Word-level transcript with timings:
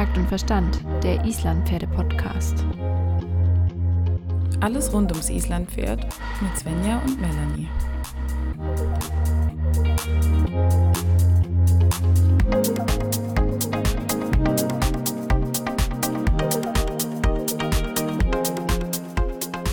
Takt 0.00 0.16
und 0.16 0.28
Verstand, 0.28 0.80
der 1.02 1.22
Islandpferde-Podcast. 1.26 2.64
Alles 4.60 4.90
rund 4.94 5.12
ums 5.12 5.28
Islandpferd 5.28 6.06
mit 6.40 6.58
Svenja 6.58 7.02
und 7.04 7.20
Melanie. 7.20 7.68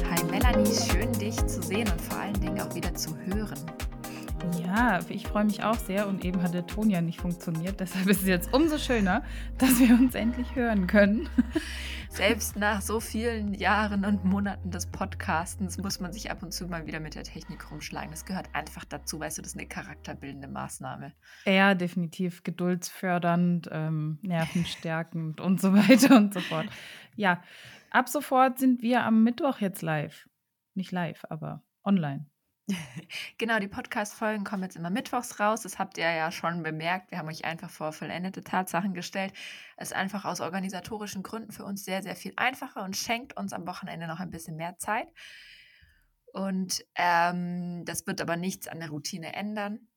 Hi 0.09 0.23
Melanie, 0.29 0.65
schön 0.91 1.09
dich 1.13 1.37
zu 1.47 1.61
sehen 1.61 1.87
und 1.89 2.01
vor 2.01 2.19
allen 2.19 2.33
Dingen 2.41 2.59
auch 2.59 2.75
wieder 2.75 2.93
zu 2.93 3.15
hören. 3.27 3.76
Ja, 4.77 4.99
ich 5.09 5.25
freue 5.25 5.43
mich 5.43 5.63
auch 5.63 5.73
sehr 5.73 6.07
und 6.07 6.23
eben 6.23 6.43
hat 6.43 6.53
der 6.53 6.67
Ton 6.67 6.91
ja 6.91 7.01
nicht 7.01 7.19
funktioniert. 7.19 7.79
Deshalb 7.79 8.05
ist 8.05 8.21
es 8.21 8.27
jetzt 8.27 8.53
umso 8.53 8.77
schöner, 8.77 9.23
dass 9.57 9.79
wir 9.79 9.89
uns 9.89 10.13
endlich 10.13 10.55
hören 10.55 10.85
können. 10.85 11.27
Selbst 12.09 12.55
nach 12.57 12.81
so 12.81 12.99
vielen 12.99 13.55
Jahren 13.55 14.05
und 14.05 14.23
Monaten 14.23 14.69
des 14.69 14.85
Podcastens 14.85 15.79
muss 15.79 15.99
man 15.99 16.13
sich 16.13 16.29
ab 16.29 16.43
und 16.43 16.53
zu 16.53 16.67
mal 16.67 16.85
wieder 16.85 16.99
mit 16.99 17.15
der 17.15 17.23
Technik 17.23 17.71
rumschlagen. 17.71 18.11
Das 18.11 18.23
gehört 18.23 18.53
einfach 18.53 18.85
dazu, 18.85 19.19
weißt 19.19 19.39
du, 19.39 19.41
das 19.41 19.53
ist 19.53 19.57
eine 19.57 19.67
charakterbildende 19.67 20.47
Maßnahme. 20.47 21.11
Ja, 21.45 21.73
definitiv 21.73 22.43
geduldsfördernd, 22.43 23.69
ähm, 23.71 24.19
nervenstärkend 24.21 25.41
und 25.41 25.59
so 25.59 25.73
weiter 25.73 26.15
und 26.17 26.35
so 26.35 26.39
fort. 26.39 26.67
Ja, 27.15 27.41
ab 27.89 28.09
sofort 28.09 28.59
sind 28.59 28.83
wir 28.83 29.03
am 29.03 29.23
Mittwoch 29.23 29.57
jetzt 29.57 29.81
live. 29.81 30.29
Nicht 30.75 30.91
live, 30.91 31.25
aber 31.29 31.63
online. 31.83 32.27
Genau, 33.37 33.59
die 33.59 33.67
Podcast-Folgen 33.67 34.43
kommen 34.43 34.63
jetzt 34.63 34.75
immer 34.75 34.89
mittwochs 34.89 35.39
raus. 35.39 35.61
Das 35.61 35.79
habt 35.79 35.97
ihr 35.97 36.11
ja 36.11 36.31
schon 36.31 36.63
bemerkt. 36.63 37.11
Wir 37.11 37.19
haben 37.19 37.27
euch 37.27 37.45
einfach 37.45 37.69
vor 37.69 37.93
vollendete 37.93 38.43
Tatsachen 38.43 38.93
gestellt. 38.93 39.33
Es 39.77 39.89
ist 39.89 39.95
einfach 39.95 40.25
aus 40.25 40.41
organisatorischen 40.41 41.23
Gründen 41.23 41.51
für 41.51 41.63
uns 41.63 41.85
sehr, 41.85 42.03
sehr 42.03 42.15
viel 42.15 42.33
einfacher 42.35 42.83
und 42.83 42.97
schenkt 42.97 43.37
uns 43.37 43.53
am 43.53 43.67
Wochenende 43.67 44.07
noch 44.07 44.19
ein 44.19 44.31
bisschen 44.31 44.57
mehr 44.57 44.77
Zeit. 44.77 45.07
Und 46.33 46.83
ähm, 46.95 47.85
das 47.85 48.05
wird 48.05 48.21
aber 48.21 48.35
nichts 48.35 48.67
an 48.67 48.79
der 48.79 48.89
Routine 48.89 49.33
ändern. 49.33 49.87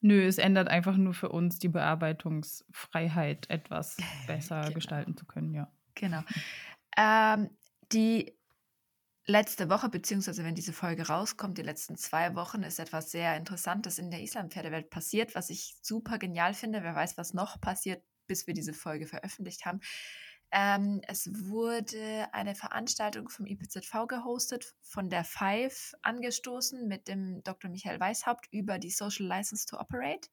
Nö, 0.00 0.24
es 0.26 0.38
ändert 0.38 0.68
einfach 0.68 0.96
nur 0.96 1.14
für 1.14 1.28
uns 1.28 1.58
die 1.58 1.68
Bearbeitungsfreiheit 1.68 3.48
etwas 3.50 3.96
besser 4.26 4.62
genau. 4.62 4.74
gestalten 4.74 5.16
zu 5.16 5.26
können, 5.26 5.54
ja. 5.54 5.72
Genau. 5.94 6.22
Ähm, 6.96 7.50
die 7.92 8.32
letzte 9.26 9.70
Woche, 9.70 9.88
beziehungsweise 9.88 10.44
wenn 10.44 10.54
diese 10.54 10.72
Folge 10.72 11.06
rauskommt, 11.08 11.58
die 11.58 11.62
letzten 11.62 11.96
zwei 11.96 12.34
Wochen, 12.34 12.62
ist 12.62 12.78
etwas 12.78 13.10
sehr 13.10 13.36
Interessantes 13.36 13.98
in 13.98 14.10
der 14.10 14.22
Islampferdewelt 14.22 14.90
passiert, 14.90 15.34
was 15.34 15.50
ich 15.50 15.76
super 15.80 16.18
genial 16.18 16.54
finde. 16.54 16.82
Wer 16.82 16.94
weiß, 16.94 17.16
was 17.16 17.34
noch 17.34 17.60
passiert, 17.60 18.02
bis 18.26 18.46
wir 18.46 18.54
diese 18.54 18.72
Folge 18.72 19.06
veröffentlicht 19.06 19.64
haben. 19.64 19.80
Ähm, 20.54 21.00
es 21.08 21.30
wurde 21.48 22.28
eine 22.32 22.54
Veranstaltung 22.54 23.30
vom 23.30 23.46
IPZV 23.46 24.06
gehostet, 24.06 24.74
von 24.82 25.08
der 25.08 25.24
Five 25.24 25.94
angestoßen 26.02 26.86
mit 26.86 27.08
dem 27.08 27.42
Dr. 27.42 27.70
Michael 27.70 28.00
Weishaupt 28.00 28.48
über 28.52 28.78
die 28.78 28.90
Social 28.90 29.26
License 29.26 29.64
to 29.64 29.78
Operate. 29.80 30.28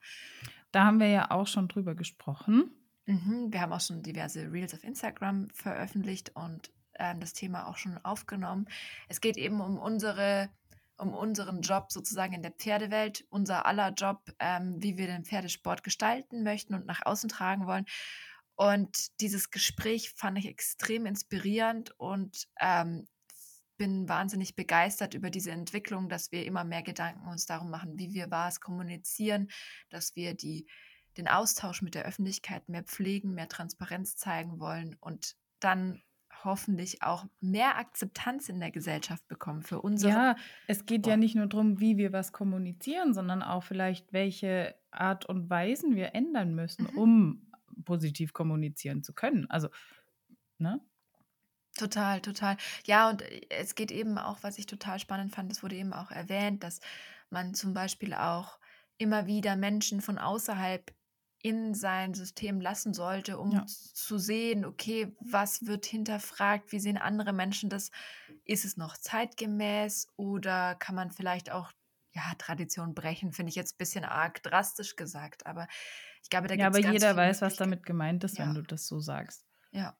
Da 0.73 0.83
haben 0.83 0.99
wir 0.99 1.07
ja 1.07 1.31
auch 1.31 1.47
schon 1.47 1.69
drüber 1.69 1.95
gesprochen. 1.95 2.71
Mhm, 3.05 3.53
wir 3.53 3.61
haben 3.61 3.71
auch 3.71 3.79
schon 3.79 4.03
diverse 4.03 4.51
Reels 4.51 4.73
auf 4.73 4.83
Instagram 4.83 5.49
veröffentlicht 5.51 6.35
und 6.35 6.69
ähm, 6.99 7.19
das 7.19 7.33
Thema 7.33 7.67
auch 7.67 7.77
schon 7.77 7.97
aufgenommen. 8.03 8.67
Es 9.07 9.21
geht 9.21 9.37
eben 9.37 9.61
um 9.61 9.77
unsere 9.77 10.49
um 10.99 11.13
unseren 11.13 11.61
Job 11.61 11.91
sozusagen 11.91 12.33
in 12.33 12.41
der 12.41 12.51
Pferdewelt, 12.51 13.25
unser 13.29 13.65
aller 13.65 13.93
Job, 13.93 14.21
ähm, 14.39 14.75
wie 14.79 14.97
wir 14.97 15.07
den 15.07 15.23
Pferdesport 15.23 15.83
gestalten 15.83 16.43
möchten 16.43 16.73
und 16.73 16.85
nach 16.85 17.05
außen 17.05 17.29
tragen 17.29 17.67
wollen. 17.67 17.85
Und 18.55 19.19
dieses 19.21 19.49
Gespräch 19.49 20.11
fand 20.11 20.37
ich 20.37 20.45
extrem 20.45 21.05
inspirierend 21.05 21.97
und 21.97 22.49
ähm, 22.59 23.07
bin 23.77 24.09
wahnsinnig 24.09 24.55
begeistert 24.55 25.13
über 25.13 25.29
diese 25.29 25.51
Entwicklung, 25.51 26.09
dass 26.09 26.33
wir 26.33 26.45
immer 26.45 26.65
mehr 26.65 26.83
Gedanken 26.83 27.29
uns 27.29 27.45
darum 27.45 27.69
machen, 27.69 27.97
wie 27.97 28.13
wir 28.13 28.29
was 28.29 28.59
kommunizieren, 28.59 29.49
dass 29.89 30.17
wir 30.17 30.33
die, 30.33 30.67
den 31.15 31.29
Austausch 31.29 31.81
mit 31.81 31.95
der 31.95 32.03
Öffentlichkeit 32.03 32.67
mehr 32.67 32.83
pflegen, 32.83 33.33
mehr 33.33 33.47
Transparenz 33.47 34.17
zeigen 34.17 34.59
wollen 34.59 34.97
und 34.99 35.37
dann 35.61 36.01
hoffentlich 36.45 37.03
auch 37.03 37.25
mehr 37.39 37.77
Akzeptanz 37.77 38.49
in 38.49 38.59
der 38.59 38.71
Gesellschaft 38.71 39.27
bekommen 39.27 39.63
für 39.63 39.81
unsere. 39.81 40.21
Ja, 40.21 40.35
es 40.67 40.85
geht 40.85 41.05
ja 41.07 41.17
nicht 41.17 41.35
nur 41.35 41.47
darum, 41.47 41.79
wie 41.79 41.97
wir 41.97 42.13
was 42.13 42.31
kommunizieren, 42.31 43.13
sondern 43.13 43.41
auch 43.43 43.63
vielleicht, 43.63 44.13
welche 44.13 44.75
Art 44.91 45.25
und 45.25 45.49
Weisen 45.49 45.95
wir 45.95 46.15
ändern 46.15 46.55
müssen, 46.55 46.85
Mhm. 46.85 46.95
um 46.95 47.51
positiv 47.85 48.31
kommunizieren 48.33 49.03
zu 49.03 49.13
können. 49.13 49.49
Also, 49.49 49.69
ne? 50.59 50.81
Total, 51.77 52.19
total. 52.21 52.57
Ja, 52.85 53.09
und 53.09 53.21
äh, 53.21 53.41
es 53.49 53.75
geht 53.75 53.91
eben 53.91 54.17
auch, 54.17 54.43
was 54.43 54.57
ich 54.57 54.65
total 54.65 54.99
spannend 54.99 55.33
fand, 55.33 55.51
es 55.51 55.63
wurde 55.63 55.75
eben 55.75 55.93
auch 55.93 56.11
erwähnt, 56.11 56.63
dass 56.63 56.79
man 57.29 57.53
zum 57.53 57.73
Beispiel 57.73 58.13
auch 58.13 58.59
immer 58.97 59.27
wieder 59.27 59.55
Menschen 59.55 60.01
von 60.01 60.17
außerhalb 60.17 60.93
in 61.41 61.73
sein 61.73 62.13
System 62.13 62.59
lassen 62.61 62.93
sollte, 62.93 63.37
um 63.39 63.61
Ja. 63.61 63.69
zu 63.93 64.17
sehen, 64.17 64.65
okay, 64.65 65.15
was 65.19 65.65
wird 65.65 65.85
hinterfragt, 65.85 66.71
wie 66.71 66.79
sehen 66.79 66.97
andere 66.97 67.33
Menschen 67.33 67.69
das? 67.69 67.91
Ist 68.45 68.65
es 68.65 68.77
noch 68.77 68.97
zeitgemäß 68.97 70.07
oder 70.17 70.75
kann 70.75 70.95
man 70.95 71.11
vielleicht 71.11 71.51
auch 71.51 71.71
ja, 72.13 72.33
Tradition 72.39 72.95
brechen, 72.95 73.31
finde 73.33 73.51
ich 73.51 73.55
jetzt 73.55 73.75
ein 73.75 73.77
bisschen 73.77 74.03
arg 74.05 74.41
drastisch 74.43 74.95
gesagt, 74.95 75.45
aber 75.45 75.67
ich 76.23 76.29
glaube, 76.31 76.47
da 76.47 76.55
Ja, 76.55 76.67
gibt 76.67 76.67
aber 76.67 76.77
es 76.77 76.81
ganz 76.81 77.05
jeder 77.05 77.15
viele 77.15 77.15
weiß, 77.15 77.41
was 77.41 77.55
damit 77.55 77.85
gemeint 77.87 78.23
ist, 78.23 78.37
wenn 78.37 78.53
Ja. 78.53 78.53
du 78.53 78.61
das 78.61 78.85
so 78.87 78.99
sagst. 78.99 79.47
Ja, 79.71 79.97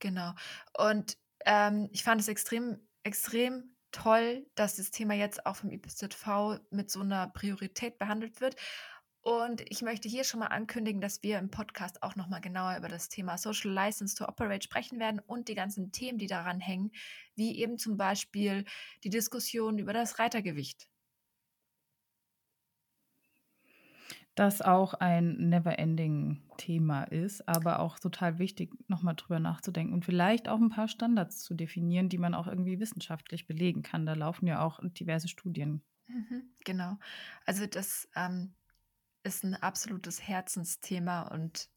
genau. 0.00 0.34
Und 0.78 1.18
ähm, 1.46 1.88
ich 1.92 2.04
fand 2.04 2.20
es 2.20 2.28
extrem, 2.28 2.88
extrem 3.04 3.76
toll, 3.92 4.46
dass 4.56 4.76
das 4.76 4.90
Thema 4.92 5.14
jetzt 5.14 5.46
auch 5.46 5.56
vom 5.56 5.70
IPZV 5.70 6.60
mit 6.70 6.90
so 6.90 7.00
einer 7.02 7.28
Priorität 7.28 7.98
behandelt 7.98 8.40
wird. 8.40 8.56
Und 9.24 9.62
ich 9.70 9.80
möchte 9.80 10.06
hier 10.06 10.22
schon 10.22 10.40
mal 10.40 10.48
ankündigen, 10.48 11.00
dass 11.00 11.22
wir 11.22 11.38
im 11.38 11.50
Podcast 11.50 12.02
auch 12.02 12.14
nochmal 12.14 12.42
genauer 12.42 12.76
über 12.76 12.88
das 12.88 13.08
Thema 13.08 13.38
Social 13.38 13.70
License 13.70 14.14
to 14.14 14.26
Operate 14.28 14.62
sprechen 14.62 15.00
werden 15.00 15.18
und 15.18 15.48
die 15.48 15.54
ganzen 15.54 15.92
Themen, 15.92 16.18
die 16.18 16.26
daran 16.26 16.60
hängen, 16.60 16.92
wie 17.34 17.58
eben 17.58 17.78
zum 17.78 17.96
Beispiel 17.96 18.66
die 19.02 19.08
Diskussion 19.08 19.78
über 19.78 19.94
das 19.94 20.18
Reitergewicht. 20.18 20.90
Das 24.34 24.60
auch 24.60 24.92
ein 24.92 25.48
Never-Ending-Thema 25.48 27.04
ist, 27.04 27.48
aber 27.48 27.78
auch 27.78 27.98
total 27.98 28.38
wichtig, 28.38 28.74
nochmal 28.88 29.14
drüber 29.14 29.40
nachzudenken 29.40 29.94
und 29.94 30.04
vielleicht 30.04 30.48
auch 30.48 30.58
ein 30.58 30.68
paar 30.68 30.88
Standards 30.88 31.42
zu 31.42 31.54
definieren, 31.54 32.10
die 32.10 32.18
man 32.18 32.34
auch 32.34 32.46
irgendwie 32.46 32.78
wissenschaftlich 32.78 33.46
belegen 33.46 33.82
kann. 33.82 34.04
Da 34.04 34.12
laufen 34.12 34.46
ja 34.46 34.60
auch 34.60 34.80
diverse 34.82 35.28
Studien. 35.28 35.82
Mhm, 36.08 36.50
genau. 36.62 36.98
Also 37.46 37.66
das 37.66 38.06
ähm, 38.16 38.52
ist 39.24 39.44
ein 39.44 39.54
absolutes 39.54 40.26
Herzensthema 40.26 41.22
und 41.22 41.68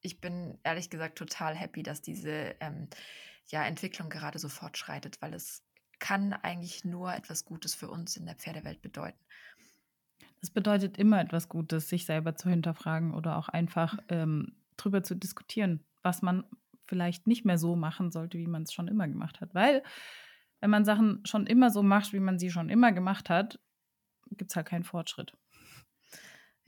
ich 0.00 0.20
bin 0.20 0.58
ehrlich 0.62 0.90
gesagt 0.90 1.18
total 1.18 1.54
happy, 1.54 1.82
dass 1.82 2.00
diese 2.00 2.54
ähm, 2.60 2.88
ja, 3.48 3.64
Entwicklung 3.64 4.08
gerade 4.08 4.38
so 4.38 4.48
fortschreitet, 4.48 5.20
weil 5.20 5.34
es 5.34 5.64
kann 5.98 6.32
eigentlich 6.32 6.84
nur 6.84 7.12
etwas 7.12 7.44
Gutes 7.44 7.74
für 7.74 7.90
uns 7.90 8.16
in 8.16 8.26
der 8.26 8.36
Pferdewelt 8.36 8.80
bedeuten. 8.80 9.18
Das 10.40 10.50
bedeutet 10.50 10.98
immer 10.98 11.20
etwas 11.20 11.48
Gutes, 11.48 11.88
sich 11.88 12.06
selber 12.06 12.36
zu 12.36 12.48
hinterfragen 12.48 13.12
oder 13.12 13.36
auch 13.36 13.48
einfach 13.48 13.98
ähm, 14.08 14.54
drüber 14.76 15.02
zu 15.02 15.16
diskutieren, 15.16 15.84
was 16.02 16.22
man 16.22 16.44
vielleicht 16.86 17.26
nicht 17.26 17.44
mehr 17.44 17.58
so 17.58 17.74
machen 17.74 18.12
sollte, 18.12 18.38
wie 18.38 18.46
man 18.46 18.62
es 18.62 18.72
schon 18.72 18.86
immer 18.86 19.08
gemacht 19.08 19.40
hat. 19.40 19.54
Weil, 19.54 19.82
wenn 20.60 20.70
man 20.70 20.84
Sachen 20.84 21.24
schon 21.26 21.46
immer 21.46 21.70
so 21.70 21.82
macht, 21.82 22.12
wie 22.12 22.20
man 22.20 22.38
sie 22.38 22.50
schon 22.50 22.68
immer 22.68 22.92
gemacht 22.92 23.28
hat, 23.28 23.58
gibt 24.30 24.52
es 24.52 24.56
halt 24.56 24.66
keinen 24.66 24.84
Fortschritt. 24.84 25.36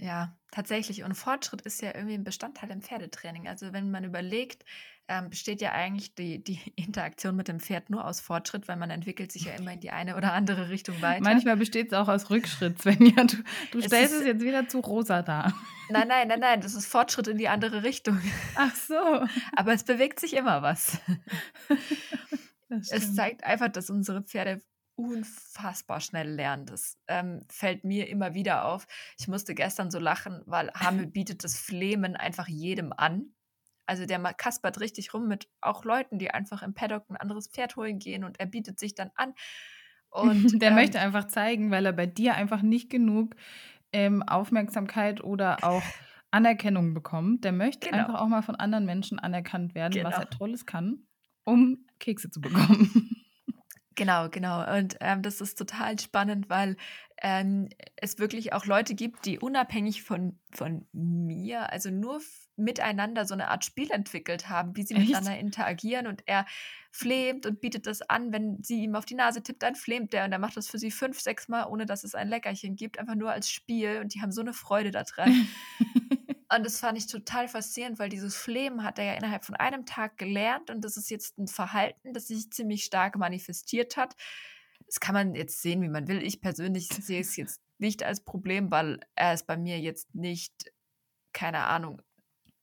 Ja, 0.02 0.34
tatsächlich. 0.50 1.02
Und 1.04 1.14
Fortschritt 1.14 1.60
ist 1.60 1.82
ja 1.82 1.94
irgendwie 1.94 2.14
ein 2.14 2.24
Bestandteil 2.24 2.70
im 2.70 2.80
Pferdetraining. 2.80 3.46
Also 3.46 3.74
wenn 3.74 3.90
man 3.90 4.02
überlegt, 4.02 4.64
ähm, 5.08 5.28
besteht 5.28 5.60
ja 5.60 5.72
eigentlich 5.72 6.14
die, 6.14 6.42
die 6.42 6.58
Interaktion 6.76 7.36
mit 7.36 7.48
dem 7.48 7.60
Pferd 7.60 7.90
nur 7.90 8.06
aus 8.06 8.20
Fortschritt, 8.20 8.66
weil 8.66 8.76
man 8.76 8.88
entwickelt 8.88 9.30
sich 9.30 9.44
ja 9.44 9.52
immer 9.52 9.74
in 9.74 9.80
die 9.80 9.90
eine 9.90 10.16
oder 10.16 10.32
andere 10.32 10.70
Richtung 10.70 11.02
weiter. 11.02 11.22
Manchmal 11.22 11.58
besteht 11.58 11.88
es 11.88 11.98
auch 11.98 12.08
aus 12.08 12.30
Rückschritt, 12.30 12.80
Svenja. 12.80 13.24
Du, 13.24 13.36
du 13.72 13.78
Es 13.80 13.84
stellst 13.86 14.14
ist- 14.14 14.20
es 14.20 14.26
jetzt 14.26 14.42
wieder 14.42 14.66
zu 14.68 14.80
rosa 14.80 15.20
dar. 15.20 15.52
Nein, 15.90 16.08
nein, 16.08 16.28
nein, 16.28 16.40
nein, 16.40 16.60
das 16.62 16.74
ist 16.74 16.86
Fortschritt 16.86 17.26
in 17.26 17.36
die 17.36 17.48
andere 17.48 17.82
Richtung. 17.82 18.18
Ach 18.54 18.74
so. 18.74 18.94
Aber 19.54 19.74
es 19.74 19.84
bewegt 19.84 20.18
sich 20.20 20.34
immer 20.34 20.62
was. 20.62 20.98
Es 22.68 23.14
zeigt 23.14 23.44
einfach, 23.44 23.68
dass 23.68 23.90
unsere 23.90 24.22
Pferde 24.22 24.62
unfassbar 25.00 26.00
schnell 26.00 26.30
lernen. 26.30 26.66
Das 26.66 26.98
ähm, 27.08 27.40
fällt 27.50 27.84
mir 27.84 28.08
immer 28.08 28.34
wieder 28.34 28.64
auf. 28.66 28.86
Ich 29.18 29.28
musste 29.28 29.54
gestern 29.54 29.90
so 29.90 29.98
lachen, 29.98 30.42
weil 30.46 30.70
Hamel 30.74 31.06
bietet 31.12 31.44
das 31.44 31.58
Flemen 31.58 32.16
einfach 32.16 32.48
jedem 32.48 32.92
an. 32.92 33.32
Also 33.86 34.06
der 34.06 34.20
kaspert 34.34 34.78
richtig 34.80 35.14
rum 35.14 35.26
mit 35.26 35.48
auch 35.60 35.84
Leuten, 35.84 36.18
die 36.18 36.30
einfach 36.30 36.62
im 36.62 36.74
Paddock 36.74 37.10
ein 37.10 37.16
anderes 37.16 37.48
Pferd 37.48 37.74
holen 37.76 37.98
gehen 37.98 38.22
und 38.22 38.38
er 38.38 38.46
bietet 38.46 38.78
sich 38.78 38.94
dann 38.94 39.10
an. 39.16 39.34
Und 40.10 40.60
der 40.62 40.68
ähm, 40.70 40.74
möchte 40.76 41.00
einfach 41.00 41.26
zeigen, 41.26 41.70
weil 41.70 41.86
er 41.86 41.92
bei 41.92 42.06
dir 42.06 42.34
einfach 42.34 42.62
nicht 42.62 42.88
genug 42.90 43.34
ähm, 43.92 44.22
Aufmerksamkeit 44.22 45.22
oder 45.24 45.64
auch 45.64 45.82
Anerkennung 46.30 46.94
bekommt. 46.94 47.44
Der 47.44 47.52
möchte 47.52 47.90
Genau. 47.90 48.02
einfach 48.04 48.20
auch 48.20 48.28
mal 48.28 48.42
von 48.42 48.54
anderen 48.54 48.86
Menschen 48.86 49.18
anerkannt 49.18 49.74
werden, 49.74 50.04
was 50.04 50.14
Genau. 50.14 50.24
er 50.24 50.30
Tolles 50.30 50.66
kann, 50.66 51.06
um 51.44 51.84
Kekse 51.98 52.30
zu 52.30 52.40
bekommen. 52.40 53.09
Genau, 54.00 54.30
genau. 54.30 54.78
Und 54.78 54.96
ähm, 55.00 55.20
das 55.20 55.42
ist 55.42 55.58
total 55.58 55.98
spannend, 55.98 56.48
weil 56.48 56.78
ähm, 57.20 57.68
es 57.96 58.18
wirklich 58.18 58.54
auch 58.54 58.64
Leute 58.64 58.94
gibt, 58.94 59.26
die 59.26 59.38
unabhängig 59.38 60.02
von, 60.04 60.38
von 60.54 60.86
mir, 60.94 61.70
also 61.70 61.90
nur 61.90 62.22
miteinander 62.56 63.26
so 63.26 63.34
eine 63.34 63.48
Art 63.48 63.62
Spiel 63.62 63.90
entwickelt 63.90 64.48
haben, 64.48 64.74
wie 64.74 64.84
sie 64.84 64.94
Echt? 64.94 65.08
miteinander 65.08 65.38
interagieren. 65.38 66.06
Und 66.06 66.22
er 66.24 66.46
flämt 66.90 67.44
und 67.44 67.60
bietet 67.60 67.86
das 67.86 68.00
an. 68.00 68.32
Wenn 68.32 68.62
sie 68.62 68.84
ihm 68.84 68.94
auf 68.94 69.04
die 69.04 69.16
Nase 69.16 69.42
tippt, 69.42 69.62
dann 69.62 69.74
flämt 69.74 70.14
er 70.14 70.24
und 70.24 70.32
er 70.32 70.38
macht 70.38 70.56
das 70.56 70.66
für 70.66 70.78
sie 70.78 70.90
fünf, 70.90 71.20
sechs 71.20 71.48
Mal, 71.48 71.66
ohne 71.66 71.84
dass 71.84 72.02
es 72.02 72.14
ein 72.14 72.28
Leckerchen 72.28 72.76
gibt, 72.76 72.98
einfach 72.98 73.16
nur 73.16 73.30
als 73.30 73.50
Spiel. 73.50 73.98
Und 74.00 74.14
die 74.14 74.22
haben 74.22 74.32
so 74.32 74.40
eine 74.40 74.54
Freude 74.54 74.92
daran. 74.92 75.46
Und 76.54 76.64
das 76.64 76.80
fand 76.80 76.98
ich 76.98 77.06
total 77.06 77.46
faszinierend, 77.46 77.98
weil 77.98 78.08
dieses 78.08 78.36
Flehmen 78.36 78.82
hat 78.82 78.98
er 78.98 79.04
ja 79.04 79.14
innerhalb 79.14 79.44
von 79.44 79.54
einem 79.54 79.86
Tag 79.86 80.16
gelernt 80.16 80.70
und 80.70 80.84
das 80.84 80.96
ist 80.96 81.10
jetzt 81.10 81.38
ein 81.38 81.46
Verhalten, 81.46 82.12
das 82.12 82.26
sich 82.26 82.50
ziemlich 82.50 82.84
stark 82.84 83.16
manifestiert 83.16 83.96
hat. 83.96 84.16
Das 84.86 84.98
kann 84.98 85.14
man 85.14 85.34
jetzt 85.34 85.62
sehen, 85.62 85.80
wie 85.82 85.88
man 85.88 86.08
will. 86.08 86.22
Ich 86.22 86.40
persönlich 86.40 86.88
sehe 86.88 87.20
es 87.20 87.36
jetzt 87.36 87.60
nicht 87.78 88.02
als 88.02 88.24
Problem, 88.24 88.70
weil 88.70 88.98
er 89.14 89.32
es 89.32 89.44
bei 89.44 89.56
mir 89.56 89.78
jetzt 89.78 90.12
nicht, 90.14 90.52
keine 91.32 91.60
Ahnung, 91.60 92.02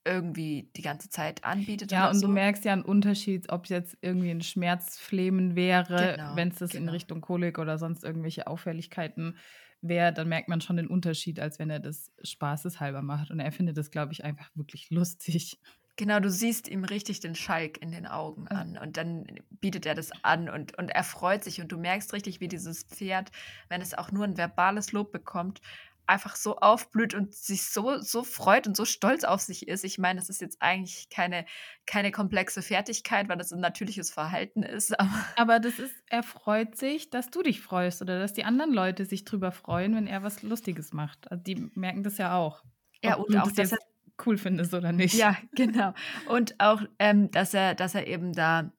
irgendwie 0.03 0.69
die 0.75 0.81
ganze 0.81 1.09
Zeit 1.09 1.43
anbietet. 1.43 1.91
Ja, 1.91 2.09
und 2.09 2.15
so. 2.15 2.27
du 2.27 2.33
merkst 2.33 2.65
ja 2.65 2.73
einen 2.73 2.83
Unterschied, 2.83 3.51
ob 3.51 3.65
es 3.65 3.69
jetzt 3.69 3.97
irgendwie 4.01 4.31
ein 4.31 4.41
Schmerzflemen 4.41 5.55
wäre, 5.55 6.15
Genau, 6.15 6.35
wenn 6.35 6.49
es 6.49 6.55
das 6.55 6.73
in 6.73 6.81
genau. 6.81 6.93
Richtung 6.93 7.21
Kolik 7.21 7.57
oder 7.59 7.77
sonst 7.77 8.03
irgendwelche 8.03 8.47
Auffälligkeiten 8.47 9.37
wäre, 9.81 10.13
dann 10.13 10.27
merkt 10.27 10.47
man 10.47 10.61
schon 10.61 10.77
den 10.77 10.87
Unterschied, 10.87 11.39
als 11.39 11.59
wenn 11.59 11.69
er 11.69 11.79
das 11.79 12.11
spaßeshalber 12.23 13.01
macht. 13.01 13.31
Und 13.31 13.39
er 13.39 13.51
findet 13.51 13.77
das, 13.77 13.91
glaube 13.91 14.13
ich, 14.13 14.23
einfach 14.23 14.49
wirklich 14.55 14.89
lustig. 14.89 15.59
Genau, 15.97 16.19
du 16.19 16.29
siehst 16.29 16.67
ihm 16.67 16.83
richtig 16.83 17.21
den 17.21 17.33
Schalk 17.33 17.81
in 17.81 17.91
den 17.91 18.05
Augen 18.05 18.47
an 18.47 18.77
und 18.77 18.97
dann 18.97 19.25
bietet 19.49 19.87
er 19.87 19.95
das 19.95 20.11
an 20.23 20.47
und, 20.47 20.77
und 20.77 20.89
er 20.89 21.03
freut 21.03 21.43
sich 21.43 21.59
und 21.59 21.71
du 21.71 21.77
merkst 21.79 22.13
richtig, 22.13 22.39
wie 22.39 22.47
dieses 22.47 22.83
Pferd, 22.83 23.31
wenn 23.67 23.81
es 23.81 23.95
auch 23.95 24.11
nur 24.11 24.23
ein 24.23 24.37
verbales 24.37 24.91
Lob 24.91 25.11
bekommt, 25.11 25.59
einfach 26.07 26.35
so 26.35 26.57
aufblüht 26.57 27.13
und 27.13 27.33
sich 27.33 27.65
so, 27.65 27.99
so 27.99 28.23
freut 28.23 28.67
und 28.67 28.75
so 28.77 28.85
stolz 28.85 29.23
auf 29.23 29.41
sich 29.41 29.67
ist. 29.67 29.83
Ich 29.83 29.97
meine, 29.97 30.19
das 30.19 30.29
ist 30.29 30.41
jetzt 30.41 30.61
eigentlich 30.61 31.09
keine, 31.09 31.45
keine 31.85 32.11
komplexe 32.11 32.61
Fertigkeit, 32.61 33.29
weil 33.29 33.37
das 33.37 33.51
ein 33.51 33.59
natürliches 33.59 34.11
Verhalten 34.11 34.63
ist, 34.63 34.97
aber 35.35 35.57
Aber 35.57 35.59
das 35.59 35.79
ist, 35.79 35.95
er 36.07 36.23
freut 36.23 36.77
sich, 36.77 37.09
dass 37.09 37.29
du 37.29 37.41
dich 37.41 37.61
freust 37.61 38.01
oder 38.01 38.19
dass 38.19 38.33
die 38.33 38.43
anderen 38.43 38.73
Leute 38.73 39.05
sich 39.05 39.23
drüber 39.25 39.51
freuen, 39.51 39.95
wenn 39.95 40.07
er 40.07 40.23
was 40.23 40.43
Lustiges 40.43 40.93
macht. 40.93 41.31
Also 41.31 41.43
die 41.43 41.71
merken 41.73 42.03
das 42.03 42.17
ja 42.17 42.35
auch. 42.35 42.63
ja, 43.03 43.15
und 43.15 43.35
auch, 43.37 43.45
das 43.45 43.53
dass 43.53 43.71
er 43.71 43.77
cool 44.25 44.37
findest 44.37 44.73
oder 44.73 44.91
nicht. 44.91 45.13
Ja, 45.13 45.37
genau. 45.53 45.93
Und 46.27 46.59
auch, 46.59 46.81
ähm, 46.99 47.31
dass 47.31 47.53
er, 47.53 47.75
dass 47.75 47.95
er 47.95 48.07
eben 48.07 48.33
da 48.33 48.71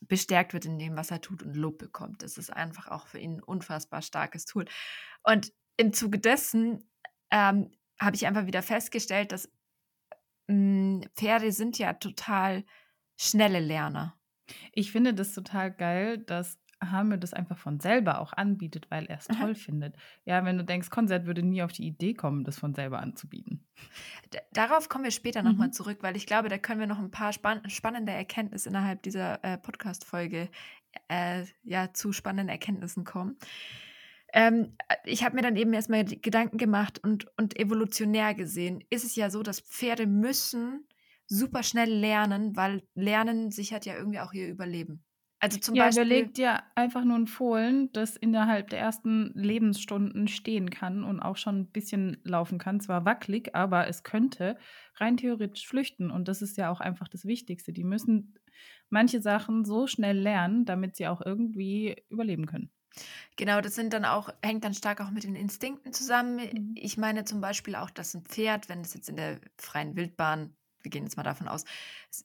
bestärkt 0.00 0.52
wird 0.52 0.64
in 0.64 0.78
dem, 0.78 0.96
was 0.96 1.10
er 1.10 1.20
tut 1.20 1.42
und 1.42 1.56
Lob 1.56 1.78
bekommt. 1.78 2.22
Das 2.22 2.36
ist 2.36 2.52
einfach 2.52 2.88
auch 2.88 3.06
für 3.06 3.18
ihn 3.18 3.36
ein 3.36 3.42
unfassbar 3.42 4.02
starkes 4.02 4.44
Tool. 4.44 4.66
Und 5.22 5.52
im 5.76 5.92
Zuge 5.92 6.18
dessen 6.18 6.84
ähm, 7.30 7.70
habe 8.00 8.16
ich 8.16 8.26
einfach 8.26 8.46
wieder 8.46 8.62
festgestellt, 8.62 9.32
dass 9.32 9.50
mh, 10.48 11.06
Pferde 11.14 11.52
sind 11.52 11.78
ja 11.78 11.94
total 11.94 12.64
schnelle 13.18 13.60
Lerner. 13.60 14.14
Ich 14.72 14.92
finde 14.92 15.14
das 15.14 15.32
total 15.34 15.72
geil, 15.72 16.18
dass 16.18 16.58
Hame 16.84 17.18
das 17.18 17.32
einfach 17.32 17.56
von 17.56 17.80
selber 17.80 18.20
auch 18.20 18.34
anbietet, 18.34 18.90
weil 18.90 19.06
er 19.06 19.16
es 19.18 19.28
Mhm. 19.30 19.34
toll 19.40 19.54
findet. 19.54 19.96
Ja, 20.26 20.44
wenn 20.44 20.58
du 20.58 20.64
denkst, 20.64 20.90
Konzert 20.90 21.24
würde 21.24 21.42
nie 21.42 21.62
auf 21.62 21.72
die 21.72 21.86
Idee 21.86 22.12
kommen, 22.12 22.44
das 22.44 22.58
von 22.58 22.74
selber 22.74 23.00
anzubieten. 23.00 23.66
D 24.32 24.38
darauf 24.52 24.90
kommen 24.90 25.04
wir 25.04 25.10
später 25.10 25.42
nochmal 25.42 25.68
Mhm. 25.68 25.72
zurück, 25.72 25.98
weil 26.02 26.16
ich 26.16 26.26
glaube, 26.26 26.50
da 26.50 26.58
können 26.58 26.80
wir 26.80 26.86
noch 26.86 26.98
ein 26.98 27.10
paar 27.10 27.32
spann 27.32 27.68
spannende 27.70 28.12
Erkenntnisse 28.12 28.68
innerhalb 28.68 29.02
dieser 29.02 29.42
äh, 29.42 29.56
Podcast-Folge 29.56 30.50
äh, 31.08 31.44
ja, 31.62 31.92
zu 31.94 32.12
spannenden 32.12 32.50
Erkenntnissen 32.50 33.04
kommen. 33.04 33.38
Ähm, 34.32 34.76
äh, 34.88 34.96
ich 35.04 35.24
habe 35.24 35.36
mir 35.36 35.42
dann 35.42 35.56
eben 35.56 35.72
erstmal 35.72 36.04
Gedanken 36.04 36.58
gemacht 36.58 36.98
und, 37.02 37.26
und 37.38 37.58
evolutionär 37.58 38.34
gesehen 38.34 38.82
ist 38.90 39.04
es 39.04 39.16
ja 39.16 39.30
so, 39.30 39.42
dass 39.42 39.60
Pferde 39.60 40.06
müssen 40.06 40.88
super 41.26 41.62
schnell 41.62 41.90
lernen, 41.92 42.56
weil 42.56 42.82
Lernen 42.94 43.50
sichert 43.50 43.86
ja 43.86 43.96
irgendwie 43.96 44.20
auch 44.20 44.32
ihr 44.32 44.48
Überleben. 44.48 45.04
Also 45.40 45.58
zum 45.58 45.76
Ja, 45.76 45.88
Beispiel. 45.88 45.90
überleg 45.90 46.32
dir 46.34 46.62
einfach 46.76 47.04
nur 47.04 47.16
ein 47.18 47.26
Fohlen, 47.26 47.92
das 47.92 48.16
innerhalb 48.16 48.70
der 48.70 48.78
ersten 48.78 49.32
Lebensstunden 49.34 50.26
stehen 50.28 50.70
kann 50.70 51.04
und 51.04 51.20
auch 51.20 51.36
schon 51.36 51.60
ein 51.60 51.70
bisschen 51.72 52.16
laufen 52.24 52.58
kann. 52.58 52.80
Zwar 52.80 53.04
wackelig, 53.04 53.54
aber 53.54 53.86
es 53.86 54.02
könnte 54.02 54.56
rein 54.94 55.16
theoretisch 55.18 55.66
flüchten. 55.66 56.10
Und 56.10 56.28
das 56.28 56.40
ist 56.40 56.56
ja 56.56 56.70
auch 56.70 56.80
einfach 56.80 57.08
das 57.08 57.26
Wichtigste. 57.26 57.72
Die 57.72 57.84
müssen 57.84 58.34
manche 58.88 59.20
Sachen 59.20 59.64
so 59.64 59.86
schnell 59.86 60.18
lernen, 60.18 60.64
damit 60.64 60.96
sie 60.96 61.08
auch 61.08 61.20
irgendwie 61.24 61.96
überleben 62.08 62.46
können. 62.46 62.70
Genau, 63.36 63.60
das 63.60 63.74
sind 63.74 63.92
dann 63.92 64.04
auch, 64.04 64.30
hängt 64.42 64.64
dann 64.64 64.74
stark 64.74 65.00
auch 65.00 65.10
mit 65.10 65.24
den 65.24 65.36
Instinkten 65.36 65.92
zusammen. 65.92 66.36
Mhm. 66.36 66.72
Ich 66.74 66.96
meine 66.96 67.24
zum 67.24 67.40
Beispiel 67.40 67.74
auch, 67.76 67.90
dass 67.90 68.14
ein 68.14 68.22
Pferd, 68.24 68.68
wenn 68.68 68.80
es 68.80 68.94
jetzt 68.94 69.08
in 69.08 69.16
der 69.16 69.40
freien 69.58 69.96
Wildbahn, 69.96 70.56
wir 70.82 70.90
gehen 70.90 71.04
jetzt 71.04 71.16
mal 71.16 71.22
davon 71.22 71.48
aus, 71.48 71.64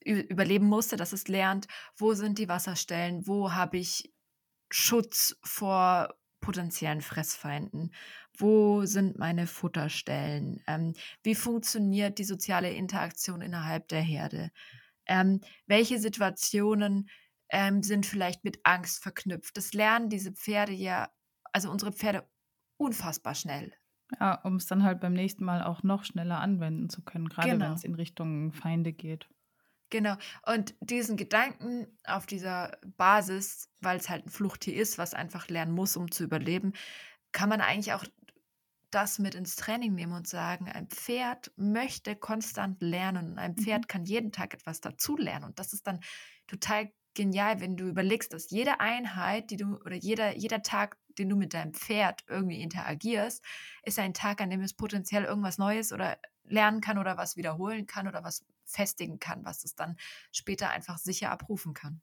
überleben 0.05 0.67
musste, 0.67 0.95
dass 0.95 1.13
es 1.13 1.27
lernt, 1.27 1.67
wo 1.97 2.13
sind 2.13 2.37
die 2.37 2.47
Wasserstellen, 2.47 3.27
wo 3.27 3.53
habe 3.53 3.77
ich 3.77 4.13
Schutz 4.69 5.35
vor 5.43 6.15
potenziellen 6.39 7.01
Fressfeinden, 7.01 7.93
wo 8.37 8.85
sind 8.85 9.17
meine 9.17 9.47
Futterstellen, 9.47 10.61
ähm, 10.67 10.93
wie 11.23 11.35
funktioniert 11.35 12.17
die 12.17 12.23
soziale 12.23 12.71
Interaktion 12.71 13.41
innerhalb 13.41 13.87
der 13.87 14.01
Herde, 14.01 14.51
ähm, 15.05 15.41
welche 15.67 15.99
Situationen 15.99 17.09
ähm, 17.51 17.83
sind 17.83 18.05
vielleicht 18.05 18.43
mit 18.43 18.59
Angst 18.65 19.03
verknüpft. 19.03 19.57
Das 19.57 19.73
lernen 19.73 20.09
diese 20.09 20.31
Pferde 20.33 20.73
ja, 20.73 21.11
also 21.53 21.71
unsere 21.71 21.91
Pferde, 21.93 22.29
unfassbar 22.77 23.35
schnell. 23.35 23.73
Ja, 24.21 24.35
um 24.43 24.55
es 24.55 24.67
dann 24.67 24.83
halt 24.83 25.01
beim 25.01 25.11
nächsten 25.13 25.43
Mal 25.43 25.61
auch 25.63 25.83
noch 25.83 26.05
schneller 26.05 26.39
anwenden 26.39 26.89
zu 26.89 27.01
können, 27.03 27.27
gerade 27.29 27.59
wenn 27.59 27.73
Genau. 27.73 27.73
es 27.73 27.83
in 27.83 27.95
Richtung 27.95 28.53
Feinde 28.53 28.93
geht. 28.93 29.27
Genau. 29.89 30.15
Und 30.45 30.75
diesen 30.79 31.17
Gedanken 31.17 31.97
auf 32.05 32.25
dieser 32.25 32.77
Basis, 32.95 33.69
weil 33.81 33.97
es 33.97 34.09
halt 34.09 34.25
ein 34.25 34.29
Fluchttier 34.29 34.75
ist, 34.75 34.97
was 34.97 35.13
einfach 35.13 35.49
lernen 35.49 35.73
muss, 35.73 35.97
um 35.97 36.09
zu 36.11 36.23
überleben, 36.23 36.73
kann 37.33 37.49
man 37.49 37.61
eigentlich 37.61 37.93
auch 37.93 38.05
das 38.91 39.19
mit 39.19 39.35
ins 39.35 39.55
Training 39.57 39.95
nehmen 39.95 40.13
und 40.13 40.27
sagen, 40.27 40.69
ein 40.69 40.89
Pferd 40.89 41.51
möchte 41.57 42.15
konstant 42.15 42.81
lernen 42.81 43.39
ein 43.39 43.57
Pferd 43.57 43.87
Mhm. 43.87 43.89
kann 43.89 44.05
jeden 44.05 44.31
Tag 44.31 44.53
etwas 44.53 44.81
dazulernen. 44.81 45.45
Und 45.45 45.59
das 45.59 45.73
ist 45.73 45.87
dann 45.87 46.01
total 46.47 46.91
genial, 47.13 47.59
wenn 47.59 47.77
du 47.77 47.85
überlegst, 47.87 48.33
dass 48.33 48.49
jede 48.49 48.79
Einheit, 48.79 49.51
die 49.51 49.57
du 49.57 49.77
oder 49.85 49.95
jeder, 49.95 50.35
jeder 50.35 50.61
Tag, 50.61 50.97
den 51.17 51.29
du 51.29 51.35
mit 51.35 51.53
deinem 51.53 51.73
Pferd 51.73 52.23
irgendwie 52.27 52.61
interagierst, 52.61 53.43
ist 53.83 53.99
ein 53.99 54.13
Tag, 54.13 54.41
an 54.41 54.49
dem 54.49 54.61
es 54.61 54.73
potenziell 54.73 55.25
irgendwas 55.25 55.57
Neues 55.57 55.91
oder 55.91 56.17
lernen 56.43 56.81
kann 56.81 56.97
oder 56.97 57.17
was 57.17 57.35
wiederholen 57.37 57.87
kann 57.87 58.07
oder 58.07 58.23
was 58.23 58.45
festigen 58.65 59.19
kann, 59.19 59.43
was 59.43 59.63
es 59.63 59.75
dann 59.75 59.97
später 60.31 60.69
einfach 60.69 60.97
sicher 60.97 61.31
abrufen 61.31 61.73
kann. 61.73 62.01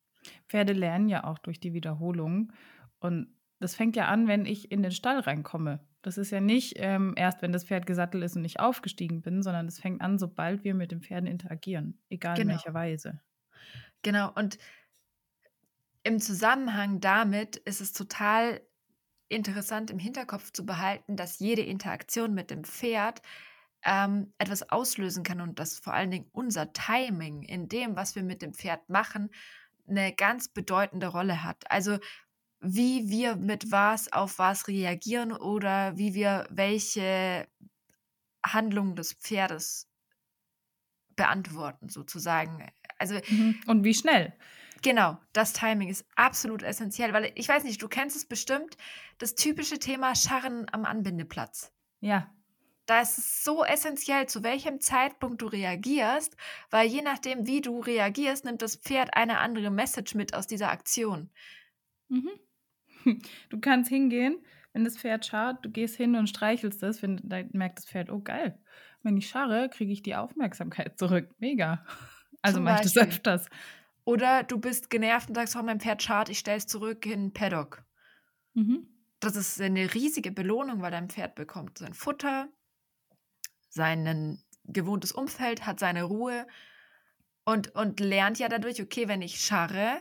Pferde 0.49 0.73
lernen 0.73 1.09
ja 1.09 1.25
auch 1.25 1.39
durch 1.39 1.61
die 1.61 1.73
Wiederholung. 1.73 2.53
Und 3.01 3.35
das 3.61 3.75
fängt 3.75 3.97
ja 3.97 4.07
an, 4.07 4.29
wenn 4.29 4.47
ich 4.47 4.71
in 4.71 4.83
den 4.83 4.93
Stall 4.93 5.21
reinkomme. 5.21 5.81
Das 6.03 6.19
ist 6.19 6.31
ja 6.31 6.41
nicht 6.41 6.75
ähm, 6.77 7.15
erst, 7.17 7.43
wenn 7.43 7.53
das 7.53 7.65
Pferd 7.65 7.87
gesattelt 7.87 8.23
ist 8.25 8.37
und 8.37 8.45
ich 8.45 8.61
aufgestiegen 8.61 9.21
bin, 9.23 9.43
sondern 9.43 9.67
es 9.67 9.81
fängt 9.81 10.01
an, 10.01 10.19
sobald 10.19 10.65
wir 10.65 10.75
mit 10.75 10.93
den 10.93 11.01
Pferden 11.03 11.27
interagieren, 11.27 12.01
egal 12.09 12.41
in 12.41 12.43
Genau. 12.43 12.53
welcher 12.55 12.75
Weise. 12.75 13.21
Genau, 14.03 14.33
und 14.35 14.59
im 16.03 16.21
Zusammenhang 16.21 17.01
damit 17.01 17.57
ist 17.57 17.81
es 17.81 17.93
total 17.93 18.61
interessant 19.29 19.91
im 19.91 19.99
Hinterkopf 19.99 20.53
zu 20.53 20.65
behalten, 20.65 21.17
dass 21.17 21.39
jede 21.39 21.63
Interaktion 21.63 22.35
mit 22.35 22.51
dem 22.51 22.65
Pferd 22.65 23.21
ähm, 23.85 24.33
etwas 24.39 24.71
auslösen 24.71 25.23
kann 25.23 25.41
und 25.41 25.59
dass 25.59 25.79
vor 25.79 25.93
allen 25.95 26.11
Dingen 26.11 26.29
unser 26.33 26.73
Timing 26.73 27.43
in 27.43 27.69
dem, 27.69 27.97
was 27.97 28.15
wir 28.15 28.23
mit 28.23 28.43
dem 28.43 28.55
Pferd 28.55 28.89
machen, 28.89 29.31
eine 29.89 30.13
ganz 30.15 30.49
bedeutende 30.49 31.09
Rolle 31.09 31.45
hat. 31.45 31.71
Also 31.71 31.99
wie 32.61 33.09
wir 33.09 33.37
mit 33.37 33.71
was 33.71 34.13
auf 34.13 34.39
was 34.39 34.67
reagieren 34.67 35.33
oder 35.33 35.97
wie 35.97 36.15
wir 36.15 36.47
welche 36.51 37.47
Handlung 38.45 38.97
des 38.97 39.13
Pferdes 39.13 39.89
beantworten, 41.15 41.89
sozusagen. 41.89 42.67
Also 42.99 43.17
Mhm. 43.29 43.61
Und 43.67 43.85
wie 43.85 43.95
schnell? 43.95 44.33
Genau, 44.83 45.19
das 45.33 45.53
Timing 45.53 45.89
ist 45.89 46.07
absolut 46.15 46.63
essentiell, 46.63 47.13
weil 47.13 47.33
ich 47.35 47.49
weiß 47.49 47.65
nicht, 47.65 47.83
du 47.83 47.89
kennst 47.89 48.17
es 48.17 48.27
bestimmt, 48.27 48.77
das 49.19 49.35
typische 49.35 49.79
Thema 49.79 50.15
Scharren 50.15 50.67
am 50.73 50.85
Anbindeplatz. 50.85 51.73
Ja, 52.01 52.31
Da 52.87 53.01
ist 53.03 53.19
es 53.19 53.45
so 53.45 53.65
essentiell, 53.65 54.27
zu 54.29 54.43
welchem 54.45 54.81
Zeitpunkt 54.81 55.43
du 55.43 55.47
reagierst, 55.47 56.37
weil 56.71 56.89
je 56.89 57.03
nachdem, 57.03 57.47
wie 57.47 57.61
du 57.61 57.81
reagierst, 57.81 58.45
nimmt 58.45 58.63
das 58.63 58.77
Pferd 58.77 59.15
eine 59.15 59.39
andere 59.39 59.71
Message 59.71 60.15
mit 60.15 60.33
aus 60.35 60.47
dieser 60.47 60.71
Aktion. 60.71 61.31
Mhm. 62.09 62.31
Du 63.49 63.59
kannst 63.61 63.89
hingehen, 63.89 64.45
wenn 64.73 64.85
das 64.85 64.99
Pferd 64.99 65.25
schaut, 65.25 65.65
du 65.65 65.71
gehst 65.71 65.97
hin 65.97 66.15
und 66.15 66.29
streichelst 66.29 66.83
es, 66.83 67.03
wenn, 67.03 67.21
dann 67.25 67.49
merkt 67.53 67.79
das 67.79 67.87
Pferd, 67.87 68.11
oh 68.11 68.21
geil, 68.21 68.59
Wenn 69.03 69.17
ich 69.17 69.29
scharre, 69.29 69.71
kriege 69.71 69.93
ich 69.93 70.03
die 70.03 70.15
Aufmerksamkeit 70.17 70.99
zurück. 70.99 71.35
Mega. 71.39 71.85
Also 72.41 72.61
mache 72.61 72.85
ich 72.85 72.93
das 72.93 72.97
öfters. 72.97 73.49
Oder 74.09 74.43
du 74.43 74.59
bist 74.59 74.89
genervt 74.89 75.29
und 75.29 75.35
sagst, 75.35 75.55
oh, 75.55 75.63
mein 75.63 75.81
Pferd 75.81 76.03
schart, 76.03 76.31
ich 76.31 76.39
stelle 76.39 76.57
es 76.57 76.67
zurück 76.67 77.05
in 77.05 77.25
den 77.25 77.33
Paddock. 77.35 77.85
Mhm. 78.55 78.89
Das 79.21 79.37
ist 79.37 79.61
eine 79.61 79.93
riesige 79.93 80.33
Belohnung, 80.33 80.81
weil 80.81 80.93
dein 80.93 81.11
Pferd 81.11 81.35
bekommt 81.35 81.77
sein 81.77 81.93
Futter, 81.93 82.49
sein 83.69 84.43
gewohntes 84.65 85.13
Umfeld, 85.13 85.67
hat 85.67 85.79
seine 85.79 86.05
Ruhe 86.05 86.47
und, 87.45 87.75
und 87.75 88.01
lernt 88.01 88.39
ja 88.39 88.49
dadurch, 88.49 88.81
okay, 88.81 89.09
wenn 89.09 89.21
ich 89.21 89.45
scharre, 89.45 90.01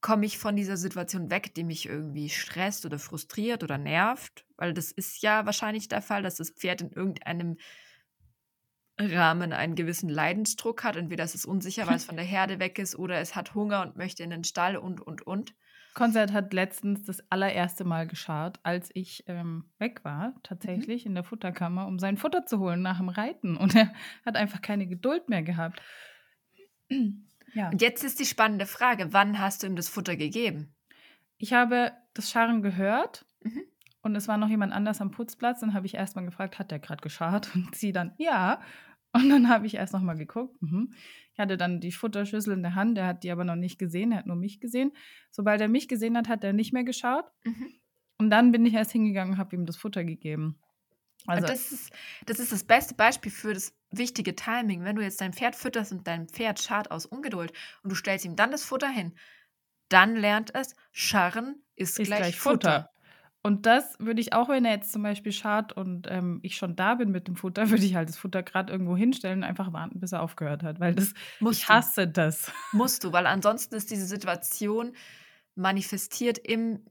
komme 0.00 0.24
ich 0.24 0.38
von 0.38 0.54
dieser 0.54 0.76
Situation 0.76 1.28
weg, 1.28 1.56
die 1.56 1.64
mich 1.64 1.86
irgendwie 1.86 2.28
stresst 2.28 2.86
oder 2.86 3.00
frustriert 3.00 3.64
oder 3.64 3.78
nervt, 3.78 4.46
weil 4.56 4.72
das 4.74 4.92
ist 4.92 5.22
ja 5.22 5.44
wahrscheinlich 5.44 5.88
der 5.88 6.02
Fall, 6.02 6.22
dass 6.22 6.36
das 6.36 6.50
Pferd 6.50 6.82
in 6.82 6.92
irgendeinem 6.92 7.56
Rahmen 8.98 9.52
einen 9.52 9.74
gewissen 9.74 10.08
Leidensdruck 10.08 10.84
hat. 10.84 10.96
Entweder 10.96 11.24
ist 11.24 11.34
es 11.34 11.44
unsicher, 11.44 11.86
weil 11.86 11.96
es 11.96 12.04
von 12.06 12.16
der 12.16 12.24
Herde 12.24 12.58
weg 12.60 12.78
ist, 12.78 12.96
oder 12.96 13.18
es 13.18 13.34
hat 13.34 13.54
Hunger 13.54 13.82
und 13.82 13.96
möchte 13.96 14.22
in 14.22 14.30
den 14.30 14.44
Stall 14.44 14.76
und, 14.76 15.00
und, 15.00 15.26
und. 15.26 15.54
Konzert 15.94 16.32
hat 16.32 16.54
letztens 16.54 17.02
das 17.02 17.22
allererste 17.30 17.84
Mal 17.84 18.06
geschart, 18.06 18.58
als 18.62 18.90
ich 18.94 19.24
ähm, 19.26 19.66
weg 19.78 20.04
war, 20.04 20.28
Mhm. 20.28 20.42
tatsächlich 20.42 21.04
in 21.04 21.14
der 21.14 21.24
Futterkammer, 21.24 21.86
um 21.86 21.98
sein 21.98 22.16
Futter 22.16 22.46
zu 22.46 22.60
holen 22.60 22.80
nach 22.80 22.96
dem 22.98 23.10
Reiten. 23.10 23.56
Und 23.58 23.74
er 23.74 23.92
hat 24.24 24.36
einfach 24.36 24.62
keine 24.62 24.86
Geduld 24.86 25.28
mehr 25.28 25.42
gehabt. 25.42 25.82
ja. 27.54 27.68
Und 27.70 27.82
jetzt 27.82 28.04
ist 28.04 28.20
die 28.20 28.24
spannende 28.24 28.64
Frage, 28.66 29.12
wann 29.12 29.38
hast 29.38 29.62
du 29.62 29.66
ihm 29.66 29.76
das 29.76 29.88
Futter 29.90 30.16
gegeben? 30.16 30.74
Ich 31.36 31.52
habe 31.52 31.92
das 32.14 32.30
Scharren 32.30 32.62
gehört 32.62 33.26
Mhm. 33.44 33.62
Und 34.02 34.16
es 34.16 34.28
war 34.28 34.36
noch 34.36 34.48
jemand 34.48 34.72
anders 34.72 35.00
am 35.00 35.10
Putzplatz. 35.10 35.60
Dann 35.60 35.74
habe 35.74 35.86
ich 35.86 35.94
erstmal 35.94 36.24
gefragt, 36.24 36.58
hat 36.58 36.70
der 36.70 36.80
gerade 36.80 37.00
geschart? 37.00 37.50
Und 37.54 37.74
sie 37.74 37.92
dann, 37.92 38.12
ja. 38.18 38.60
Und 39.12 39.28
dann 39.28 39.48
habe 39.48 39.66
ich 39.66 39.74
erst 39.74 39.92
nochmal 39.92 40.16
geguckt. 40.16 40.60
Mhm. 40.60 40.92
Ich 41.32 41.38
hatte 41.38 41.56
dann 41.56 41.80
die 41.80 41.92
Futterschüssel 41.92 42.52
in 42.54 42.62
der 42.62 42.74
Hand, 42.74 42.96
der 42.96 43.06
hat 43.06 43.24
die 43.24 43.30
aber 43.30 43.44
noch 43.44 43.56
nicht 43.56 43.78
gesehen, 43.78 44.12
er 44.12 44.18
hat 44.18 44.26
nur 44.26 44.36
mich 44.36 44.60
gesehen. 44.60 44.92
Sobald 45.30 45.60
er 45.60 45.68
mich 45.68 45.88
gesehen 45.88 46.16
hat, 46.16 46.28
hat 46.28 46.44
er 46.44 46.52
nicht 46.52 46.72
mehr 46.72 46.84
geschaut. 46.84 47.24
Mhm. 47.44 47.74
Und 48.18 48.30
dann 48.30 48.52
bin 48.52 48.64
ich 48.66 48.74
erst 48.74 48.92
hingegangen 48.92 49.34
und 49.34 49.38
habe 49.38 49.54
ihm 49.54 49.66
das 49.66 49.76
Futter 49.76 50.04
gegeben. 50.04 50.58
Also, 51.26 51.46
das 51.46 51.70
ist, 51.70 51.92
das 52.26 52.40
ist 52.40 52.52
das 52.52 52.64
beste 52.64 52.94
Beispiel 52.94 53.30
für 53.30 53.54
das 53.54 53.74
wichtige 53.90 54.34
Timing. 54.34 54.82
Wenn 54.82 54.96
du 54.96 55.02
jetzt 55.02 55.20
dein 55.20 55.32
Pferd 55.32 55.54
fütterst 55.54 55.92
und 55.92 56.06
dein 56.06 56.28
Pferd 56.28 56.60
schart 56.60 56.90
aus 56.90 57.06
Ungeduld 57.06 57.52
und 57.82 57.90
du 57.90 57.94
stellst 57.94 58.24
ihm 58.24 58.34
dann 58.34 58.50
das 58.50 58.64
Futter 58.64 58.88
hin, 58.88 59.14
dann 59.88 60.16
lernt 60.16 60.54
es, 60.54 60.74
Scharren 60.90 61.62
ist, 61.76 61.98
ist 61.98 62.06
gleich, 62.06 62.38
Futter. 62.38 62.91
Und 63.44 63.66
das 63.66 63.96
würde 63.98 64.20
ich 64.20 64.32
auch, 64.32 64.48
wenn 64.48 64.64
er 64.64 64.72
jetzt 64.72 64.92
zum 64.92 65.02
Beispiel 65.02 65.32
schart 65.32 65.72
und 65.72 66.06
ähm, 66.08 66.38
ich 66.42 66.56
schon 66.56 66.76
da 66.76 66.94
bin 66.94 67.10
mit 67.10 67.26
dem 67.26 67.34
Futter, 67.36 67.68
würde 67.70 67.84
ich 67.84 67.94
halt 67.94 68.08
das 68.08 68.16
Futter 68.16 68.42
gerade 68.42 68.72
irgendwo 68.72 68.96
hinstellen 68.96 69.40
und 69.40 69.44
einfach 69.44 69.72
warten, 69.72 69.98
bis 70.00 70.12
er 70.12 70.22
aufgehört 70.22 70.62
hat. 70.62 70.78
Weil 70.80 70.94
das, 70.94 71.12
Musst 71.40 71.60
ich 71.60 71.66
du. 71.66 71.72
hasse 71.72 72.08
das. 72.08 72.52
Musst 72.72 73.04
du, 73.04 73.12
weil 73.12 73.26
ansonsten 73.26 73.74
ist 73.74 73.90
diese 73.90 74.06
Situation 74.06 74.94
manifestiert 75.54 76.38
im 76.38 76.86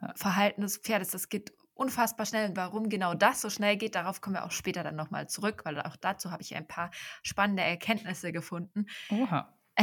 Ja. 0.00 0.12
Verhalten 0.16 0.62
des 0.62 0.78
Pferdes. 0.78 1.10
Das 1.12 1.28
geht 1.28 1.52
unfassbar 1.74 2.26
schnell. 2.26 2.48
Und 2.50 2.56
warum 2.56 2.88
genau 2.88 3.14
das 3.14 3.40
so 3.40 3.48
schnell 3.50 3.76
geht, 3.76 3.94
darauf 3.94 4.20
kommen 4.20 4.34
wir 4.36 4.44
auch 4.44 4.50
später 4.50 4.82
dann 4.82 4.96
nochmal 4.96 5.28
zurück, 5.28 5.62
weil 5.64 5.80
auch 5.80 5.96
dazu 5.96 6.32
habe 6.32 6.42
ich 6.42 6.54
ein 6.56 6.66
paar 6.66 6.90
spannende 7.22 7.62
Erkenntnisse 7.62 8.32
gefunden. 8.32 8.86
Oha. 9.10 9.56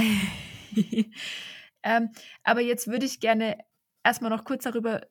ähm, 1.84 2.12
aber 2.44 2.62
jetzt 2.62 2.88
würde 2.88 3.06
ich 3.06 3.20
gerne 3.20 3.58
erstmal 4.04 4.30
noch 4.32 4.44
kurz 4.44 4.64
darüber 4.64 5.02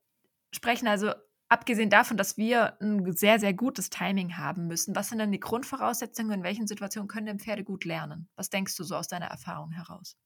sprechen. 0.53 0.89
Also 0.89 1.13
abgesehen 1.49 1.91
davon, 1.91 2.17
dass 2.17 2.37
wir 2.37 2.81
ein 2.81 3.13
sehr, 3.17 3.39
sehr 3.41 3.55
gutes 3.55 3.91
Timing 3.91 4.37
haben 4.37 4.67
müssen, 4.67 4.95
was 4.97 5.09
sind 5.09 5.19
denn 5.19 5.33
die 5.33 5.41
Grundvoraussetzungen? 5.41 6.33
In 6.33 6.43
welchen 6.45 6.67
Situationen 6.67 7.09
können 7.09 7.27
denn 7.27 7.39
Pferde 7.41 7.65
gut 7.65 7.85
lernen? 7.85 8.29
Was 8.37 8.51
denkst 8.51 8.77
du 8.77 8.85
so 8.85 8.97
aus 8.97 9.09
deiner 9.09 9.27
Erfahrung 9.27 9.71
heraus? 9.73 10.17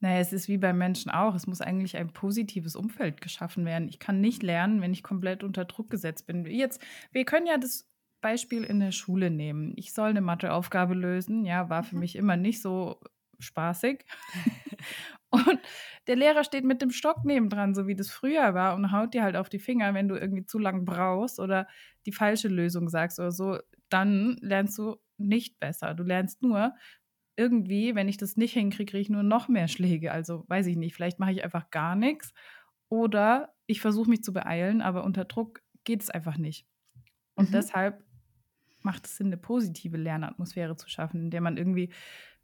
Naja, 0.00 0.20
es 0.20 0.32
ist 0.32 0.48
wie 0.48 0.58
bei 0.58 0.72
Menschen 0.72 1.10
auch. 1.10 1.34
Es 1.34 1.46
muss 1.46 1.60
eigentlich 1.60 1.96
ein 1.96 2.12
positives 2.12 2.76
Umfeld 2.76 3.20
geschaffen 3.20 3.64
werden. 3.64 3.88
Ich 3.88 3.98
kann 3.98 4.20
nicht 4.20 4.42
lernen, 4.42 4.80
wenn 4.80 4.92
ich 4.92 5.02
komplett 5.02 5.42
unter 5.44 5.64
Druck 5.64 5.90
gesetzt 5.90 6.26
bin. 6.26 6.44
Jetzt, 6.46 6.80
wir 7.12 7.24
können 7.24 7.46
ja 7.46 7.58
das 7.58 7.88
Beispiel 8.20 8.64
in 8.64 8.80
der 8.80 8.92
Schule 8.92 9.30
nehmen. 9.30 9.72
Ich 9.76 9.92
soll 9.92 10.10
eine 10.10 10.20
Matheaufgabe 10.20 10.94
lösen. 10.94 11.44
Ja, 11.44 11.68
war 11.70 11.82
für 11.84 11.96
Mhm. 11.96 12.00
mich 12.00 12.16
immer 12.16 12.36
nicht 12.36 12.60
so 12.60 13.00
spaßig. 13.38 14.04
Und 15.30 15.60
der 16.06 16.16
Lehrer 16.16 16.44
steht 16.44 16.64
mit 16.64 16.80
dem 16.80 16.90
Stock 16.90 17.24
nebendran, 17.24 17.74
so 17.74 17.86
wie 17.86 17.94
das 17.94 18.10
früher 18.10 18.54
war, 18.54 18.74
und 18.74 18.92
haut 18.92 19.12
dir 19.14 19.22
halt 19.22 19.36
auf 19.36 19.48
die 19.48 19.58
Finger, 19.58 19.92
wenn 19.94 20.08
du 20.08 20.16
irgendwie 20.16 20.46
zu 20.46 20.58
lang 20.58 20.84
brauchst 20.84 21.38
oder 21.38 21.66
die 22.06 22.12
falsche 22.12 22.48
Lösung 22.48 22.88
sagst 22.88 23.18
oder 23.18 23.30
so. 23.32 23.58
Dann 23.90 24.36
lernst 24.40 24.78
du 24.78 24.96
nicht 25.18 25.58
besser. 25.60 25.94
Du 25.94 26.02
lernst 26.04 26.42
nur, 26.42 26.74
irgendwie, 27.36 27.94
wenn 27.94 28.08
ich 28.08 28.16
das 28.16 28.36
nicht 28.36 28.52
hinkriege, 28.54 28.90
kriege 28.90 29.00
ich 29.02 29.10
nur 29.10 29.22
noch 29.22 29.48
mehr 29.48 29.68
Schläge. 29.68 30.12
Also 30.12 30.44
weiß 30.48 30.66
ich 30.66 30.76
nicht, 30.76 30.94
vielleicht 30.94 31.18
mache 31.20 31.32
ich 31.32 31.44
einfach 31.44 31.70
gar 31.70 31.94
nichts 31.94 32.32
oder 32.88 33.54
ich 33.66 33.80
versuche 33.80 34.10
mich 34.10 34.22
zu 34.22 34.32
beeilen, 34.32 34.80
aber 34.82 35.04
unter 35.04 35.24
Druck 35.24 35.62
geht 35.84 36.02
es 36.02 36.10
einfach 36.10 36.36
nicht. 36.38 36.66
Und 37.36 37.54
Mhm. 37.54 37.54
deshalb 37.54 38.04
macht 38.82 39.06
es 39.06 39.16
Sinn, 39.16 39.28
eine 39.28 39.36
positive 39.36 39.96
Lernatmosphäre 39.96 40.76
zu 40.76 40.88
schaffen, 40.88 41.20
in 41.22 41.30
der 41.30 41.40
man 41.40 41.56
irgendwie 41.56 41.92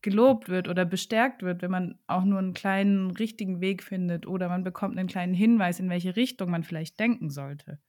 gelobt 0.05 0.49
wird 0.49 0.69
oder 0.69 0.85
bestärkt 0.85 1.43
wird, 1.43 1.63
wenn 1.63 1.71
man 1.73 1.99
auch 2.07 2.25
nur 2.25 2.39
einen 2.39 2.55
kleinen 2.55 3.11
richtigen 3.11 3.61
Weg 3.61 3.83
findet 3.83 4.27
oder 4.27 4.49
man 4.49 4.63
bekommt 4.63 4.97
einen 4.99 5.09
kleinen 5.09 5.35
Hinweis, 5.35 5.81
in 5.81 5.91
welche 5.91 6.15
Richtung 6.15 6.51
man 6.51 6.63
vielleicht 6.63 7.01
denken 7.01 7.31
sollte. 7.31 7.81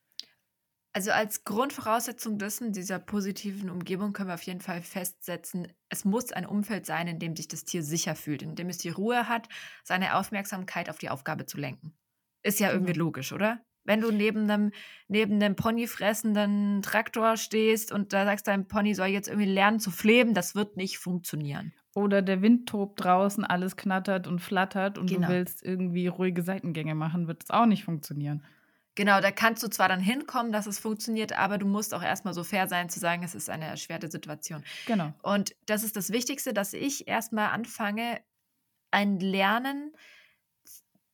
Also 0.93 1.11
als 1.11 1.43
Grundvoraussetzung 1.43 2.37
dessen, 2.39 2.71
dieser 2.71 2.99
positiven 2.99 3.69
Umgebung, 3.69 4.13
können 4.13 4.29
wir 4.29 4.33
auf 4.35 4.43
jeden 4.43 4.61
Fall 4.61 4.81
festsetzen, 4.81 5.67
es 5.89 6.05
muss 6.05 6.31
ein 6.31 6.45
Umfeld 6.45 6.85
sein, 6.85 7.07
in 7.09 7.19
dem 7.19 7.35
sich 7.35 7.49
das 7.49 7.65
Tier 7.65 7.83
sicher 7.83 8.15
fühlt, 8.15 8.41
in 8.41 8.55
dem 8.55 8.69
es 8.69 8.77
die 8.77 8.89
Ruhe 8.89 9.27
hat, 9.27 9.49
seine 9.83 10.15
Aufmerksamkeit 10.15 10.89
auf 10.89 10.97
die 10.97 11.09
Aufgabe 11.09 11.45
zu 11.45 11.57
lenken. 11.57 11.97
Ist 12.43 12.59
ja 12.61 12.71
irgendwie 12.71 12.93
Genau. 12.93 12.93
logisch, 12.93 13.33
oder? 13.33 13.65
Wenn 13.83 14.01
du 14.01 14.11
neben 14.11 14.49
einem, 14.49 14.71
neben 15.07 15.35
einem 15.35 15.55
ponyfressenden 15.55 16.81
Traktor 16.81 17.37
stehst 17.37 17.91
und 17.91 18.13
da 18.13 18.25
sagst, 18.25 18.47
dein 18.47 18.67
Pony 18.67 18.95
soll 18.95 19.07
jetzt 19.07 19.27
irgendwie 19.27 19.51
lernen 19.51 19.79
zu 19.79 19.91
fleben, 19.91 20.33
das 20.33 20.55
wird 20.55 20.77
nicht 20.77 20.97
funktionieren. 20.97 21.73
Oder 21.95 22.21
der 22.21 22.41
Wind 22.41 22.67
tobt 22.69 23.03
draußen, 23.03 23.43
alles 23.45 23.77
knattert 23.77 24.27
und 24.27 24.39
flattert 24.39 24.97
und 24.99 25.07
Genau. 25.09 25.27
du 25.27 25.33
willst 25.33 25.63
irgendwie 25.63 26.07
ruhige 26.07 26.43
Seitengänge 26.43 26.93
machen, 26.93 27.27
wird 27.27 27.43
es 27.43 27.49
auch 27.49 27.65
nicht 27.65 27.85
funktionieren. 27.85 28.43
Genau, 28.95 29.19
da 29.19 29.31
kannst 29.31 29.63
du 29.63 29.67
zwar 29.69 29.89
dann 29.89 29.99
hinkommen, 29.99 30.51
dass 30.51 30.67
es 30.67 30.79
funktioniert, 30.79 31.33
aber 31.37 31.57
du 31.57 31.65
musst 31.65 31.93
auch 31.93 32.03
erstmal 32.03 32.33
so 32.33 32.43
fair 32.43 32.67
sein 32.67 32.89
zu 32.89 32.99
sagen, 32.99 33.23
es 33.23 33.35
ist 33.35 33.49
eine 33.49 33.65
erschwerte 33.65 34.09
Situation. 34.09 34.63
Genau. 34.85 35.13
Und 35.21 35.55
das 35.65 35.83
ist 35.83 35.95
das 35.97 36.11
Wichtigste, 36.11 36.53
dass 36.53 36.73
ich 36.73 37.07
erstmal 37.07 37.49
anfange, 37.49 38.21
ein 38.91 39.19
Lernen 39.19 39.91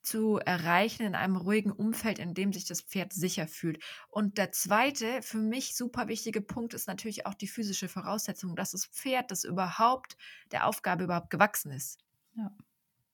zu 0.03 0.37
erreichen 0.37 1.03
in 1.05 1.15
einem 1.15 1.35
ruhigen 1.35 1.71
Umfeld, 1.71 2.19
in 2.19 2.33
dem 2.33 2.53
sich 2.53 2.65
das 2.65 2.81
Pferd 2.81 3.13
sicher 3.13 3.47
fühlt. 3.47 3.83
Und 4.09 4.37
der 4.37 4.51
zweite, 4.51 5.21
für 5.21 5.37
mich 5.37 5.75
super 5.75 6.07
wichtige 6.07 6.41
Punkt 6.41 6.73
ist 6.73 6.87
natürlich 6.87 7.25
auch 7.25 7.33
die 7.35 7.47
physische 7.47 7.87
Voraussetzung, 7.89 8.55
dass 8.55 8.71
das 8.71 8.85
Pferd, 8.87 9.31
das 9.31 9.43
überhaupt 9.43 10.17
der 10.51 10.67
Aufgabe 10.67 11.03
überhaupt 11.05 11.29
gewachsen 11.29 11.71
ist. 11.71 11.99
Ja. 12.35 12.51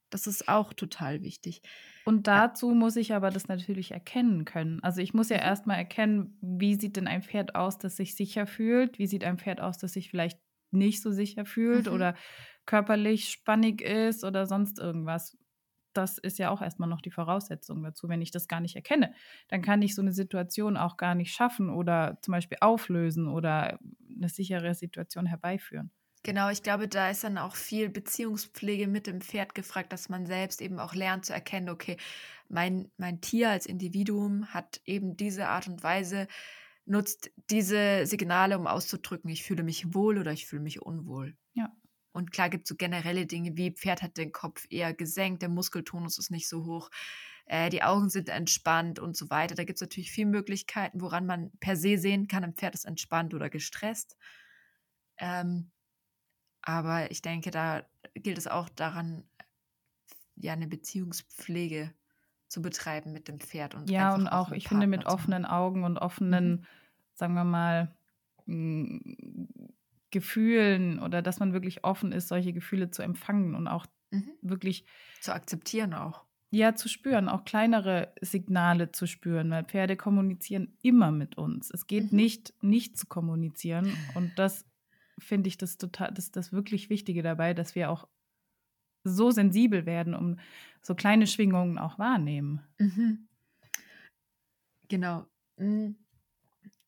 Das 0.09 0.27
ist 0.27 0.47
auch 0.49 0.73
total 0.73 1.21
wichtig. 1.21 1.61
Und 2.03 2.27
dazu 2.27 2.69
muss 2.73 2.95
ich 2.95 3.13
aber 3.13 3.31
das 3.31 3.47
natürlich 3.49 3.91
erkennen 3.91 4.45
können. 4.45 4.81
Also 4.81 5.01
ich 5.01 5.13
muss 5.13 5.27
ja 5.29 5.37
Mhm. 5.37 5.37
erstmal 5.37 5.77
erkennen, 5.77 6.37
wie 6.41 6.75
sieht 6.75 6.95
denn 6.95 7.07
ein 7.07 7.21
Pferd 7.21 7.55
aus, 7.55 7.77
das 7.79 7.97
sich 7.97 8.15
sicher 8.15 8.47
fühlt? 8.47 8.97
Wie 8.97 9.07
sieht 9.07 9.25
ein 9.25 9.37
Pferd 9.37 9.59
aus, 9.59 9.77
das 9.77 9.93
sich 9.93 10.09
vielleicht 10.09 10.39
nicht 10.71 11.01
so 11.01 11.11
sicher 11.11 11.45
fühlt 11.45 11.87
Mhm. 11.87 11.89
oder 11.89 12.15
körperlich 12.65 13.29
spannig 13.29 13.81
ist 13.81 14.23
oder 14.23 14.45
sonst 14.45 14.79
irgendwas? 14.79 15.37
Das 15.97 16.17
ist 16.17 16.37
ja 16.39 16.49
auch 16.51 16.61
erstmal 16.61 16.89
noch 16.89 17.01
die 17.01 17.11
Voraussetzung 17.11 17.83
dazu. 17.83 18.07
Wenn 18.09 18.21
ich 18.21 18.31
das 18.31 18.47
gar 18.47 18.59
nicht 18.61 18.75
erkenne, 18.75 19.13
dann 19.47 19.61
kann 19.61 19.81
ich 19.81 19.95
so 19.95 20.01
eine 20.01 20.13
Situation 20.13 20.77
auch 20.77 20.97
gar 20.97 21.15
nicht 21.15 21.33
schaffen 21.33 21.69
oder 21.69 22.19
zum 22.21 22.33
Beispiel 22.33 22.57
auflösen 22.61 23.27
oder 23.27 23.79
eine 24.15 24.29
sichere 24.29 24.73
Situation 24.75 25.25
herbeiführen. 25.25 25.91
Genau, 26.23 26.49
ich 26.49 26.61
glaube, 26.63 26.87
da 26.87 27.09
ist 27.09 27.23
dann 27.23 27.37
auch 27.37 27.55
viel 27.55 27.89
Beziehungspflege 27.89 28.87
mit 28.87 29.07
dem 29.07 29.21
Pferd 29.21 29.55
gefragt, 29.55 29.93
dass 29.93 30.09
man 30.09 30.25
selbst 30.25 30.61
eben 30.61 30.79
auch 30.79 30.93
lernt 30.93 31.25
zu 31.25 31.33
erkennen, 31.33 31.69
okay, 31.69 31.95
mein, 32.49 32.91
mein 32.97 33.21
Tier 33.21 33.49
als 33.49 33.65
Individuum 33.65 34.53
hat 34.53 34.81
eben 34.83 35.15
diese 35.15 35.47
Art 35.47 35.67
und 35.67 35.83
Weise, 35.83 36.27
nutzt 36.85 37.31
diese 37.49 38.05
Signale, 38.05 38.57
um 38.57 38.67
auszudrücken, 38.67 39.29
ich 39.29 39.43
fühle 39.43 39.63
mich 39.63 39.93
wohl 39.93 40.17
oder 40.17 40.31
ich 40.33 40.47
fühle 40.47 40.63
mich 40.63 40.81
unwohl. 40.81 41.37
Ja. 41.53 41.71
Und 42.17 42.31
klar 42.31 42.49
gibt 42.49 42.63
es 42.63 42.69
so 42.69 42.75
generelle 42.75 43.27
Dinge 43.27 43.57
wie 43.57 43.69
Pferd 43.69 44.01
hat 44.01 44.17
den 44.17 44.31
Kopf 44.31 44.65
eher 44.71 44.91
gesenkt, 44.91 45.43
der 45.43 45.49
Muskeltonus 45.49 46.17
ist 46.17 46.31
nicht 46.31 46.49
so 46.49 46.65
hoch, 46.65 46.89
äh, 47.45 47.69
die 47.69 47.83
Augen 47.83 48.09
sind 48.09 48.27
entspannt 48.27 48.97
und 48.97 49.15
so 49.15 49.29
weiter. 49.29 49.53
Da 49.53 49.65
gibt 49.65 49.77
es 49.77 49.81
natürlich 49.81 50.11
viele 50.11 50.31
Möglichkeiten, 50.31 50.99
woran 50.99 51.27
man 51.27 51.51
per 51.59 51.75
se 51.75 51.99
sehen 51.99 52.27
kann, 52.27 52.43
ein 52.43 52.55
Pferd 52.55 52.73
ist 52.73 52.85
entspannt 52.85 53.35
oder 53.35 53.51
gestresst. 53.51 54.17
Ähm, 55.19 55.69
aber 56.63 57.11
ich 57.11 57.21
denke, 57.21 57.51
da 57.51 57.85
gilt 58.15 58.39
es 58.39 58.47
auch 58.47 58.67
daran, 58.69 59.23
ja, 60.37 60.53
eine 60.53 60.67
Beziehungspflege 60.67 61.93
zu 62.47 62.63
betreiben 62.63 63.13
mit 63.13 63.27
dem 63.27 63.39
Pferd. 63.39 63.75
Und 63.75 63.91
Ja, 63.91 64.15
und 64.15 64.27
auch, 64.27 64.51
ich 64.53 64.67
finde, 64.67 64.87
mit 64.87 65.01
Partner 65.01 65.11
zu 65.11 65.19
haben. 65.19 65.19
offenen 65.19 65.45
Augen 65.45 65.83
und 65.83 65.99
offenen, 65.99 66.65
sagen 67.13 67.35
wir 67.35 67.43
mal, 67.43 67.95
mm, 68.47 69.66
Gefühlen 70.11 70.99
oder 70.99 71.21
dass 71.21 71.39
man 71.39 71.53
wirklich 71.53 71.83
offen 71.83 72.11
ist, 72.11 72.27
solche 72.27 72.53
Gefühle 72.53 72.91
zu 72.91 73.01
empfangen 73.01 73.55
und 73.55 73.67
auch 73.67 73.85
mhm. 74.11 74.31
wirklich 74.41 74.85
zu 75.21 75.33
akzeptieren 75.33 75.93
auch. 75.93 76.23
Ja, 76.49 76.75
zu 76.75 76.87
spüren, 76.87 77.27
auch 77.27 77.43
kleinere 77.43 78.13
Signale 78.21 78.93
zu 78.93 79.05
spüren, 79.05 79.51
weil 79.51 79.65
Pferde 79.65 79.97
kommunizieren 79.97 80.77
immer 80.81 81.11
mit 81.11 81.37
uns. 81.37 81.69
Es 81.71 81.87
geht 81.87 82.11
mhm. 82.13 82.17
nicht, 82.17 82.53
nicht 82.63 82.97
zu 82.97 83.05
kommunizieren. 83.05 83.91
Und 84.15 84.31
das 84.37 84.65
finde 85.19 85.49
ich 85.49 85.57
das 85.57 85.77
total, 85.77 86.13
das, 86.13 86.31
das 86.31 86.53
wirklich 86.53 86.89
Wichtige 86.89 87.21
dabei, 87.21 87.53
dass 87.53 87.75
wir 87.75 87.91
auch 87.91 88.07
so 89.03 89.29
sensibel 89.29 89.85
werden, 89.85 90.13
um 90.13 90.39
so 90.81 90.95
kleine 90.95 91.27
Schwingungen 91.27 91.77
auch 91.77 91.99
wahrnehmen. 91.99 92.61
Mhm. 92.77 93.27
Genau. 94.87 95.25
Mhm. 95.57 95.97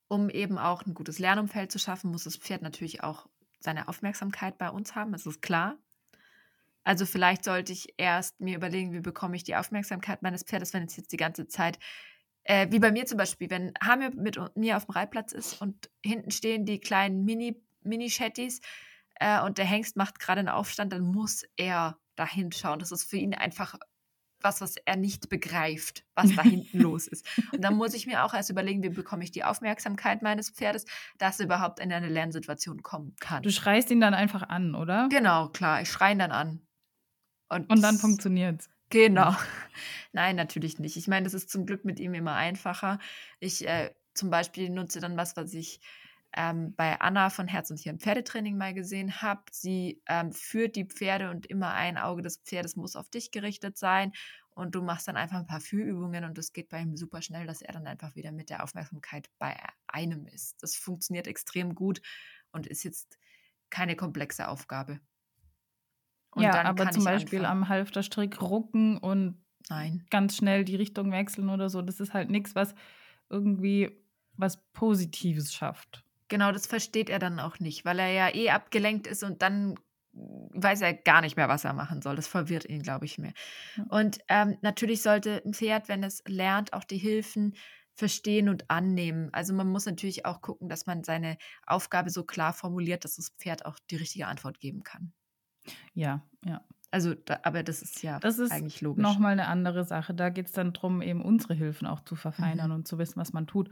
Um 0.09 0.29
eben 0.29 0.57
auch 0.57 0.85
ein 0.85 0.93
gutes 0.93 1.19
Lernumfeld 1.19 1.71
zu 1.71 1.79
schaffen, 1.79 2.11
muss 2.11 2.25
das 2.25 2.35
Pferd 2.35 2.61
natürlich 2.61 3.03
auch 3.03 3.27
seine 3.59 3.87
Aufmerksamkeit 3.87 4.57
bei 4.57 4.69
uns 4.69 4.95
haben, 4.95 5.11
das 5.11 5.25
ist 5.25 5.41
klar. 5.41 5.77
Also 6.83 7.05
vielleicht 7.05 7.43
sollte 7.43 7.71
ich 7.71 7.93
erst 7.97 8.39
mir 8.39 8.55
überlegen, 8.55 8.93
wie 8.93 9.01
bekomme 9.01 9.35
ich 9.35 9.43
die 9.43 9.55
Aufmerksamkeit 9.55 10.21
meines 10.23 10.43
Pferdes, 10.43 10.73
wenn 10.73 10.83
es 10.83 10.97
jetzt 10.97 11.11
die 11.11 11.17
ganze 11.17 11.47
Zeit, 11.47 11.77
äh, 12.43 12.67
wie 12.71 12.79
bei 12.79 12.91
mir 12.91 13.05
zum 13.05 13.17
Beispiel, 13.17 13.49
wenn 13.49 13.73
Hamir 13.83 14.11
mit 14.15 14.39
mir 14.55 14.77
auf 14.77 14.85
dem 14.85 14.93
Reitplatz 14.93 15.31
ist 15.31 15.61
und 15.61 15.89
hinten 16.03 16.31
stehen 16.31 16.65
die 16.65 16.79
kleinen 16.79 17.25
Mini, 17.25 17.61
Mini-Shetties 17.83 18.61
äh, 19.15 19.41
und 19.41 19.57
der 19.57 19.65
Hengst 19.65 19.97
macht 19.97 20.19
gerade 20.19 20.39
einen 20.39 20.49
Aufstand, 20.49 20.91
dann 20.91 21.03
muss 21.03 21.43
er 21.57 21.99
da 22.15 22.25
hinschauen. 22.25 22.79
Das 22.79 22.91
ist 22.91 23.03
für 23.03 23.17
ihn 23.17 23.35
einfach 23.35 23.75
was, 24.41 24.61
was 24.61 24.75
er 24.77 24.95
nicht 24.95 25.29
begreift, 25.29 26.03
was 26.15 26.35
da 26.35 26.43
hinten 26.43 26.79
los 26.81 27.07
ist. 27.07 27.25
Und 27.51 27.61
dann 27.61 27.75
muss 27.75 27.93
ich 27.93 28.07
mir 28.07 28.23
auch 28.23 28.33
erst 28.33 28.49
überlegen, 28.49 28.83
wie 28.83 28.89
bekomme 28.89 29.23
ich 29.23 29.31
die 29.31 29.43
Aufmerksamkeit 29.43 30.21
meines 30.21 30.49
Pferdes, 30.49 30.85
dass 31.17 31.39
er 31.39 31.45
überhaupt 31.45 31.79
in 31.79 31.91
eine 31.91 32.09
Lernsituation 32.09 32.83
kommen 32.83 33.15
kann. 33.19 33.43
Du 33.43 33.51
schreist 33.51 33.91
ihn 33.91 34.01
dann 34.01 34.13
einfach 34.13 34.43
an, 34.43 34.75
oder? 34.75 35.07
Genau, 35.09 35.49
klar. 35.49 35.81
Ich 35.81 35.89
schreie 35.89 36.13
ihn 36.13 36.19
dann 36.19 36.31
an. 36.31 36.61
Und, 37.49 37.69
und 37.69 37.81
dann 37.81 37.97
funktioniert 37.97 38.61
es. 38.61 38.69
Genau. 38.89 39.35
Nein, 40.11 40.35
natürlich 40.35 40.79
nicht. 40.79 40.97
Ich 40.97 41.07
meine, 41.07 41.23
das 41.23 41.33
ist 41.33 41.49
zum 41.49 41.65
Glück 41.65 41.85
mit 41.85 41.99
ihm 41.99 42.13
immer 42.13 42.35
einfacher. 42.35 42.99
Ich 43.39 43.67
äh, 43.67 43.91
zum 44.13 44.29
Beispiel 44.29 44.69
nutze 44.69 44.99
dann 44.99 45.17
was, 45.17 45.37
was 45.37 45.53
ich 45.53 45.79
ähm, 46.33 46.75
bei 46.75 46.99
Anna 46.99 47.29
von 47.29 47.47
Herz 47.47 47.71
und 47.71 47.79
Hirn 47.79 47.99
Pferdetraining 47.99 48.57
mal 48.57 48.73
gesehen 48.73 49.21
habe. 49.21 49.41
Sie 49.51 50.01
ähm, 50.07 50.31
führt 50.31 50.75
die 50.75 50.85
Pferde 50.85 51.29
und 51.31 51.45
immer 51.47 51.73
ein 51.73 51.97
Auge 51.97 52.21
des 52.21 52.37
Pferdes 52.37 52.75
muss 52.75 52.95
auf 52.95 53.09
dich 53.09 53.31
gerichtet 53.31 53.77
sein. 53.77 54.11
Und 54.51 54.75
du 54.75 54.81
machst 54.81 55.07
dann 55.07 55.15
einfach 55.15 55.37
ein 55.37 55.47
paar 55.47 55.61
Führübungen 55.61 56.25
und 56.25 56.37
das 56.37 56.51
geht 56.51 56.69
bei 56.69 56.81
ihm 56.81 56.97
super 56.97 57.21
schnell, 57.21 57.47
dass 57.47 57.61
er 57.61 57.73
dann 57.73 57.87
einfach 57.87 58.15
wieder 58.15 58.31
mit 58.31 58.49
der 58.49 58.63
Aufmerksamkeit 58.63 59.29
bei 59.39 59.55
einem 59.87 60.27
ist. 60.27 60.61
Das 60.61 60.75
funktioniert 60.75 61.27
extrem 61.27 61.75
gut 61.75 62.01
und 62.51 62.67
ist 62.67 62.83
jetzt 62.83 63.17
keine 63.69 63.95
komplexe 63.95 64.47
Aufgabe. 64.49 64.99
Und 66.31 66.43
ja, 66.43 66.61
aber 66.63 66.91
zum 66.91 67.05
Beispiel 67.05 67.39
anfangen. 67.39 67.63
am 67.63 67.69
Halfterstrick 67.69 68.41
rucken 68.41 68.97
und 68.97 69.41
Nein. 69.69 70.05
ganz 70.09 70.35
schnell 70.35 70.65
die 70.65 70.75
Richtung 70.75 71.11
wechseln 71.11 71.49
oder 71.49 71.69
so, 71.69 71.81
das 71.81 71.99
ist 71.99 72.13
halt 72.13 72.29
nichts, 72.29 72.53
was 72.53 72.75
irgendwie 73.29 74.03
was 74.35 74.57
Positives 74.73 75.53
schafft. 75.53 76.03
Genau, 76.29 76.51
das 76.51 76.67
versteht 76.67 77.09
er 77.09 77.19
dann 77.19 77.39
auch 77.39 77.59
nicht, 77.59 77.85
weil 77.85 77.99
er 77.99 78.11
ja 78.11 78.33
eh 78.33 78.51
abgelenkt 78.51 79.07
ist 79.07 79.23
und 79.23 79.41
dann 79.41 79.75
weiß 80.11 80.81
er 80.81 80.93
gar 80.93 81.21
nicht 81.21 81.37
mehr, 81.37 81.49
was 81.49 81.65
er 81.65 81.73
machen 81.73 82.01
soll. 82.01 82.15
Das 82.15 82.27
verwirrt 82.27 82.65
ihn, 82.65 82.81
glaube 82.81 83.05
ich, 83.05 83.17
mehr. 83.17 83.33
Und 83.89 84.19
ähm, 84.27 84.57
natürlich 84.61 85.01
sollte 85.01 85.41
ein 85.45 85.53
Pferd, 85.53 85.87
wenn 85.87 86.03
es 86.03 86.23
lernt, 86.27 86.73
auch 86.73 86.83
die 86.83 86.97
Hilfen 86.97 87.55
verstehen 87.93 88.49
und 88.49 88.69
annehmen. 88.69 89.29
Also 89.33 89.53
man 89.53 89.69
muss 89.69 89.85
natürlich 89.85 90.25
auch 90.25 90.41
gucken, 90.41 90.69
dass 90.69 90.85
man 90.85 91.03
seine 91.03 91.37
Aufgabe 91.65 92.09
so 92.09 92.23
klar 92.23 92.53
formuliert, 92.53 93.03
dass 93.03 93.17
das 93.17 93.29
Pferd 93.37 93.65
auch 93.65 93.77
die 93.91 93.97
richtige 93.97 94.27
Antwort 94.27 94.59
geben 94.59 94.83
kann. 94.83 95.13
Ja, 95.93 96.25
ja. 96.45 96.65
Also, 96.91 97.13
da, 97.13 97.39
aber 97.43 97.61
das 97.61 97.83
ist 97.83 98.01
ja 98.01 98.19
das 98.19 98.39
ist 98.39 98.51
eigentlich 98.51 98.81
logisch. 98.81 99.03
Nochmal 99.03 99.33
eine 99.33 99.47
andere 99.47 99.83
Sache. 99.83 100.15
Da 100.15 100.29
geht 100.29 100.47
es 100.47 100.53
dann 100.53 100.73
darum, 100.73 101.03
eben 101.03 101.21
unsere 101.21 101.53
Hilfen 101.53 101.85
auch 101.85 102.01
zu 102.01 102.15
verfeinern 102.15 102.69
mhm. 102.69 102.77
und 102.77 102.87
zu 102.87 102.97
wissen, 102.97 103.17
was 103.17 103.31
man 103.31 103.45
tut. 103.45 103.69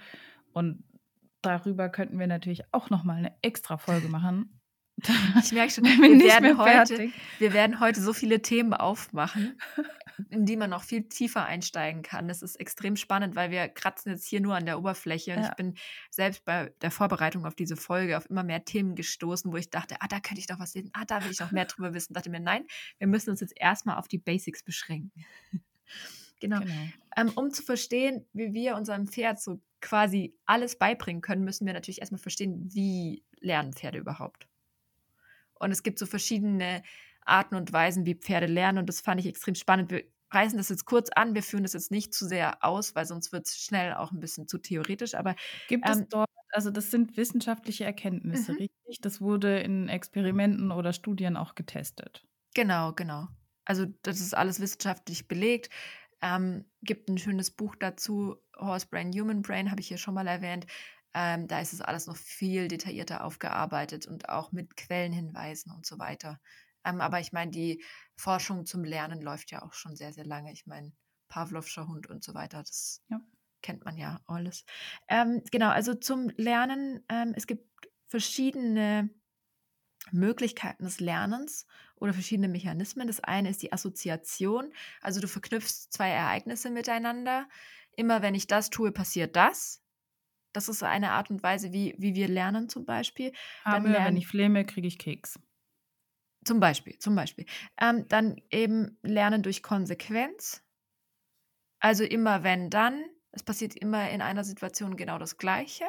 Und 0.53 0.83
darüber 1.41 1.89
könnten 1.89 2.19
wir 2.19 2.27
natürlich 2.27 2.63
auch 2.71 2.89
nochmal 2.89 3.17
eine 3.17 3.35
extra 3.41 3.77
Folge 3.77 4.09
machen. 4.09 4.57
Ich 5.43 5.51
merke 5.51 5.71
schon, 5.71 5.83
wir, 5.83 5.97
wir 5.97 6.19
werden, 6.25 6.57
heute, 6.57 7.11
wir 7.39 7.53
werden 7.53 7.79
heute 7.79 8.01
so 8.01 8.13
viele 8.13 8.41
Themen 8.41 8.73
aufmachen, 8.73 9.59
in 10.29 10.45
die 10.45 10.57
man 10.57 10.71
noch 10.71 10.83
viel 10.83 11.07
tiefer 11.07 11.45
einsteigen 11.45 12.01
kann. 12.01 12.27
Das 12.27 12.41
ist 12.41 12.55
extrem 12.55 12.95
spannend, 12.95 13.35
weil 13.35 13.51
wir 13.51 13.67
kratzen 13.67 14.11
jetzt 14.11 14.27
hier 14.27 14.41
nur 14.41 14.55
an 14.55 14.65
der 14.65 14.79
Oberfläche. 14.79 15.35
Und 15.35 15.43
ja. 15.43 15.49
ich 15.49 15.55
bin 15.55 15.75
selbst 16.09 16.45
bei 16.45 16.73
der 16.81 16.89
Vorbereitung 16.89 17.45
auf 17.45 17.53
diese 17.53 17.75
Folge 17.75 18.17
auf 18.17 18.27
immer 18.29 18.43
mehr 18.43 18.65
Themen 18.65 18.95
gestoßen, 18.95 19.51
wo 19.51 19.57
ich 19.57 19.69
dachte, 19.69 19.97
ah, 19.99 20.07
da 20.07 20.19
könnte 20.19 20.39
ich 20.39 20.47
doch 20.47 20.59
was 20.59 20.71
sehen, 20.71 20.89
ah, 20.93 21.05
da 21.05 21.23
will 21.23 21.31
ich 21.31 21.39
noch 21.39 21.51
mehr 21.51 21.65
drüber 21.65 21.93
wissen. 21.93 22.13
Ich 22.13 22.15
dachte 22.15 22.31
mir, 22.31 22.39
nein, 22.39 22.65
wir 22.97 23.07
müssen 23.07 23.29
uns 23.29 23.41
jetzt 23.41 23.53
erstmal 23.55 23.97
auf 23.97 24.07
die 24.07 24.17
Basics 24.17 24.63
beschränken. 24.63 25.25
Genau. 26.39 26.59
genau. 26.59 26.73
Ähm, 27.15 27.31
um 27.35 27.51
zu 27.51 27.63
verstehen, 27.63 28.25
wie 28.33 28.53
wir 28.53 28.75
unserem 28.75 29.07
Pferd 29.07 29.41
so 29.41 29.61
quasi 29.81 30.35
alles 30.45 30.77
beibringen 30.77 31.21
können, 31.21 31.43
müssen 31.43 31.65
wir 31.65 31.73
natürlich 31.73 31.99
erstmal 31.99 32.19
verstehen, 32.19 32.69
wie 32.73 33.23
lernen 33.39 33.73
Pferde 33.73 33.97
überhaupt. 33.97 34.47
Und 35.55 35.71
es 35.71 35.83
gibt 35.83 35.99
so 35.99 36.05
verschiedene 36.05 36.83
Arten 37.25 37.55
und 37.55 37.73
Weisen, 37.73 38.05
wie 38.05 38.15
Pferde 38.15 38.47
lernen. 38.47 38.79
Und 38.79 38.89
das 38.89 39.01
fand 39.01 39.19
ich 39.19 39.27
extrem 39.27 39.55
spannend. 39.55 39.91
Wir 39.91 40.03
reißen 40.31 40.57
das 40.57 40.69
jetzt 40.69 40.85
kurz 40.85 41.09
an. 41.09 41.35
Wir 41.35 41.43
führen 41.43 41.63
das 41.63 41.73
jetzt 41.73 41.91
nicht 41.91 42.13
zu 42.13 42.25
sehr 42.25 42.63
aus, 42.63 42.95
weil 42.95 43.05
sonst 43.05 43.31
wird 43.31 43.47
es 43.47 43.57
schnell 43.57 43.93
auch 43.93 44.11
ein 44.11 44.19
bisschen 44.19 44.47
zu 44.47 44.57
theoretisch. 44.57 45.15
Aber 45.15 45.35
gibt 45.67 45.87
ähm, 45.87 45.99
es 45.99 46.09
dort, 46.09 46.29
also 46.51 46.71
das 46.71 46.91
sind 46.91 47.17
wissenschaftliche 47.17 47.85
Erkenntnisse, 47.85 48.53
mhm. 48.53 48.57
richtig? 48.59 49.01
Das 49.01 49.21
wurde 49.21 49.59
in 49.59 49.89
Experimenten 49.89 50.71
oder 50.71 50.93
Studien 50.93 51.37
auch 51.37 51.55
getestet. 51.55 52.25
Genau, 52.53 52.93
genau. 52.93 53.27
Also 53.65 53.85
das 54.03 54.21
ist 54.21 54.35
alles 54.35 54.59
wissenschaftlich 54.59 55.27
belegt. 55.27 55.69
Ähm, 56.21 56.65
gibt 56.81 57.09
ein 57.09 57.17
schönes 57.17 57.51
Buch 57.51 57.75
dazu, 57.75 58.37
Horse 58.57 58.87
Brain, 58.89 59.11
Human 59.11 59.41
Brain, 59.41 59.69
habe 59.69 59.81
ich 59.81 59.87
hier 59.87 59.97
schon 59.97 60.13
mal 60.13 60.27
erwähnt. 60.27 60.65
Ähm, 61.13 61.47
da 61.47 61.59
ist 61.59 61.73
es 61.73 61.81
alles 61.81 62.07
noch 62.07 62.17
viel 62.17 62.67
detaillierter 62.67 63.23
aufgearbeitet 63.23 64.07
und 64.07 64.29
auch 64.29 64.51
mit 64.51 64.75
Quellenhinweisen 64.77 65.71
und 65.71 65.85
so 65.85 65.99
weiter. 65.99 66.39
Ähm, 66.83 67.01
aber 67.01 67.19
ich 67.19 67.31
meine, 67.31 67.51
die 67.51 67.83
Forschung 68.15 68.65
zum 68.65 68.83
Lernen 68.83 69.21
läuft 69.21 69.51
ja 69.51 69.61
auch 69.63 69.73
schon 69.73 69.95
sehr, 69.95 70.13
sehr 70.13 70.25
lange. 70.25 70.51
Ich 70.53 70.65
meine, 70.65 70.93
Pavlovscher 71.27 71.87
Hund 71.87 72.07
und 72.07 72.23
so 72.23 72.33
weiter, 72.33 72.59
das 72.59 73.03
ja. 73.09 73.19
kennt 73.61 73.85
man 73.85 73.97
ja 73.97 74.21
alles. 74.25 74.63
Ähm, 75.07 75.41
genau, 75.51 75.69
also 75.69 75.93
zum 75.93 76.29
Lernen, 76.37 77.03
ähm, 77.09 77.33
es 77.35 77.47
gibt 77.47 77.67
verschiedene 78.07 79.09
Möglichkeiten 80.11 80.83
des 80.85 80.99
Lernens 80.99 81.65
oder 81.99 82.13
verschiedene 82.13 82.47
Mechanismen. 82.47 83.07
Das 83.07 83.19
eine 83.19 83.49
ist 83.49 83.61
die 83.61 83.73
Assoziation, 83.73 84.71
also 85.01 85.19
du 85.19 85.27
verknüpfst 85.27 85.91
zwei 85.91 86.09
Ereignisse 86.09 86.69
miteinander. 86.69 87.47
Immer 87.95 88.21
wenn 88.21 88.35
ich 88.35 88.47
das 88.47 88.69
tue, 88.69 88.91
passiert 88.91 89.35
das. 89.35 89.83
Das 90.53 90.69
ist 90.69 90.83
eine 90.83 91.11
Art 91.11 91.29
und 91.29 91.43
Weise, 91.43 91.71
wie, 91.71 91.95
wie 91.97 92.15
wir 92.15 92.27
lernen 92.27 92.69
zum 92.69 92.85
Beispiel. 92.85 93.31
Aber 93.63 93.89
lernen, 93.89 94.05
wenn 94.05 94.17
ich 94.17 94.27
flemme, 94.27 94.65
kriege 94.65 94.87
ich 94.87 94.97
Keks. 94.97 95.39
Zum 96.45 96.59
Beispiel, 96.59 96.97
zum 96.99 97.15
Beispiel. 97.15 97.45
Ähm, 97.79 98.07
dann 98.07 98.41
eben 98.49 98.97
lernen 99.03 99.43
durch 99.43 99.61
Konsequenz. 99.61 100.63
Also 101.79 102.03
immer 102.03 102.43
wenn 102.43 102.69
dann. 102.69 103.03
Es 103.31 103.43
passiert 103.43 103.75
immer 103.75 104.09
in 104.09 104.21
einer 104.21 104.43
Situation 104.43 104.95
genau 104.95 105.19
das 105.19 105.37
Gleiche. 105.37 105.85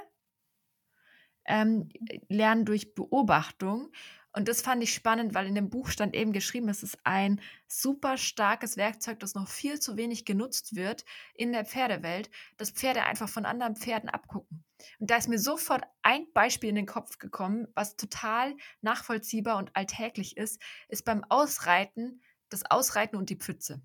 Ähm, 1.47 1.89
lernen 2.29 2.65
durch 2.65 2.95
Beobachtung. 2.95 3.91
Und 4.33 4.47
das 4.47 4.61
fand 4.61 4.83
ich 4.83 4.93
spannend, 4.93 5.35
weil 5.35 5.47
in 5.47 5.55
dem 5.55 5.71
Buch 5.71 5.89
stand 5.89 6.15
eben 6.15 6.33
geschrieben, 6.33 6.69
es 6.69 6.83
ist 6.83 6.99
ein 7.05 7.41
super 7.67 8.17
starkes 8.17 8.77
Werkzeug, 8.77 9.19
das 9.21 9.35
noch 9.35 9.49
viel 9.49 9.81
zu 9.81 9.97
wenig 9.97 10.25
genutzt 10.25 10.77
wird 10.77 11.05
in 11.35 11.53
der 11.53 11.65
Pferdewelt, 11.65 12.31
dass 12.57 12.71
Pferde 12.71 13.05
einfach 13.05 13.29
von 13.29 13.47
anderen 13.47 13.77
Pferden 13.77 14.09
abgucken. 14.09 14.65
Und 15.01 15.11
da 15.11 15.17
ist 15.17 15.29
mir 15.29 15.39
sofort 15.39 15.85
ein 16.03 16.27
Beispiel 16.35 16.69
in 16.69 16.77
den 16.77 16.87
Kopf 16.87 17.19
gekommen, 17.19 17.67
was 17.75 17.97
total 17.97 18.55
nachvollziehbar 18.81 19.57
und 19.57 19.75
alltäglich 19.75 20.37
ist, 20.37 20.61
ist 20.89 21.05
beim 21.05 21.25
Ausreiten 21.29 22.21
das 22.51 22.65
Ausreiten 22.71 23.17
und 23.17 23.31
die 23.31 23.37
Pfütze. 23.37 23.83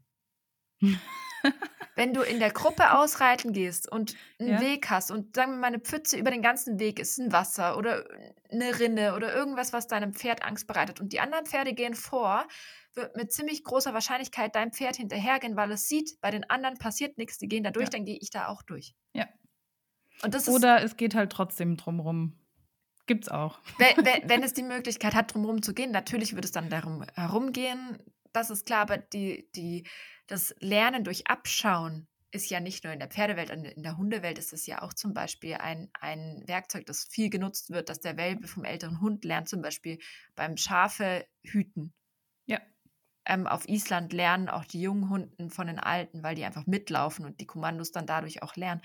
Wenn 1.96 2.14
du 2.14 2.22
in 2.22 2.40
der 2.40 2.52
Gruppe 2.52 2.98
ausreiten 2.98 3.54
gehst 3.54 3.92
und 3.92 4.16
einen 4.40 4.54
ja. 4.54 4.62
Weg 4.62 4.90
hast 4.90 5.12
und 5.12 5.36
sagen 5.36 5.52
wir 5.52 5.58
mal 5.58 5.68
eine 5.68 5.80
Pfütze 5.80 6.18
über 6.18 6.32
den 6.32 6.42
ganzen 6.42 6.80
Weg 6.80 7.00
ist 7.00 7.20
ein 7.20 7.32
Wasser 7.32 7.78
oder 7.78 8.06
eine 8.52 8.80
Rinne 8.80 9.16
oder 9.16 9.36
irgendwas, 9.36 9.74
was 9.74 9.88
deinem 9.88 10.14
Pferd 10.14 10.44
Angst 10.44 10.66
bereitet 10.66 11.00
und 11.00 11.14
die 11.14 11.20
anderen 11.20 11.46
Pferde 11.46 11.74
gehen 11.74 11.94
vor, 11.94 12.48
wird 12.96 13.16
mit 13.16 13.32
ziemlich 13.32 13.64
großer 13.64 13.94
Wahrscheinlichkeit 13.94 14.56
dein 14.56 14.72
Pferd 14.72 14.96
hinterhergehen, 14.96 15.56
weil 15.56 15.72
es 15.72 15.88
sieht, 15.88 16.20
bei 16.22 16.32
den 16.32 16.50
anderen 16.50 16.78
passiert 16.78 17.18
nichts, 17.18 17.38
die 17.38 17.48
gehen 17.48 17.64
da 17.64 17.72
durch, 17.72 17.86
ja. 17.86 17.92
dann 17.92 18.06
gehe 18.06 18.18
ich 18.20 18.30
da 18.30 18.48
auch 18.48 18.64
durch. 18.64 18.96
Ja. 19.14 19.28
Oder 20.48 20.84
es 20.84 20.96
geht 20.96 21.16
halt 21.16 21.32
trotzdem 21.32 21.78
drumrum. 21.78 22.40
Gibt's 23.06 23.28
auch. 23.28 23.60
Wenn, 23.78 24.06
wenn, 24.06 24.22
wenn 24.30 24.44
es 24.44 24.54
die 24.54 24.64
Möglichkeit 24.64 25.14
hat, 25.14 25.34
drumherum 25.34 25.62
zu 25.62 25.74
gehen, 25.74 25.92
natürlich 25.92 26.36
wird 26.36 26.46
es 26.46 26.52
dann 26.52 26.70
darum 26.70 27.04
herumgehen. 27.16 27.98
Das 28.34 28.50
ist 28.50 28.66
klar, 28.66 28.82
aber 28.82 28.98
die, 28.98 29.50
die, 29.56 29.88
das 30.28 30.56
Lernen 30.60 31.04
durch 31.04 31.28
Abschauen 31.28 32.08
ist 32.32 32.50
ja 32.50 32.60
nicht 32.60 32.84
nur 32.84 32.92
in 32.92 33.00
der 33.00 33.10
Pferdewelt, 33.10 33.52
in 33.52 33.84
der 33.84 33.98
Hundewelt 33.98 34.40
ist 34.40 34.54
es 34.54 34.66
ja 34.66 34.82
auch 34.82 34.94
zum 34.94 35.14
Beispiel 35.14 35.54
ein, 35.54 35.92
ein 36.02 36.44
Werkzeug, 36.48 36.88
das 36.88 37.06
viel 37.06 37.30
genutzt 37.30 37.70
wird, 37.70 37.90
dass 37.90 38.00
der 38.00 38.18
Welpe 38.18 38.48
vom 38.48 38.66
älteren 38.66 39.02
Hund 39.02 39.24
lernt, 39.24 39.48
zum 39.48 39.62
Beispiel 39.62 40.00
beim 40.36 40.58
Schafe 40.58 41.28
hüten. 41.44 41.94
Ja. 42.48 42.60
Ähm, 43.26 43.46
auf 43.46 43.70
Island 43.70 44.14
lernen 44.14 44.50
auch 44.50 44.66
die 44.66 44.82
jungen 44.82 45.10
Hunden 45.10 45.52
von 45.52 45.68
den 45.68 45.80
Alten, 45.80 46.24
weil 46.24 46.34
die 46.34 46.44
einfach 46.44 46.66
mitlaufen 46.66 47.24
und 47.24 47.40
die 47.40 47.46
Kommandos 47.46 47.92
dann 47.92 48.08
dadurch 48.08 48.42
auch 48.42 48.56
lernen. 48.56 48.82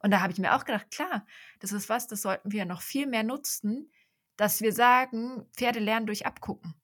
Und 0.00 0.10
da 0.10 0.20
habe 0.20 0.32
ich 0.32 0.38
mir 0.38 0.56
auch 0.56 0.64
gedacht, 0.64 0.90
klar, 0.90 1.24
das 1.60 1.70
ist 1.70 1.88
was, 1.88 2.08
das 2.08 2.22
sollten 2.22 2.50
wir 2.50 2.64
noch 2.64 2.82
viel 2.82 3.06
mehr 3.06 3.22
nutzen, 3.22 3.92
dass 4.36 4.60
wir 4.60 4.72
sagen, 4.72 5.46
Pferde 5.56 5.78
lernen 5.78 6.06
durch 6.06 6.26
Abgucken. 6.26 6.74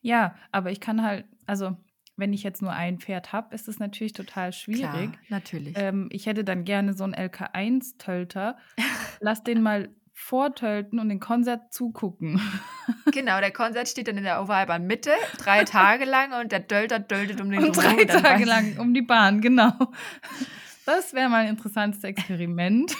Ja, 0.00 0.34
aber 0.52 0.70
ich 0.70 0.80
kann 0.80 1.02
halt, 1.02 1.24
also 1.46 1.76
wenn 2.16 2.32
ich 2.32 2.42
jetzt 2.42 2.62
nur 2.62 2.72
ein 2.72 2.98
Pferd 2.98 3.32
habe, 3.32 3.54
ist 3.54 3.68
es 3.68 3.78
natürlich 3.78 4.12
total 4.12 4.52
schwierig. 4.52 4.90
Klar, 4.90 5.12
natürlich. 5.28 5.74
Ähm, 5.76 6.08
ich 6.12 6.26
hätte 6.26 6.44
dann 6.44 6.64
gerne 6.64 6.94
so 6.94 7.04
einen 7.04 7.14
LK1-Tölter. 7.14 8.56
Lass 9.20 9.42
den 9.42 9.62
mal 9.62 9.88
vortölten 10.12 11.00
und 11.00 11.08
den 11.08 11.20
Konzert 11.20 11.72
zugucken. 11.72 12.40
Genau, 13.12 13.40
der 13.40 13.50
Konzert 13.50 13.88
steht 13.88 14.08
dann 14.08 14.18
in 14.18 14.24
der 14.24 14.42
Ovalbahn 14.42 14.86
Mitte, 14.86 15.10
drei 15.38 15.64
Tage 15.64 16.04
lang 16.04 16.38
und 16.38 16.52
der 16.52 16.66
Tölter 16.66 17.06
töltet 17.06 17.40
um 17.40 17.50
den 17.50 17.64
und 17.64 17.76
drei 17.76 18.04
Tage 18.04 18.44
lang 18.44 18.78
um 18.78 18.92
die 18.92 19.00
Bahn, 19.00 19.40
genau. 19.40 19.72
Das 20.84 21.14
wäre 21.14 21.30
mal 21.30 21.44
ein 21.44 21.48
interessantes 21.48 22.04
Experiment. 22.04 22.94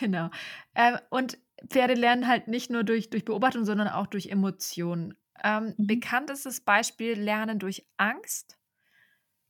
Genau. 0.00 0.30
Ähm, 0.74 0.98
und 1.10 1.38
Pferde 1.68 1.94
lernen 1.94 2.28
halt 2.28 2.48
nicht 2.48 2.70
nur 2.70 2.84
durch, 2.84 3.10
durch 3.10 3.24
Beobachtung, 3.24 3.64
sondern 3.64 3.88
auch 3.88 4.06
durch 4.06 4.28
Emotionen. 4.28 5.14
Ähm, 5.44 5.74
mhm. 5.76 5.86
Bekanntestes 5.86 6.62
Beispiel 6.62 7.12
Lernen 7.12 7.60
durch 7.60 7.86
Angst. 7.96 8.58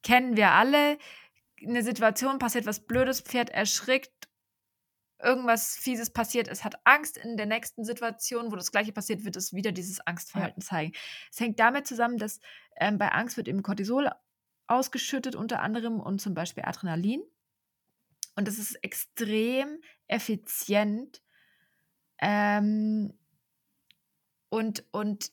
Kennen 0.03 0.37
wir 0.37 0.51
alle. 0.51 0.99
Eine 1.63 1.83
Situation 1.83 2.39
passiert 2.39 2.67
was 2.67 2.87
Blödes, 2.87 3.23
Pferd 3.23 3.49
erschrickt, 3.49 4.29
irgendwas 5.23 5.77
Fieses 5.77 6.11
passiert, 6.11 6.49
es 6.49 6.65
hat 6.65 6.75
Angst 6.85 7.17
in 7.17 7.37
der 7.37 7.47
nächsten 7.47 7.85
Situation, 7.85 8.53
wo 8.53 8.57
das 8.57 8.71
Gleiche 8.71 8.93
passiert, 8.93 9.25
wird 9.25 9.37
es 9.37 9.55
wieder 9.55 9.73
dieses 9.73 10.01
Angstverhalten 10.07 10.61
ja. 10.61 10.67
zeigen. 10.67 10.93
Es 11.31 11.41
hängt 11.41 11.59
damit 11.59 11.87
zusammen, 11.87 12.19
dass 12.19 12.41
ähm, 12.77 12.99
bei 12.99 13.09
Angst 13.09 13.37
wird 13.37 13.49
eben 13.49 13.63
Cortisol 13.63 14.11
ausgeschüttet 14.67 15.35
unter 15.35 15.61
anderem 15.63 16.01
und 16.01 16.21
zum 16.21 16.35
Beispiel 16.35 16.65
Adrenalin. 16.65 17.23
Und 18.37 18.49
das 18.49 18.59
ist 18.59 18.75
extrem 18.83 19.81
effizient 20.09 21.23
ähm, 22.19 23.17
und, 24.49 24.85
und 24.93 25.31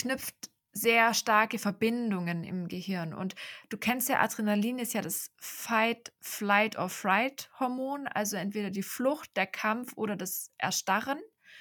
knüpft 0.00 0.50
sehr 0.72 1.14
starke 1.14 1.58
Verbindungen 1.58 2.44
im 2.44 2.68
Gehirn. 2.68 3.12
Und 3.12 3.34
du 3.68 3.76
kennst 3.76 4.08
ja, 4.08 4.20
Adrenalin 4.20 4.78
ist 4.78 4.94
ja 4.94 5.02
das 5.02 5.32
Fight, 5.38 6.12
Flight 6.20 6.78
or 6.78 6.88
Fright 6.88 7.50
Hormon, 7.58 8.06
also 8.06 8.36
entweder 8.36 8.70
die 8.70 8.82
Flucht, 8.82 9.36
der 9.36 9.46
Kampf 9.46 9.92
oder 9.96 10.16
das 10.16 10.52
Erstarren. 10.58 11.18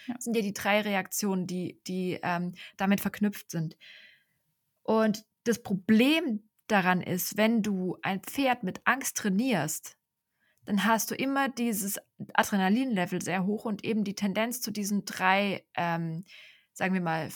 Ja. 0.07 0.13
Das 0.13 0.25
sind 0.25 0.35
ja 0.35 0.41
die 0.41 0.53
drei 0.53 0.81
Reaktionen, 0.81 1.47
die, 1.47 1.81
die 1.87 2.19
ähm, 2.21 2.53
damit 2.77 3.01
verknüpft 3.01 3.49
sind. 3.49 3.77
Und 4.83 5.25
das 5.43 5.63
Problem 5.63 6.47
daran 6.67 7.01
ist, 7.01 7.35
wenn 7.35 7.63
du 7.63 7.97
ein 8.03 8.21
Pferd 8.21 8.63
mit 8.63 8.81
Angst 8.85 9.17
trainierst, 9.17 9.97
dann 10.65 10.85
hast 10.85 11.09
du 11.09 11.15
immer 11.15 11.49
dieses 11.49 11.99
Adrenalinlevel 12.33 13.23
sehr 13.23 13.45
hoch 13.45 13.65
und 13.65 13.83
eben 13.83 14.03
die 14.03 14.13
Tendenz 14.13 14.61
zu 14.61 14.69
diesen 14.69 15.03
drei, 15.03 15.65
ähm, 15.75 16.25
sagen 16.73 16.93
wir 16.93 17.01
mal, 17.01 17.29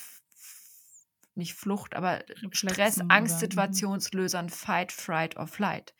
nicht 1.36 1.54
Flucht, 1.54 1.96
aber 1.96 2.24
Stress, 2.52 2.98
mhm. 2.98 3.10
Angstsituationslösern, 3.10 4.50
Fight, 4.50 4.92
Fright 4.92 5.38
or 5.38 5.48
Flight. 5.48 5.94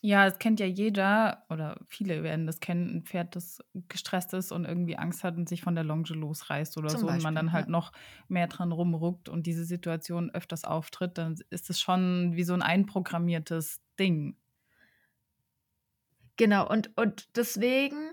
Ja, 0.00 0.28
das 0.28 0.38
kennt 0.38 0.60
ja 0.60 0.66
jeder 0.66 1.44
oder 1.48 1.80
viele 1.86 2.22
werden 2.22 2.46
das 2.46 2.60
kennen, 2.60 2.96
ein 2.96 3.02
Pferd, 3.04 3.36
das 3.36 3.64
gestresst 3.88 4.34
ist 4.34 4.52
und 4.52 4.66
irgendwie 4.66 4.98
Angst 4.98 5.24
hat 5.24 5.36
und 5.38 5.48
sich 5.48 5.62
von 5.62 5.74
der 5.74 5.84
Longe 5.84 6.10
losreißt 6.10 6.76
oder 6.76 6.88
Zum 6.88 7.00
so 7.00 7.06
Beispiel, 7.06 7.20
und 7.20 7.22
man 7.22 7.34
dann 7.34 7.52
halt 7.52 7.66
ja. 7.66 7.72
noch 7.72 7.92
mehr 8.28 8.46
dran 8.46 8.70
rumruckt 8.70 9.30
und 9.30 9.46
diese 9.46 9.64
Situation 9.64 10.30
öfters 10.30 10.64
auftritt, 10.64 11.16
dann 11.16 11.36
ist 11.48 11.70
es 11.70 11.80
schon 11.80 12.36
wie 12.36 12.44
so 12.44 12.52
ein 12.52 12.60
einprogrammiertes 12.60 13.80
Ding. 13.98 14.36
Genau, 16.36 16.68
und, 16.68 16.94
und 16.98 17.34
deswegen 17.36 18.12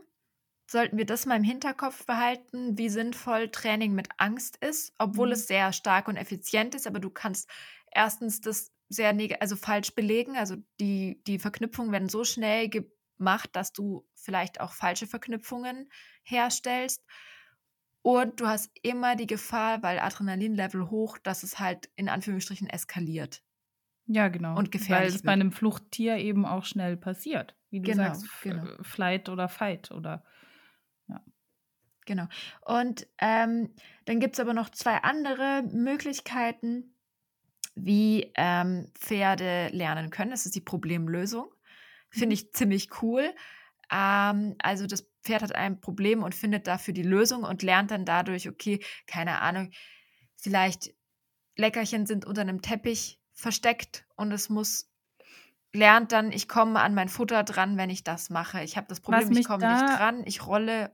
sollten 0.72 0.98
wir 0.98 1.06
das 1.06 1.26
mal 1.26 1.36
im 1.36 1.44
Hinterkopf 1.44 2.06
behalten, 2.06 2.78
wie 2.78 2.90
sinnvoll 2.90 3.50
Training 3.50 3.94
mit 3.94 4.08
Angst 4.18 4.58
ist, 4.58 4.94
obwohl 4.98 5.28
mhm. 5.28 5.34
es 5.34 5.48
sehr 5.48 5.74
stark 5.74 6.08
und 6.08 6.16
effizient 6.16 6.76
ist, 6.76 6.88
aber 6.88 7.00
du 7.00 7.10
kannst 7.10 7.50
erstens 7.92 8.42
das 8.42 8.72
sehr 8.88 9.16
also 9.40 9.56
falsch 9.56 9.96
belegen, 9.96 10.38
also 10.38 10.58
die, 10.80 11.22
die 11.28 11.40
Verknüpfungen 11.40 11.92
werden 11.92 12.10
so 12.10 12.24
schnell 12.24 12.70
gemacht, 12.70 13.50
dass 13.54 13.74
du 13.74 14.08
vielleicht 14.16 14.60
auch 14.60 14.74
falsche 14.74 15.08
Verknüpfungen 15.08 15.90
herstellst. 16.24 17.06
Und 18.02 18.42
du 18.42 18.48
hast 18.48 18.72
immer 18.82 19.16
die 19.16 19.28
Gefahr, 19.28 19.84
weil 19.84 20.00
Adrenalinlevel 20.00 20.90
hoch, 20.90 21.18
dass 21.20 21.44
es 21.44 21.60
halt 21.60 21.90
in 21.96 22.10
Anführungsstrichen 22.10 22.68
eskaliert. 22.68 23.44
Ja, 24.08 24.28
genau. 24.28 24.58
Und 24.58 24.72
gefährlich. 24.72 25.10
Weil 25.10 25.16
es 25.16 25.22
bei 25.22 25.32
einem 25.32 25.52
Fluchttier 25.52 26.18
eben 26.18 26.46
auch 26.46 26.66
schnell 26.66 26.98
passiert. 26.98 27.56
Wie 27.70 27.80
du 27.80 27.92
genau, 27.92 28.04
sagst, 28.06 28.26
genau. 28.42 28.66
Flight 28.82 29.30
oder 29.30 29.48
Fight 29.48 29.92
oder. 29.92 30.26
Genau. 32.12 32.28
Und 32.66 33.08
ähm, 33.20 33.74
dann 34.04 34.20
gibt 34.20 34.34
es 34.34 34.42
aber 34.42 34.54
noch 34.54 34.68
zwei 34.68 34.98
andere 34.98 35.64
Möglichkeiten, 35.72 36.94
wie 37.74 38.34
ähm, 38.36 38.92
Pferde 38.96 39.70
lernen 39.72 40.10
können. 40.10 40.32
Das 40.32 40.46
ist 40.46 40.54
die 40.54 40.60
Problemlösung. 40.60 41.48
Finde 42.10 42.26
mhm. 42.26 42.32
ich 42.34 42.52
ziemlich 42.52 43.02
cool. 43.02 43.34
Ähm, 43.90 44.56
also 44.62 44.88
das 44.88 45.10
Pferd 45.24 45.42
hat 45.42 45.56
ein 45.56 45.80
Problem 45.80 46.22
und 46.22 46.36
findet 46.36 46.68
dafür 46.68 46.94
die 46.94 47.02
Lösung 47.02 47.44
und 47.44 47.64
lernt 47.64 47.92
dann 47.92 48.04
dadurch, 48.04 48.50
okay, 48.50 48.84
keine 49.08 49.40
Ahnung, 49.40 49.72
vielleicht 50.36 50.94
Leckerchen 51.56 52.06
sind 52.06 52.26
unter 52.26 52.42
einem 52.42 52.62
Teppich 52.62 53.22
versteckt 53.32 54.06
und 54.18 54.34
es 54.34 54.50
muss 54.50 54.92
lernt 55.72 56.12
dann, 56.12 56.34
ich 56.34 56.50
komme 56.50 56.82
an 56.82 56.94
mein 56.94 57.08
Futter 57.08 57.46
dran, 57.46 57.78
wenn 57.78 57.90
ich 57.90 58.04
das 58.04 58.30
mache. 58.30 58.62
Ich 58.64 58.76
habe 58.76 58.88
das 58.90 59.00
Problem, 59.00 59.32
ich 59.32 59.48
komme 59.48 59.72
nicht 59.72 59.98
dran, 59.98 60.24
ich 60.26 60.46
rolle 60.46 60.94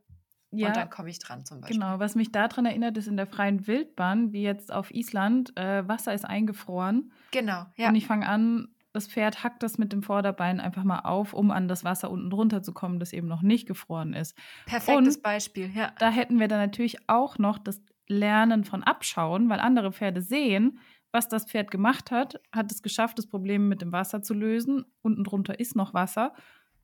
ja, 0.51 0.67
und 0.67 0.77
dann 0.77 0.89
komme 0.89 1.09
ich 1.09 1.19
dran 1.19 1.45
zum 1.45 1.61
Beispiel. 1.61 1.79
Genau, 1.79 1.99
was 1.99 2.15
mich 2.15 2.31
daran 2.31 2.65
erinnert, 2.65 2.97
ist 2.97 3.07
in 3.07 3.17
der 3.17 3.27
freien 3.27 3.67
Wildbahn, 3.67 4.31
wie 4.31 4.43
jetzt 4.43 4.71
auf 4.71 4.91
Island, 4.91 5.57
äh, 5.57 5.87
Wasser 5.87 6.13
ist 6.13 6.25
eingefroren. 6.25 7.11
Genau, 7.31 7.65
ja. 7.75 7.89
Und 7.89 7.95
ich 7.95 8.07
fange 8.07 8.27
an, 8.27 8.69
das 8.93 9.07
Pferd 9.07 9.43
hackt 9.43 9.61
das 9.61 9.77
mit 9.77 9.93
dem 9.93 10.01
Vorderbein 10.01 10.59
einfach 10.59 10.83
mal 10.83 11.01
auf, 11.01 11.33
um 11.33 11.51
an 11.51 11.67
das 11.67 11.83
Wasser 11.83 12.09
unten 12.09 12.29
drunter 12.29 12.63
zu 12.63 12.73
kommen, 12.73 12.99
das 12.99 13.13
eben 13.13 13.27
noch 13.27 13.41
nicht 13.41 13.67
gefroren 13.67 14.13
ist. 14.13 14.35
Perfektes 14.65 15.17
und 15.17 15.23
Beispiel, 15.23 15.69
ja. 15.75 15.91
Da 15.99 16.09
hätten 16.09 16.39
wir 16.39 16.47
dann 16.47 16.59
natürlich 16.59 16.97
auch 17.07 17.37
noch 17.37 17.57
das 17.57 17.81
Lernen 18.07 18.63
von 18.63 18.83
Abschauen, 18.83 19.49
weil 19.49 19.59
andere 19.59 19.91
Pferde 19.91 20.21
sehen, 20.21 20.79
was 21.11 21.27
das 21.27 21.45
Pferd 21.45 21.71
gemacht 21.71 22.11
hat, 22.11 22.39
hat 22.51 22.71
es 22.71 22.81
geschafft, 22.81 23.17
das 23.17 23.27
Problem 23.27 23.67
mit 23.67 23.81
dem 23.81 23.91
Wasser 23.91 24.21
zu 24.21 24.33
lösen. 24.33 24.85
Unten 25.01 25.23
drunter 25.23 25.59
ist 25.59 25.75
noch 25.75 25.93
Wasser. 25.93 26.33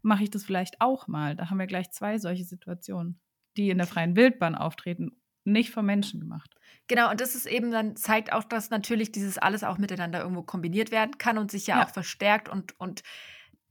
Mache 0.01 0.23
ich 0.23 0.31
das 0.31 0.43
vielleicht 0.43 0.81
auch 0.81 1.07
mal? 1.07 1.35
Da 1.35 1.49
haben 1.49 1.59
wir 1.59 1.67
gleich 1.67 1.91
zwei 1.91 2.17
solche 2.17 2.43
Situationen, 2.43 3.19
die 3.57 3.69
in 3.69 3.77
der 3.77 3.87
freien 3.87 4.15
Wildbahn 4.15 4.55
auftreten, 4.55 5.11
nicht 5.45 5.71
vom 5.71 5.85
Menschen 5.85 6.19
gemacht. 6.19 6.55
Genau, 6.87 7.09
und 7.09 7.21
das 7.21 7.35
ist 7.35 7.45
eben 7.45 7.71
dann, 7.71 7.95
zeigt 7.95 8.33
auch, 8.33 8.43
dass 8.43 8.69
natürlich 8.69 9.11
dieses 9.11 9.37
alles 9.37 9.63
auch 9.63 9.77
miteinander 9.77 10.21
irgendwo 10.21 10.43
kombiniert 10.43 10.91
werden 10.91 11.17
kann 11.17 11.37
und 11.37 11.51
sich 11.51 11.67
ja, 11.67 11.77
ja. 11.77 11.85
auch 11.85 11.89
verstärkt 11.89 12.49
und, 12.49 12.79
und 12.79 13.03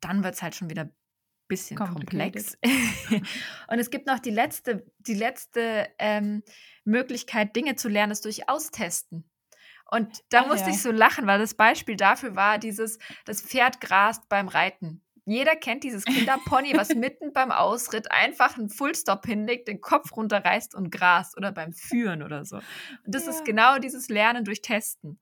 dann 0.00 0.24
wird 0.24 0.34
es 0.34 0.42
halt 0.42 0.54
schon 0.54 0.70
wieder 0.70 0.84
ein 0.84 0.94
bisschen 1.48 1.76
komplex. 1.76 2.58
und 3.68 3.78
es 3.78 3.90
gibt 3.90 4.06
noch 4.06 4.18
die 4.18 4.30
letzte, 4.30 4.86
die 4.98 5.14
letzte 5.14 5.88
ähm, 5.98 6.42
Möglichkeit, 6.84 7.54
Dinge 7.54 7.76
zu 7.76 7.88
lernen, 7.88 8.12
ist 8.12 8.24
durch 8.24 8.48
Austesten. 8.48 9.28
Und 9.90 10.24
da 10.30 10.42
Ach, 10.42 10.46
musste 10.48 10.70
ja. 10.70 10.74
ich 10.74 10.80
so 10.80 10.90
lachen, 10.90 11.26
weil 11.26 11.38
das 11.38 11.52
Beispiel 11.52 11.96
dafür 11.96 12.34
war 12.34 12.58
dieses, 12.58 12.98
das 13.26 13.42
Pferd 13.42 13.80
grast 13.82 14.26
beim 14.30 14.48
Reiten. 14.48 15.02
Jeder 15.24 15.54
kennt 15.54 15.84
dieses 15.84 16.04
Kinderpony, 16.04 16.72
was 16.74 16.88
mitten 16.94 17.32
beim 17.32 17.52
Ausritt 17.52 18.10
einfach 18.10 18.58
einen 18.58 18.68
Fullstop 18.68 19.24
hinlegt, 19.24 19.68
den 19.68 19.80
Kopf 19.80 20.16
runterreißt 20.16 20.74
und 20.74 20.90
grast 20.90 21.36
oder 21.36 21.52
beim 21.52 21.72
Führen 21.72 22.22
oder 22.22 22.44
so. 22.44 22.56
Und 22.56 23.14
das 23.14 23.26
ja. 23.26 23.30
ist 23.30 23.44
genau 23.44 23.78
dieses 23.78 24.08
Lernen 24.08 24.44
durch 24.44 24.62
Testen. 24.62 25.20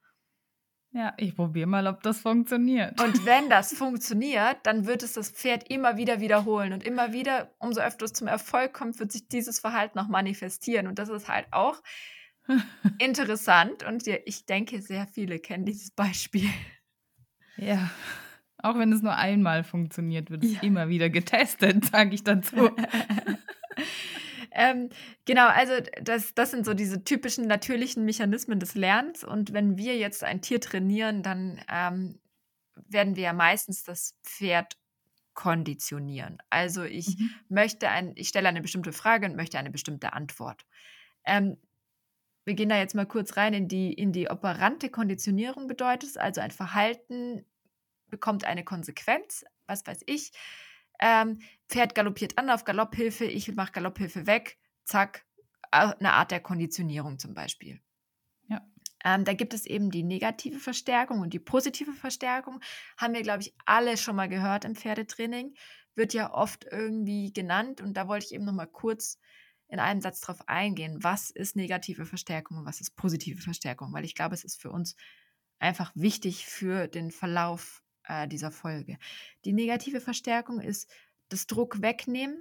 Ja, 0.93 1.15
ich 1.19 1.37
probiere 1.37 1.69
mal, 1.69 1.87
ob 1.87 2.03
das 2.03 2.21
funktioniert. 2.21 3.01
Und 3.01 3.25
wenn 3.27 3.49
das 3.49 3.75
funktioniert, 3.75 4.59
dann 4.65 4.87
wird 4.87 5.03
es 5.03 5.13
das 5.13 5.31
Pferd 5.31 5.71
immer 5.71 5.97
wieder 5.97 6.21
wiederholen 6.21 6.73
und 6.73 6.85
immer 6.85 7.13
wieder, 7.13 7.55
umso 7.59 7.81
öfter 7.81 8.07
es 8.07 8.13
zum 8.13 8.27
Erfolg 8.27 8.73
kommt, 8.73 8.99
wird 8.99 9.13
sich 9.13 9.29
dieses 9.29 9.61
Verhalten 9.61 9.99
noch 9.99 10.09
manifestieren. 10.09 10.89
Und 10.89 10.99
das 10.99 11.09
ist 11.09 11.29
halt 11.29 11.47
auch 11.53 11.81
interessant 12.99 13.85
und 13.85 14.07
ich 14.07 14.47
denke, 14.47 14.83
sehr 14.83 15.07
viele 15.07 15.39
kennen 15.39 15.65
dieses 15.65 15.93
Beispiel. 15.93 16.49
Ja, 17.57 17.91
auch 18.63 18.79
wenn 18.79 18.93
es 18.93 19.03
nur 19.03 19.17
einmal 19.17 19.65
funktioniert, 19.65 20.31
wird 20.31 20.45
es 20.45 20.55
ja. 20.55 20.61
immer 20.63 20.89
wieder 20.89 21.11
getestet, 21.11 21.85
sage 21.93 22.15
ich 22.15 22.25
dazu. 22.25 22.71
ähm, 24.53 24.89
genau, 25.25 25.47
also 25.49 25.73
das, 26.03 26.35
das 26.35 26.51
sind 26.51 26.65
so 26.65 26.75
diese 26.75 27.05
typischen 27.05 27.47
natürlichen 27.47 28.05
Mechanismen 28.05 28.61
des 28.61 28.75
Lernens. 28.75 29.25
Und 29.25 29.53
wenn 29.53 29.77
wir 29.77 29.97
jetzt 29.97 30.25
ein 30.25 30.43
Tier 30.43 30.61
trainieren, 30.61 31.23
dann 31.23 31.61
ähm, 31.71 32.19
werden 32.89 33.17
wir 33.17 33.25
ja 33.25 33.33
meistens 33.33 33.85
das 33.85 34.19
Pferd 34.23 34.77
konditionieren. 35.35 36.39
Also 36.51 36.85
ich 36.85 37.19
Mhm. 37.19 37.31
möchte 37.49 37.89
ein, 37.89 38.13
ich 38.17 38.29
stelle 38.29 38.49
eine 38.49 38.61
bestimmte 38.61 38.93
Frage 38.93 39.27
und 39.27 39.37
möchte 39.37 39.59
eine 39.59 39.71
bestimmte 39.71 40.13
Antwort. 40.13 40.67
Ähm, 41.25 41.57
wir 42.45 42.55
gehen 42.55 42.69
da 42.69 42.79
jetzt 42.79 42.95
mal 42.95 43.07
kurz 43.07 43.37
rein 43.37 43.55
in 43.55 43.69
die, 43.69 43.93
in 43.93 44.13
die 44.13 44.29
operante 44.29 44.89
Konditionierung 44.89 45.67
bedeutet 45.67 46.11
es, 46.11 46.17
also 46.17 46.41
ein 46.41 46.51
Verhalten 46.51 47.45
bekommt 48.11 48.45
eine 48.45 48.65
Konsequenz, 48.65 49.45
was 49.67 49.87
weiß 49.87 50.03
ich. 50.07 50.33
Ähm, 51.01 51.41
Pferd 51.69 51.95
galoppiert 51.95 52.37
an 52.39 52.51
auf 52.51 52.65
Galopphilfe, 52.65 53.25
ich 53.25 53.55
mache 53.55 53.73
Galopphilfe 53.73 54.27
weg, 54.27 54.59
zack, 54.85 55.25
eine 55.71 56.13
Art 56.13 56.31
der 56.31 56.41
Konditionierung 56.41 57.19
zum 57.19 57.35
Beispiel. 57.35 57.81
Ja. 58.49 58.61
Ähm, 59.05 59.25
da 59.25 59.33
gibt 59.33 59.55
es 59.55 59.67
eben 59.67 59.91
die 59.91 60.03
negative 60.03 60.59
Verstärkung 60.59 61.21
und 61.21 61.33
die 61.33 61.39
positive 61.39 61.93
Verstärkung. 61.93 62.61
Haben 62.97 63.15
wir, 63.15 63.23
glaube 63.23 63.43
ich, 63.43 63.55
alle 63.65 63.97
schon 63.97 64.17
mal 64.17 64.29
gehört 64.29 64.65
im 64.65 64.75
Pferdetraining. 64.75 65.55
Wird 65.95 66.13
ja 66.13 66.33
oft 66.35 66.67
irgendwie 66.71 67.33
genannt 67.33 67.81
und 67.81 67.95
da 67.95 68.09
wollte 68.09 68.27
ich 68.27 68.35
eben 68.35 68.45
noch 68.45 68.53
mal 68.53 68.67
kurz 68.67 69.19
in 69.69 69.79
einem 69.79 70.01
Satz 70.01 70.21
drauf 70.21 70.49
eingehen. 70.49 71.03
Was 71.03 71.31
ist 71.31 71.57
negative 71.57 72.05
Verstärkung 72.05 72.59
und 72.59 72.67
was 72.67 72.81
ist 72.81 72.97
positive 72.97 73.41
Verstärkung? 73.41 73.93
Weil 73.93 74.05
ich 74.05 74.15
glaube, 74.15 74.35
es 74.35 74.45
ist 74.45 74.61
für 74.61 74.71
uns 74.71 74.97
einfach 75.59 75.93
wichtig 75.95 76.47
für 76.47 76.89
den 76.89 77.11
Verlauf 77.11 77.83
äh, 78.11 78.29
dieser 78.29 78.51
Folge. 78.51 78.99
Die 79.45 79.53
negative 79.53 80.01
Verstärkung 80.01 80.61
ist 80.61 80.91
das 81.29 81.47
Druck 81.47 81.81
wegnehmen 81.83 82.37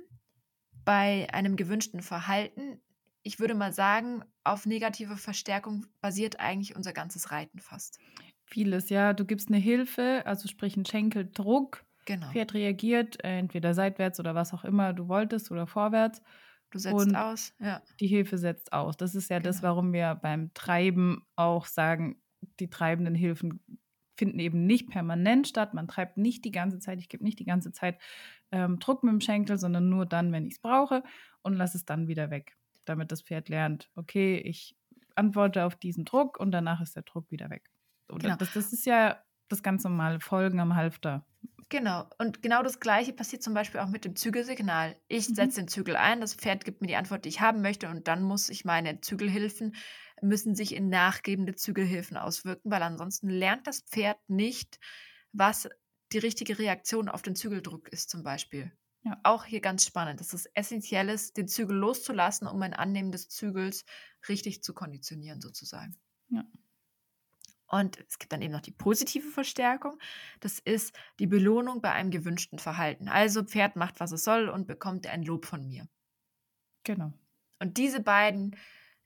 bei 0.83 1.27
einem 1.31 1.55
gewünschten 1.55 2.01
Verhalten. 2.01 2.81
Ich 3.21 3.39
würde 3.39 3.53
mal 3.53 3.73
sagen, 3.73 4.23
auf 4.43 4.65
negative 4.65 5.17
Verstärkung 5.17 5.85
basiert 6.01 6.39
eigentlich 6.39 6.75
unser 6.75 6.93
ganzes 6.93 7.31
Reiten 7.31 7.59
fast. 7.59 7.99
Vieles, 8.45 8.89
ja. 8.89 9.13
Du 9.13 9.25
gibst 9.25 9.49
eine 9.49 9.57
Hilfe, 9.57 10.23
also 10.25 10.47
sprich 10.47 10.75
einen 10.75 10.85
Schenkeldruck. 10.85 11.85
Genau. 12.05 12.31
Pferd 12.31 12.55
reagiert 12.55 13.23
äh, 13.23 13.37
entweder 13.37 13.75
seitwärts 13.75 14.19
oder 14.19 14.33
was 14.33 14.53
auch 14.53 14.63
immer 14.63 14.93
du 14.93 15.07
wolltest 15.07 15.51
oder 15.51 15.67
vorwärts. 15.67 16.23
Du 16.71 16.79
setzt 16.79 16.95
Und 16.95 17.15
aus. 17.15 17.53
Ja. 17.59 17.81
Die 17.99 18.07
Hilfe 18.07 18.37
setzt 18.37 18.73
aus. 18.73 18.97
Das 18.97 19.13
ist 19.15 19.29
ja 19.29 19.39
das, 19.39 19.57
Genau. 19.57 19.69
warum 19.69 19.93
wir 19.93 20.15
beim 20.15 20.51
Treiben 20.53 21.27
auch 21.35 21.65
sagen, 21.65 22.21
die 22.59 22.69
treibenden 22.69 23.15
Hilfen 23.15 23.59
finden 24.19 24.37
eben 24.39 24.65
nicht 24.67 24.89
permanent 24.89 25.47
statt. 25.47 25.73
Man 25.73 25.87
treibt 25.87 26.17
nicht 26.17 26.45
die 26.45 26.51
ganze 26.51 26.77
Zeit, 26.79 26.99
ich 26.99 27.09
gebe 27.09 27.23
nicht 27.23 27.39
die 27.39 27.45
ganze 27.45 27.71
Zeit 27.71 27.97
ähm, 28.51 28.77
Druck 28.79 29.03
mit 29.03 29.11
dem 29.13 29.21
Schenkel, 29.21 29.57
sondern 29.57 29.89
nur 29.89 30.05
dann, 30.05 30.31
wenn 30.31 30.45
ich 30.45 30.53
es 30.55 30.59
brauche 30.59 31.01
und 31.41 31.53
lasse 31.55 31.77
es 31.77 31.85
dann 31.85 32.07
wieder 32.07 32.29
weg, 32.29 32.57
damit 32.85 33.11
das 33.11 33.23
Pferd 33.23 33.49
lernt, 33.49 33.89
okay, 33.95 34.37
ich 34.37 34.75
antworte 35.15 35.65
auf 35.65 35.75
diesen 35.75 36.05
Druck 36.05 36.39
und 36.39 36.51
danach 36.51 36.81
ist 36.81 36.95
der 36.95 37.03
Druck 37.03 37.31
wieder 37.31 37.49
weg. 37.49 37.69
Genau. 38.07 38.35
das, 38.35 38.53
das 38.53 38.73
ist 38.73 38.85
ja 38.85 39.23
das 39.47 39.63
ganz 39.63 39.83
normale 39.83 40.19
Folgen 40.19 40.59
am 40.59 40.75
Halfter. 40.75 41.25
Genau. 41.69 42.09
Und 42.17 42.41
genau 42.41 42.63
das 42.63 42.79
Gleiche 42.79 43.13
passiert 43.13 43.43
zum 43.43 43.53
Beispiel 43.53 43.79
auch 43.79 43.89
mit 43.89 44.03
dem 44.03 44.15
Zügelsignal. 44.15 44.95
Ich 45.07 45.29
Mhm. 45.29 45.35
setze 45.35 45.61
den 45.61 45.67
Zügel 45.67 45.95
ein, 45.95 46.19
das 46.19 46.33
Pferd 46.33 46.65
gibt 46.65 46.81
mir 46.81 46.87
die 46.87 46.95
Antwort, 46.95 47.25
die 47.25 47.29
ich 47.29 47.41
haben 47.41 47.61
möchte, 47.61 47.89
und 47.89 48.07
dann 48.07 48.23
muss 48.23 48.49
ich 48.49 48.65
meine 48.65 49.01
Zügelhilfen 49.01 49.75
müssen 50.21 50.55
sich 50.55 50.75
in 50.75 50.89
nachgebende 50.89 51.55
Zügelhilfen 51.55 52.17
auswirken, 52.17 52.71
weil 52.71 52.83
ansonsten 52.83 53.29
lernt 53.29 53.67
das 53.67 53.81
Pferd 53.81 54.17
nicht, 54.27 54.79
was 55.31 55.69
die 56.11 56.17
richtige 56.17 56.57
Reaktion 56.57 57.09
auf 57.09 57.21
den 57.21 57.35
Zügeldruck 57.35 57.89
ist, 57.89 58.09
zum 58.09 58.23
Beispiel. 58.23 58.71
Ja. 59.03 59.19
Auch 59.23 59.45
hier 59.45 59.61
ganz 59.61 59.85
spannend. 59.85 60.19
Das 60.19 60.33
ist 60.33 60.49
essentiell, 60.53 61.09
ist, 61.09 61.37
den 61.37 61.47
Zügel 61.47 61.77
loszulassen, 61.77 62.47
um 62.47 62.61
ein 62.61 62.73
Annehmen 62.73 63.11
des 63.11 63.29
Zügels 63.29 63.85
richtig 64.27 64.63
zu 64.63 64.73
konditionieren, 64.73 65.39
sozusagen. 65.39 65.95
Ja. 66.29 66.43
Und 67.67 67.99
es 68.07 68.17
gibt 68.17 68.33
dann 68.33 68.41
eben 68.41 68.51
noch 68.51 68.61
die 68.61 68.71
positive 68.71 69.29
Verstärkung. 69.29 69.99
Das 70.39 70.59
ist 70.59 70.97
die 71.19 71.27
Belohnung 71.27 71.81
bei 71.81 71.91
einem 71.91 72.09
gewünschten 72.09 72.59
Verhalten. 72.59 73.07
Also 73.07 73.43
Pferd 73.43 73.75
macht, 73.75 73.99
was 73.99 74.11
es 74.11 74.23
soll 74.23 74.49
und 74.49 74.67
bekommt 74.67 75.05
ein 75.07 75.23
Lob 75.23 75.45
von 75.45 75.65
mir. 75.67 75.87
Genau. 76.83 77.13
Und 77.59 77.77
diese 77.77 78.01
beiden 78.01 78.55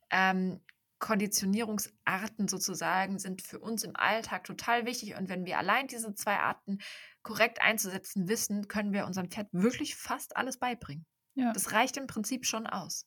ähm, 0.09 0.61
Konditionierungsarten 1.03 2.47
sozusagen 2.47 3.19
sind 3.19 3.41
für 3.41 3.59
uns 3.59 3.83
im 3.83 3.93
Alltag 3.93 4.45
total 4.45 4.85
wichtig. 4.85 5.17
Und 5.17 5.27
wenn 5.27 5.45
wir 5.45 5.57
allein 5.57 5.87
diese 5.87 6.15
zwei 6.15 6.37
Arten 6.37 6.77
korrekt 7.23 7.61
einzusetzen 7.61 8.29
wissen, 8.29 8.69
können 8.69 8.93
wir 8.93 9.05
unserem 9.05 9.29
Pferd 9.29 9.49
wirklich 9.51 9.97
fast 9.97 10.37
alles 10.37 10.57
beibringen. 10.57 11.05
Ja. 11.35 11.51
Das 11.51 11.73
reicht 11.73 11.97
im 11.97 12.07
Prinzip 12.07 12.45
schon 12.45 12.67
aus. 12.67 13.05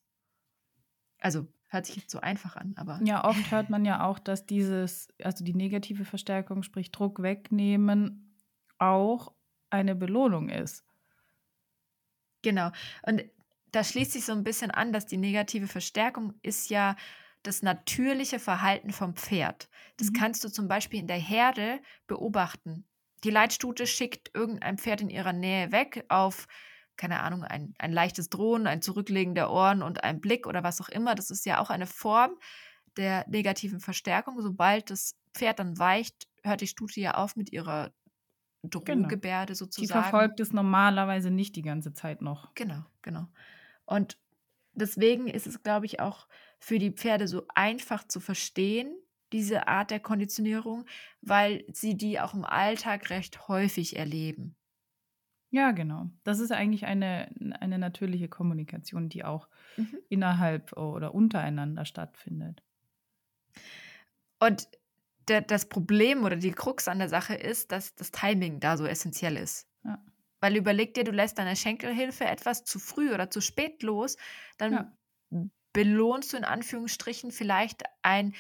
Also 1.21 1.49
hört 1.69 1.87
sich 1.87 1.97
jetzt 1.97 2.11
so 2.11 2.21
einfach 2.21 2.57
an, 2.57 2.75
aber 2.77 3.01
Ja, 3.03 3.25
oft 3.25 3.51
hört 3.51 3.71
man 3.71 3.87
ja 3.87 4.05
auch, 4.05 4.19
dass 4.19 4.45
dieses, 4.45 5.09
also 5.23 5.43
die 5.43 5.55
negative 5.55 6.05
Verstärkung, 6.05 6.63
sprich 6.63 6.91
Druck 6.91 7.23
wegnehmen, 7.23 8.37
auch 8.77 9.33
eine 9.71 9.95
Belohnung 9.95 10.51
ist. 10.51 10.85
Genau. 12.43 12.73
Und 13.07 13.25
da 13.73 13.83
schließt 13.83 14.13
sich 14.13 14.27
so 14.27 14.33
ein 14.33 14.45
bisschen 14.45 14.71
an, 14.71 14.93
dass 14.93 15.07
die 15.07 15.17
negative 15.17 15.67
Verstärkung 15.67 16.35
ist 16.43 16.69
ja 16.69 16.95
das 17.47 17.63
natürliche 17.63 18.39
Verhalten 18.39 18.91
vom 18.93 19.15
Pferd. 19.17 19.69
Das 19.99 20.13
Mhm. 20.13 20.13
kannst 20.13 20.45
du 20.45 20.49
zum 20.49 20.69
Beispiel 20.69 21.01
in 21.01 21.07
der 21.07 21.19
Herde 21.19 21.81
beobachten. 22.07 22.89
Die 23.25 23.31
Leitstute 23.31 23.87
schickt 23.87 24.31
irgendein 24.35 24.79
Pferd 24.79 25.01
in 25.01 25.11
ihrer 25.11 25.33
Nähe 25.33 25.73
weg 25.73 26.05
auf, 26.09 26.47
keine 26.97 27.21
Ahnung, 27.21 27.45
ein, 27.45 27.75
ein 27.79 27.93
leichtes 27.93 28.29
Drohen, 28.31 28.67
ein 28.67 28.83
Zurücklegen 28.83 29.35
der 29.35 29.51
Ohren 29.51 29.83
und 29.83 30.05
ein 30.05 30.21
Blick 30.21 30.47
oder 30.47 30.63
was 30.65 30.81
auch 30.81 30.89
immer. 30.89 31.15
Das 31.15 31.31
ist 31.31 31.45
ja 31.47 31.61
auch 31.61 31.71
eine 31.71 31.87
Form 31.87 32.39
der 32.97 33.27
negativen 33.29 33.81
Verstärkung. 33.81 34.41
Sobald 34.43 34.91
das 34.91 35.17
Pferd 35.35 35.59
dann 35.61 35.79
weicht, 35.79 36.29
hört 36.45 36.61
die 36.63 36.67
Stute 36.69 37.01
ja 37.01 37.15
auf 37.15 37.37
mit 37.37 37.53
ihrer 37.53 37.93
Drohgebärde 38.63 39.55
Die 39.79 39.87
sozusagen. 39.87 39.87
verfolgt 39.87 40.39
es 40.41 40.53
normalerweise 40.53 41.31
nicht 41.31 41.57
die 41.57 41.63
ganze 41.63 41.95
Zeit 41.95 42.21
noch. 42.21 42.53
Genau, 42.55 42.85
genau. 43.03 43.29
Und 43.87 44.19
deswegen 44.75 45.29
ist 45.29 45.47
es, 45.47 45.63
glaube 45.63 45.87
ich, 45.87 46.01
auch 46.01 46.29
für 46.59 46.79
die 46.79 46.91
Pferde 46.93 47.29
so 47.29 47.45
einfach 47.55 48.07
zu 48.09 48.21
verstehen, 48.21 48.97
diese 49.33 49.69
Art 49.69 49.91
der 49.91 50.01
Konditionierung, 50.01 50.87
weil 51.21 51.65
sie 51.73 51.97
die 51.97 52.21
auch 52.21 52.35
im 52.35 52.45
Alltag 52.45 53.11
recht 53.11 53.49
häufig 53.49 53.97
erleben. 53.97 54.57
Ja, 55.51 55.71
genau. 55.73 56.11
Das 56.25 56.39
ist 56.41 56.53
eigentlich 56.53 56.87
eine, 56.87 57.31
eine 57.61 57.79
natürliche 57.79 58.29
Kommunikation, 58.29 59.09
die 59.09 59.25
auch 59.25 59.49
Mhm. 59.79 59.97
innerhalb 60.09 60.77
oder 60.77 61.15
untereinander 61.15 61.85
stattfindet. 61.85 62.63
Und 64.39 64.69
der, 65.29 65.41
das 65.43 65.69
Problem 65.69 66.25
oder 66.25 66.37
die 66.37 66.53
Krux 66.53 66.89
an 66.89 66.99
der 66.99 67.09
Sache 67.09 67.35
ist, 67.35 67.73
dass 67.73 67.95
das 67.95 68.11
Timing 68.13 68.61
da 68.61 68.77
so 68.77 68.87
essentiell 68.87 69.37
ist. 69.37 69.69
Ja. 69.85 70.03
Weil 70.41 70.57
überleg 70.57 70.95
dir, 70.95 71.05
du 71.05 71.13
lässt 71.13 71.39
deine 71.39 71.57
Schenkelhilfe 71.57 72.25
etwas 72.27 72.65
zu 72.65 72.79
früh 72.79 73.13
oder 73.15 73.31
zu 73.31 73.41
spät 73.41 73.83
los, 73.83 74.17
dann 74.59 74.87
Ja. 75.31 75.49
Belohnst 75.77 76.33
du 76.33 76.39
in 76.39 76.45
Anführungsstrichen 76.45 77.33
vielleicht 77.33 77.83
ein 78.03 78.35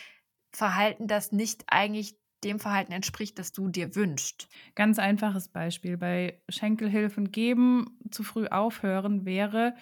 Verhalten, 0.52 1.06
das 1.06 1.32
nicht 1.32 1.64
eigentlich 1.66 2.16
dem 2.42 2.58
Verhalten 2.58 2.92
entspricht, 2.92 3.38
das 3.38 3.52
du 3.52 3.68
dir 3.68 3.94
wünschst. 3.94 4.48
Ganz 4.74 4.98
einfaches 4.98 5.48
Beispiel. 5.48 5.98
Bei 5.98 6.40
Schenkelhilfen 6.48 7.32
geben, 7.32 7.98
zu 8.10 8.22
früh 8.22 8.46
aufhören 8.46 9.26
wäre, 9.26 9.74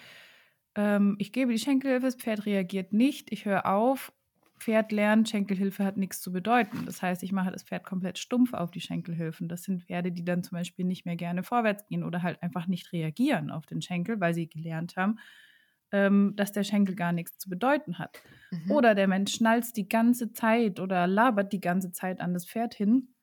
ähm, 0.75 1.15
ich 1.17 1.31
gebe 1.31 1.53
die 1.53 1.59
Schenkelhilfe, 1.59 2.07
das 2.07 2.15
Pferd 2.15 2.45
reagiert 2.45 2.91
nicht, 2.91 3.31
ich 3.31 3.45
höre 3.45 3.65
auf, 3.67 4.11
Pferd 4.59 4.91
lernt, 4.91 5.29
Schenkelhilfe 5.29 5.85
hat 5.85 5.95
nichts 5.95 6.19
zu 6.21 6.33
bedeuten. 6.33 6.85
Das 6.85 7.01
heißt, 7.01 7.23
ich 7.23 7.31
mache 7.31 7.51
das 7.51 7.63
Pferd 7.63 7.85
komplett 7.85 8.17
stumpf 8.17 8.53
auf 8.53 8.71
die 8.71 8.81
Schenkelhilfen. 8.81 9.47
Das 9.47 9.63
sind 9.63 9.83
Pferde, 9.83 10.11
die 10.11 10.25
dann 10.25 10.43
zum 10.43 10.57
Beispiel 10.57 10.83
nicht 10.83 11.05
mehr 11.05 11.15
gerne 11.15 11.43
vorwärts 11.43 11.85
gehen 11.87 12.03
oder 12.03 12.21
halt 12.21 12.43
einfach 12.43 12.67
nicht 12.67 12.91
reagieren 12.91 13.49
auf 13.49 13.65
den 13.65 13.81
Schenkel, 13.81 14.19
weil 14.19 14.33
sie 14.33 14.49
gelernt 14.49 14.97
haben, 14.97 15.19
ähm, 15.95 16.33
dass 16.35 16.51
der 16.51 16.65
Schenkel 16.65 16.93
gar 16.93 17.13
nichts 17.13 17.37
zu 17.37 17.49
bedeuten 17.49 17.97
hat. 17.97 18.21
Mhm. 18.51 18.71
Oder 18.71 18.95
der 18.95 19.07
Mensch 19.07 19.33
schnalzt 19.33 19.77
die 19.77 19.87
ganze 19.87 20.33
Zeit 20.33 20.81
oder 20.81 21.07
labert 21.07 21.53
die 21.53 21.61
ganze 21.61 21.93
Zeit 21.93 22.19
an 22.19 22.33
das 22.33 22.45
Pferd 22.45 22.73
hin. 22.73 23.15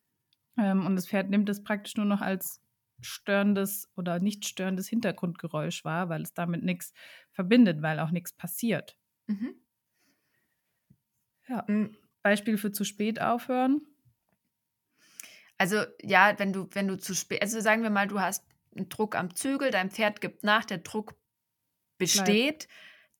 Ähm, 0.57 0.87
und 0.87 0.97
das 0.97 1.07
Pferd 1.07 1.29
nimmt 1.29 1.51
es 1.51 1.63
praktisch 1.63 1.97
nur 1.97 2.07
noch 2.07 2.23
als 2.23 2.63
störendes 3.03 3.93
oder 3.95 4.21
nicht 4.21 4.47
störendes 4.47 4.89
Hintergrundgeräusch 4.89 5.85
wahr, 5.85 6.09
weil 6.09 6.23
es 6.23 6.33
damit 6.33 6.63
nichts 6.63 6.95
verbindet, 7.31 7.83
weil 7.83 8.01
auch 8.01 8.11
nichts 8.11 8.33
passiert. 8.33 8.97
Mhm. 9.27 9.55
Ja. 11.47 11.65
Mm, 11.69 11.95
Beispiel 12.23 12.57
für 12.57 12.73
zu 12.73 12.85
spät 12.85 13.21
aufhören. 13.21 13.83
Also 15.59 15.85
ja, 16.01 16.39
wenn 16.39 16.55
du, 16.55 16.69
wenn 16.73 16.89
du 16.89 16.97
zu 16.97 17.15
spät, 17.15 17.43
also 17.43 17.61
sagen 17.61 17.83
wir 17.83 17.91
mal, 17.91 18.09
du 18.09 18.19
hast 18.19 18.47
einen 18.75 18.89
Druck 18.89 19.15
am 19.15 19.35
Zügel, 19.35 19.71
dein 19.71 19.91
Pferd 19.91 20.23
gibt 20.23 20.43
nach, 20.43 20.65
der 20.65 20.79
Druck 20.79 21.15
besteht, 22.05 22.69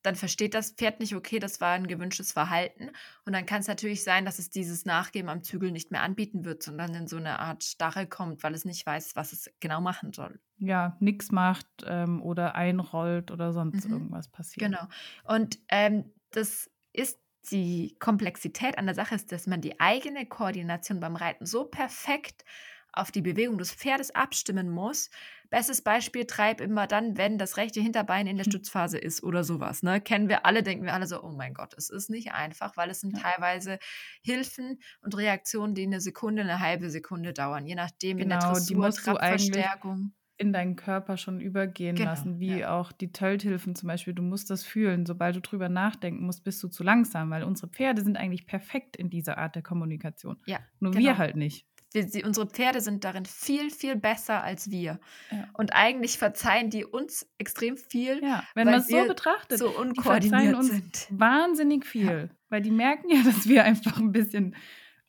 dann 0.01 0.15
versteht 0.15 0.53
das 0.53 0.71
Pferd 0.71 0.99
nicht, 0.99 1.15
okay, 1.15 1.39
das 1.39 1.61
war 1.61 1.73
ein 1.73 1.87
gewünschtes 1.87 2.33
Verhalten. 2.33 2.91
Und 3.25 3.33
dann 3.33 3.45
kann 3.45 3.61
es 3.61 3.67
natürlich 3.67 4.03
sein, 4.03 4.25
dass 4.25 4.37
es 4.37 4.49
dieses 4.49 4.85
Nachgeben 4.85 5.29
am 5.29 5.43
Zügel 5.43 5.71
nicht 5.71 5.91
mehr 5.91 6.01
anbieten 6.01 6.43
wird, 6.43 6.61
sondern 6.61 6.93
in 6.93 7.07
so 7.07 7.15
eine 7.17 7.39
Art 7.39 7.63
Starre 7.63 8.05
kommt, 8.05 8.43
weil 8.43 8.53
es 8.53 8.65
nicht 8.65 8.85
weiß, 8.85 9.15
was 9.15 9.31
es 9.31 9.49
genau 9.61 9.79
machen 9.79 10.11
soll. 10.11 10.39
Ja, 10.57 10.97
nichts 10.99 11.31
macht 11.31 11.67
ähm, 11.85 12.21
oder 12.21 12.55
einrollt 12.55 13.31
oder 13.31 13.53
sonst 13.53 13.85
Mhm. 13.85 13.93
irgendwas 13.93 14.27
passiert. 14.29 14.71
Genau. 14.71 14.87
Und 15.23 15.59
ähm, 15.69 16.11
das 16.31 16.69
ist 16.91 17.19
die 17.51 17.95
Komplexität 17.99 18.77
an 18.77 18.85
der 18.85 18.95
Sache 18.95 19.15
ist, 19.15 19.31
dass 19.31 19.47
man 19.47 19.61
die 19.61 19.79
eigene 19.79 20.25
Koordination 20.25 20.99
beim 20.99 21.15
Reiten 21.15 21.45
so 21.45 21.65
perfekt 21.65 22.45
auf 22.93 23.11
die 23.11 23.21
Bewegung 23.21 23.57
des 23.57 23.73
Pferdes 23.73 24.11
abstimmen 24.15 24.69
muss. 24.69 25.09
Bestes 25.53 25.83
Beispiel, 25.83 26.25
treib 26.25 26.61
immer 26.61 26.87
dann, 26.87 27.15
wenn 27.15 27.37
das 27.37 27.57
rechte 27.57 27.79
Hinterbein 27.79 28.25
in 28.25 28.37
der 28.37 28.45
hm. 28.45 28.53
Stützphase 28.53 28.97
ist 28.97 29.21
oder 29.21 29.43
sowas. 29.43 29.83
Ne? 29.83 30.01
Kennen 30.01 30.27
wir 30.27 30.47
alle, 30.47 30.63
denken 30.63 30.83
wir 30.83 30.95
alle 30.95 31.05
so, 31.05 31.21
oh 31.21 31.29
mein 31.29 31.53
Gott, 31.53 31.75
es 31.77 31.91
ist 31.91 32.09
nicht 32.09 32.31
einfach, 32.31 32.75
weil 32.75 32.89
es 32.89 33.01
sind 33.01 33.15
ja. 33.15 33.21
teilweise 33.21 33.77
Hilfen 34.23 34.79
und 35.01 35.15
Reaktionen, 35.15 35.75
die 35.75 35.83
eine 35.83 36.01
Sekunde, 36.01 36.41
eine 36.41 36.59
halbe 36.59 36.89
Sekunde 36.89 37.33
dauern, 37.33 37.67
je 37.67 37.75
nachdem 37.75 38.17
genau, 38.17 38.23
in 38.23 38.29
der 38.29 38.39
genau, 38.39 38.53
Dressur, 38.53 39.13
Trabverstärkung 39.13 40.13
in 40.37 40.53
deinen 40.53 40.75
Körper 40.75 41.17
schon 41.17 41.39
übergehen 41.39 41.95
genau, 41.95 42.09
lassen, 42.09 42.39
wie 42.39 42.61
ja. 42.61 42.75
auch 42.75 42.91
die 42.91 43.11
Tölthilfen 43.11 43.75
zum 43.75 43.87
Beispiel. 43.87 44.15
Du 44.15 44.23
musst 44.23 44.49
das 44.49 44.63
fühlen. 44.63 45.05
Sobald 45.05 45.35
du 45.35 45.41
drüber 45.41 45.69
nachdenken 45.69 46.25
musst, 46.25 46.43
bist 46.43 46.63
du 46.63 46.67
zu 46.67 46.83
langsam, 46.83 47.29
weil 47.29 47.43
unsere 47.43 47.67
Pferde 47.67 48.01
sind 48.01 48.17
eigentlich 48.17 48.47
perfekt 48.47 48.97
in 48.97 49.11
dieser 49.11 49.37
Art 49.37 49.53
der 49.53 49.61
Kommunikation. 49.61 50.41
Ja, 50.47 50.59
Nur 50.79 50.93
genau. 50.93 51.03
wir 51.03 51.17
halt 51.19 51.35
nicht. 51.35 51.67
Wir, 51.93 52.07
sie, 52.07 52.23
unsere 52.23 52.47
Pferde 52.47 52.81
sind 52.81 53.03
darin 53.03 53.25
viel, 53.25 53.69
viel 53.69 53.95
besser 53.95 54.43
als 54.43 54.69
wir. 54.71 54.99
Ja. 55.31 55.47
Und 55.53 55.73
eigentlich 55.73 56.17
verzeihen 56.17 56.69
die 56.69 56.85
uns 56.85 57.27
extrem 57.37 57.77
viel. 57.77 58.21
Ja, 58.23 58.43
wenn 58.55 58.65
man 58.65 58.79
es 58.79 58.87
so 58.87 59.05
betrachtet, 59.05 59.59
so 59.59 59.69
unkoordiniert 59.69 60.55
uns 60.55 60.67
sind. 60.67 61.07
wahnsinnig 61.09 61.85
viel, 61.85 62.29
ja. 62.29 62.35
weil 62.49 62.61
die 62.61 62.71
merken 62.71 63.09
ja, 63.09 63.21
dass 63.25 63.47
wir 63.47 63.63
einfach 63.63 63.97
ein 63.97 64.11
bisschen 64.11 64.55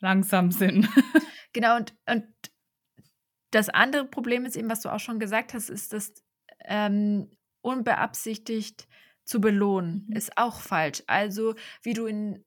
langsam 0.01 0.51
sind. 0.51 0.89
Genau, 1.55 1.77
und, 1.77 1.95
und 2.11 2.27
das 3.53 3.69
andere 3.69 4.05
Problem 4.05 4.45
ist 4.45 4.57
eben, 4.57 4.69
was 4.69 4.81
du 4.81 4.93
auch 4.93 4.99
schon 4.99 5.21
gesagt 5.21 5.55
hast, 5.55 5.71
ist 5.71 5.93
das 5.93 6.13
ähm, 6.65 7.31
unbeabsichtigt 7.63 8.89
zu 9.25 9.41
belohnen. 9.41 10.07
Mhm. 10.09 10.17
Ist 10.17 10.37
auch 10.37 10.61
falsch. 10.61 11.05
Also, 11.07 11.55
wie 11.83 11.95
du 11.95 12.07
in 12.07 12.45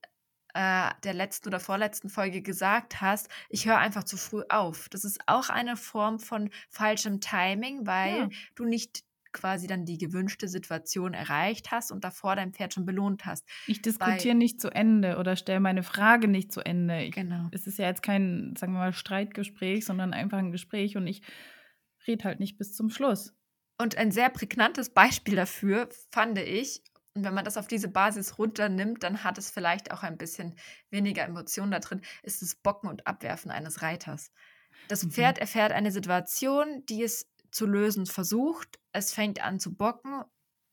äh, 0.54 0.90
der 1.04 1.14
letzten 1.14 1.48
oder 1.48 1.60
vorletzten 1.60 2.08
Folge 2.08 2.42
gesagt 2.42 3.00
hast, 3.00 3.28
ich 3.48 3.66
höre 3.66 3.78
einfach 3.78 4.04
zu 4.04 4.16
früh 4.16 4.42
auf. 4.48 4.88
Das 4.88 5.04
ist 5.04 5.20
auch 5.26 5.48
eine 5.48 5.76
Form 5.76 6.18
von 6.18 6.50
falschem 6.68 7.20
Timing, 7.20 7.86
weil 7.86 8.18
ja. 8.18 8.28
du 8.54 8.64
nicht 8.64 9.04
quasi 9.32 9.66
dann 9.66 9.84
die 9.84 9.98
gewünschte 9.98 10.48
Situation 10.48 11.14
erreicht 11.14 11.70
hast 11.70 11.92
und 11.92 12.04
davor 12.04 12.36
dein 12.36 12.52
Pferd 12.52 12.74
schon 12.74 12.86
belohnt 12.86 13.24
hast. 13.24 13.46
Ich 13.66 13.82
diskutiere 13.82 14.34
nicht 14.34 14.60
zu 14.60 14.70
Ende 14.70 15.18
oder 15.18 15.36
stelle 15.36 15.60
meine 15.60 15.82
Frage 15.82 16.28
nicht 16.28 16.52
zu 16.52 16.64
Ende. 16.64 17.02
Ich, 17.02 17.14
genau. 17.14 17.48
Es 17.52 17.66
ist 17.66 17.78
ja 17.78 17.86
jetzt 17.86 18.02
kein, 18.02 18.54
sagen 18.56 18.72
wir 18.72 18.78
mal, 18.78 18.92
Streitgespräch, 18.92 19.84
sondern 19.84 20.12
einfach 20.12 20.38
ein 20.38 20.52
Gespräch 20.52 20.96
und 20.96 21.06
ich 21.06 21.22
rede 22.06 22.24
halt 22.24 22.40
nicht 22.40 22.58
bis 22.58 22.74
zum 22.74 22.90
Schluss. 22.90 23.34
Und 23.80 23.96
ein 23.96 24.10
sehr 24.10 24.28
prägnantes 24.28 24.90
Beispiel 24.90 25.36
dafür 25.36 25.88
fand 26.10 26.38
ich, 26.38 26.82
und 27.18 27.24
wenn 27.24 27.34
man 27.34 27.44
das 27.44 27.56
auf 27.56 27.66
diese 27.66 27.88
Basis 27.88 28.38
runternimmt, 28.38 29.02
dann 29.02 29.24
hat 29.24 29.38
es 29.38 29.50
vielleicht 29.50 29.90
auch 29.90 30.04
ein 30.04 30.16
bisschen 30.16 30.54
weniger 30.90 31.24
Emotionen 31.24 31.72
da 31.72 31.80
drin, 31.80 32.00
ist 32.22 32.42
das 32.42 32.54
Bocken 32.54 32.88
und 32.88 33.06
Abwerfen 33.08 33.50
eines 33.50 33.82
Reiters. 33.82 34.30
Das 34.86 35.04
mhm. 35.04 35.10
Pferd 35.10 35.38
erfährt 35.38 35.72
eine 35.72 35.90
Situation, 35.90 36.84
die 36.86 37.02
es 37.02 37.28
zu 37.50 37.66
lösen 37.66 38.06
versucht. 38.06 38.78
Es 38.92 39.12
fängt 39.12 39.42
an 39.42 39.58
zu 39.58 39.74
bocken. 39.74 40.22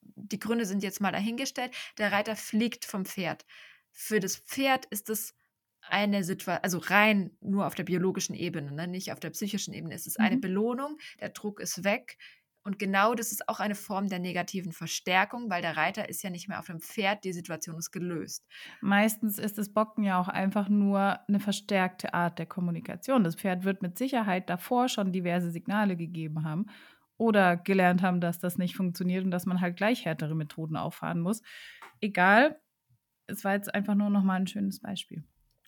Die 0.02 0.40
Gründe 0.40 0.66
sind 0.66 0.84
jetzt 0.84 1.02
mal 1.02 1.12
dahingestellt. 1.12 1.74
Der 1.98 2.12
Reiter 2.12 2.36
fliegt 2.36 2.86
vom 2.86 3.06
Pferd. 3.06 3.44
Für 3.92 4.20
das 4.20 4.36
Pferd 4.36 4.86
ist 4.86 5.10
es 5.10 5.34
eine 5.82 6.24
Situation, 6.24 6.64
also 6.64 6.78
rein 6.78 7.32
nur 7.42 7.66
auf 7.66 7.74
der 7.74 7.84
biologischen 7.84 8.36
Ebene, 8.36 8.72
ne? 8.72 8.88
nicht 8.88 9.12
auf 9.12 9.20
der 9.20 9.32
psychischen 9.32 9.74
Ebene. 9.74 9.96
Es 9.96 10.06
ist 10.06 10.20
eine 10.20 10.36
mhm. 10.36 10.42
Belohnung, 10.42 10.98
der 11.20 11.30
Druck 11.30 11.60
ist 11.60 11.84
weg. 11.84 12.18
Und 12.66 12.80
genau 12.80 13.14
das 13.14 13.32
ist 13.32 13.48
auch 13.48 13.60
eine 13.60 13.76
Form 13.76 14.10
der 14.10 14.18
negativen 14.18 14.72
Verstärkung, 14.72 15.52
weil 15.52 15.62
der 15.62 15.78
Reiter 15.78 16.10
ist 16.10 16.24
ja 16.24 16.32
nicht 16.32 16.48
mehr 16.48 16.58
auf 16.58 16.66
dem 16.66 16.80
Pferd, 16.80 17.24
die 17.24 17.32
Situation 17.32 17.78
ist 17.78 17.92
gelöst. 17.92 18.44
Meistens 18.82 19.38
ist 19.38 19.60
das 19.60 19.72
Bocken 19.72 20.04
ja 20.04 20.20
auch 20.20 20.30
einfach 20.30 20.68
nur 20.68 21.20
eine 21.30 21.40
verstärkte 21.40 22.16
Art 22.16 22.40
der 22.40 22.48
Kommunikation. 22.48 23.24
Das 23.24 23.36
Pferd 23.36 23.66
wird 23.66 23.84
mit 23.84 24.00
Sicherheit 24.00 24.50
davor 24.50 24.90
schon 24.90 25.14
diverse 25.14 25.52
Signale 25.52 25.96
gegeben 25.96 26.44
haben 26.44 26.66
oder 27.18 27.56
gelernt 27.56 28.02
haben, 28.02 28.20
dass 28.20 28.40
das 28.40 28.58
nicht 28.58 28.76
funktioniert 28.76 29.24
und 29.24 29.30
dass 29.30 29.46
man 29.46 29.62
halt 29.62 29.78
gleich 29.78 30.04
härtere 30.04 30.34
Methoden 30.34 30.76
auffahren 30.76 31.22
muss. 31.22 31.44
Egal, 32.02 32.60
es 33.28 33.44
war 33.44 33.54
jetzt 33.54 33.76
einfach 33.76 33.94
nur 33.94 34.10
noch 34.10 34.24
mal 34.24 34.40
ein 34.40 34.48
schönes 34.48 34.80
Beispiel. 34.80 35.24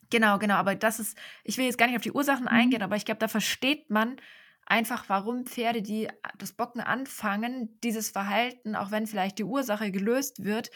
Genau, 0.10 0.40
genau, 0.40 0.56
aber 0.56 0.74
das 0.74 1.00
ist, 1.00 1.16
ich 1.44 1.60
will 1.60 1.66
jetzt 1.66 1.78
gar 1.78 1.86
nicht 1.86 1.98
auf 1.98 2.02
die 2.02 2.12
Ursachen 2.12 2.46
mhm. 2.46 2.48
eingehen, 2.48 2.82
aber 2.82 2.96
ich 2.96 3.06
glaube, 3.06 3.20
da 3.20 3.28
versteht 3.28 3.92
man, 3.92 4.18
einfach, 4.68 5.06
warum 5.08 5.46
Pferde, 5.46 5.82
die 5.82 6.08
das 6.38 6.54
Bocken 6.54 6.82
anfangen, 6.82 7.80
dieses 7.84 8.10
Verhalten, 8.10 8.76
auch 8.76 8.92
wenn 8.92 9.08
vielleicht 9.08 9.40
die 9.40 9.44
Ursache 9.44 9.92
gelöst 9.92 10.44
wird, 10.44 10.70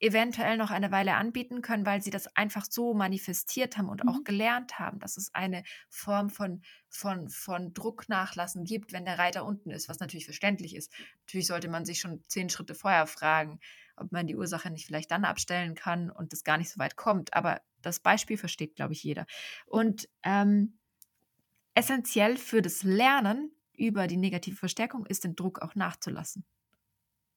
eventuell 0.00 0.56
noch 0.56 0.70
eine 0.70 0.92
Weile 0.92 1.14
anbieten 1.14 1.60
können, 1.60 1.84
weil 1.84 2.00
sie 2.02 2.10
das 2.10 2.34
einfach 2.36 2.66
so 2.68 2.94
manifestiert 2.94 3.76
haben 3.76 3.88
und 3.88 4.04
mhm. 4.04 4.10
auch 4.10 4.24
gelernt 4.24 4.78
haben, 4.78 5.00
dass 5.00 5.16
es 5.16 5.34
eine 5.34 5.64
Form 5.88 6.30
von, 6.30 6.62
von, 6.88 7.28
von 7.28 7.74
Drucknachlassen 7.74 8.64
gibt, 8.64 8.92
wenn 8.92 9.04
der 9.04 9.18
Reiter 9.18 9.44
unten 9.44 9.70
ist, 9.70 9.88
was 9.88 9.98
natürlich 9.98 10.24
verständlich 10.24 10.76
ist. 10.76 10.92
Natürlich 11.26 11.48
sollte 11.48 11.68
man 11.68 11.84
sich 11.84 12.00
schon 12.00 12.22
zehn 12.28 12.48
Schritte 12.48 12.74
vorher 12.74 13.06
fragen, 13.06 13.58
ob 13.96 14.12
man 14.12 14.28
die 14.28 14.36
Ursache 14.36 14.70
nicht 14.70 14.86
vielleicht 14.86 15.10
dann 15.10 15.24
abstellen 15.24 15.74
kann 15.74 16.10
und 16.10 16.32
es 16.32 16.44
gar 16.44 16.58
nicht 16.58 16.70
so 16.70 16.78
weit 16.78 16.94
kommt. 16.94 17.34
Aber 17.34 17.60
das 17.82 17.98
Beispiel 17.98 18.38
versteht, 18.38 18.76
glaube 18.76 18.92
ich, 18.92 19.02
jeder. 19.02 19.26
Und 19.66 20.08
ähm, 20.22 20.78
Essentiell 21.78 22.36
für 22.36 22.60
das 22.60 22.82
Lernen 22.82 23.52
über 23.76 24.08
die 24.08 24.16
negative 24.16 24.56
Verstärkung 24.56 25.06
ist, 25.06 25.22
den 25.22 25.36
Druck 25.36 25.62
auch 25.62 25.76
nachzulassen. 25.76 26.44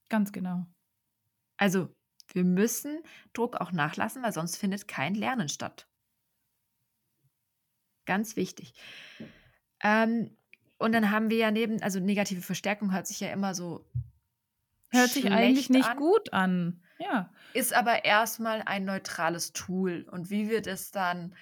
Ganz 0.09 0.31
genau. 0.31 0.65
Also 1.57 1.95
wir 2.33 2.43
müssen 2.43 3.03
Druck 3.33 3.57
auch 3.57 3.71
nachlassen, 3.71 4.23
weil 4.23 4.33
sonst 4.33 4.55
findet 4.55 4.87
kein 4.87 5.13
Lernen 5.13 5.47
statt. 5.47 5.87
Ganz 8.05 8.35
wichtig. 8.35 8.73
Ähm, 9.79 10.35
und 10.79 10.93
dann 10.93 11.11
haben 11.11 11.29
wir 11.29 11.37
ja 11.37 11.51
neben, 11.51 11.79
also 11.83 11.99
negative 11.99 12.41
Verstärkung 12.41 12.91
hört 12.91 13.05
sich 13.05 13.19
ja 13.19 13.31
immer 13.31 13.53
so. 13.53 13.85
Hört 14.89 15.11
sich 15.11 15.31
eigentlich 15.31 15.69
nicht 15.69 15.87
an, 15.87 15.97
gut 15.97 16.33
an. 16.33 16.81
Ja. 16.97 17.31
Ist 17.53 17.73
aber 17.73 18.05
erstmal 18.05 18.63
ein 18.63 18.85
neutrales 18.85 19.53
Tool. 19.53 20.07
Und 20.09 20.31
wie 20.31 20.49
wir 20.49 20.63
das 20.63 20.89
dann 20.89 21.35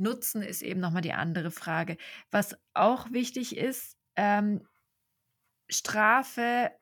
nutzen, 0.00 0.42
ist 0.42 0.62
eben 0.62 0.80
nochmal 0.80 1.02
die 1.02 1.12
andere 1.12 1.50
Frage. 1.50 1.96
Was 2.30 2.56
auch 2.74 3.12
wichtig 3.12 3.56
ist, 3.56 3.96
ähm, 4.16 4.66
Strafe 5.68 6.72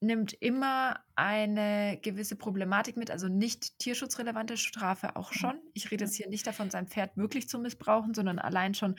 nimmt 0.00 0.32
immer 0.34 1.02
eine 1.16 1.98
gewisse 2.02 2.36
Problematik 2.36 2.96
mit, 2.96 3.10
also 3.10 3.28
nicht 3.28 3.78
tierschutzrelevante 3.78 4.56
Strafe 4.56 5.16
auch 5.16 5.32
mhm. 5.32 5.38
schon. 5.38 5.60
Ich 5.74 5.90
rede 5.90 6.04
jetzt 6.04 6.14
hier 6.14 6.28
nicht 6.28 6.46
davon, 6.46 6.70
sein 6.70 6.86
Pferd 6.86 7.16
wirklich 7.16 7.48
zu 7.48 7.58
missbrauchen, 7.58 8.14
sondern 8.14 8.38
allein 8.38 8.74
schon 8.74 8.96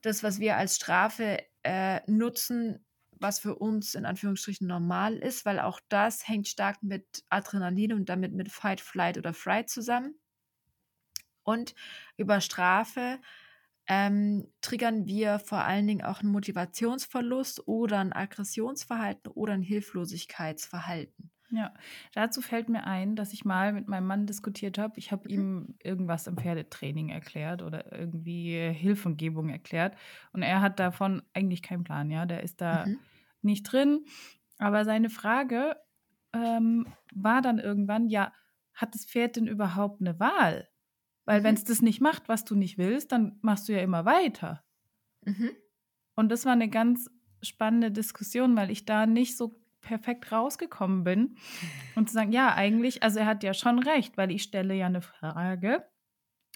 das, 0.00 0.22
was 0.22 0.38
wir 0.38 0.56
als 0.56 0.76
Strafe 0.76 1.38
äh, 1.62 2.00
nutzen, 2.10 2.84
was 3.10 3.38
für 3.38 3.54
uns 3.56 3.94
in 3.94 4.06
Anführungsstrichen 4.06 4.66
normal 4.66 5.16
ist, 5.16 5.44
weil 5.44 5.60
auch 5.60 5.80
das 5.88 6.26
hängt 6.28 6.48
stark 6.48 6.82
mit 6.82 7.24
Adrenalin 7.28 7.92
und 7.92 8.08
damit 8.08 8.32
mit 8.32 8.50
Fight, 8.50 8.80
Flight 8.80 9.18
oder 9.18 9.32
Fright 9.32 9.68
zusammen. 9.68 10.14
Und 11.44 11.74
über 12.16 12.40
Strafe 12.40 13.20
ähm, 13.86 14.48
triggern 14.60 15.06
wir 15.06 15.38
vor 15.38 15.62
allen 15.62 15.86
Dingen 15.86 16.04
auch 16.04 16.20
einen 16.20 16.32
Motivationsverlust 16.32 17.68
oder 17.68 17.98
ein 18.00 18.12
Aggressionsverhalten 18.12 19.30
oder 19.32 19.52
ein 19.52 19.62
Hilflosigkeitsverhalten. 19.62 21.30
Ja, 21.50 21.72
dazu 22.14 22.40
fällt 22.40 22.68
mir 22.68 22.84
ein, 22.84 23.14
dass 23.14 23.32
ich 23.32 23.44
mal 23.44 23.72
mit 23.72 23.86
meinem 23.86 24.06
Mann 24.06 24.26
diskutiert 24.26 24.78
habe. 24.78 24.98
Ich 24.98 25.12
habe 25.12 25.28
mhm. 25.28 25.34
ihm 25.34 25.74
irgendwas 25.82 26.26
im 26.26 26.36
Pferdetraining 26.36 27.10
erklärt 27.10 27.62
oder 27.62 27.96
irgendwie 27.96 28.72
Hilfengebung 28.72 29.50
erklärt. 29.50 29.96
Und 30.32 30.42
er 30.42 30.60
hat 30.60 30.80
davon 30.80 31.22
eigentlich 31.32 31.62
keinen 31.62 31.84
Plan, 31.84 32.10
ja. 32.10 32.26
Der 32.26 32.42
ist 32.42 32.60
da 32.60 32.86
mhm. 32.86 32.98
nicht 33.42 33.70
drin. 33.70 34.04
Aber 34.58 34.84
seine 34.84 35.10
Frage 35.10 35.76
ähm, 36.32 36.86
war 37.14 37.42
dann 37.42 37.58
irgendwann, 37.58 38.08
ja, 38.08 38.32
hat 38.72 38.94
das 38.94 39.04
Pferd 39.04 39.36
denn 39.36 39.46
überhaupt 39.46 40.00
eine 40.00 40.18
Wahl? 40.18 40.68
Weil 41.24 41.40
mhm. 41.40 41.44
wenn 41.44 41.54
es 41.54 41.64
das 41.64 41.82
nicht 41.82 42.00
macht, 42.00 42.28
was 42.28 42.44
du 42.44 42.54
nicht 42.54 42.78
willst, 42.78 43.12
dann 43.12 43.38
machst 43.42 43.68
du 43.68 43.72
ja 43.72 43.80
immer 43.80 44.04
weiter. 44.04 44.64
Mhm. 45.22 45.50
Und 46.14 46.30
das 46.30 46.44
war 46.44 46.52
eine 46.52 46.68
ganz 46.68 47.10
spannende 47.42 47.90
Diskussion, 47.90 48.56
weil 48.56 48.70
ich 48.70 48.84
da 48.84 49.06
nicht 49.06 49.36
so 49.36 49.60
perfekt 49.80 50.32
rausgekommen 50.32 51.04
bin. 51.04 51.36
Und 51.94 52.08
zu 52.08 52.14
sagen, 52.14 52.32
ja, 52.32 52.54
eigentlich, 52.54 53.02
also 53.02 53.20
er 53.20 53.26
hat 53.26 53.42
ja 53.44 53.54
schon 53.54 53.78
recht, 53.78 54.16
weil 54.16 54.30
ich 54.30 54.42
stelle 54.42 54.74
ja 54.74 54.86
eine 54.86 55.02
Frage 55.02 55.84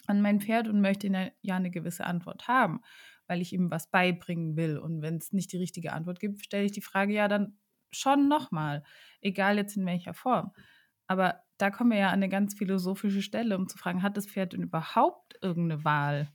an 0.07 0.21
mein 0.21 0.41
Pferd 0.41 0.67
und 0.67 0.81
möchte 0.81 1.31
ja 1.41 1.55
eine 1.55 1.69
gewisse 1.69 2.05
Antwort 2.05 2.47
haben, 2.47 2.81
weil 3.27 3.41
ich 3.41 3.53
ihm 3.53 3.69
was 3.69 3.91
beibringen 3.91 4.55
will. 4.57 4.77
Und 4.77 5.01
wenn 5.01 5.17
es 5.17 5.31
nicht 5.31 5.51
die 5.51 5.57
richtige 5.57 5.93
Antwort 5.93 6.19
gibt, 6.19 6.43
stelle 6.43 6.65
ich 6.65 6.71
die 6.71 6.81
Frage 6.81 7.13
ja 7.13 7.27
dann 7.27 7.59
schon 7.91 8.27
nochmal, 8.27 8.83
egal 9.21 9.57
jetzt 9.57 9.77
in 9.77 9.85
welcher 9.85 10.13
Form. 10.13 10.51
Aber 11.07 11.43
da 11.59 11.69
kommen 11.69 11.91
wir 11.91 11.99
ja 11.99 12.07
an 12.07 12.13
eine 12.13 12.29
ganz 12.29 12.55
philosophische 12.55 13.21
Stelle, 13.21 13.55
um 13.55 13.67
zu 13.67 13.77
fragen, 13.77 14.01
hat 14.01 14.17
das 14.17 14.25
Pferd 14.25 14.53
denn 14.53 14.63
überhaupt 14.63 15.37
irgendeine 15.41 15.83
Wahl? 15.83 16.31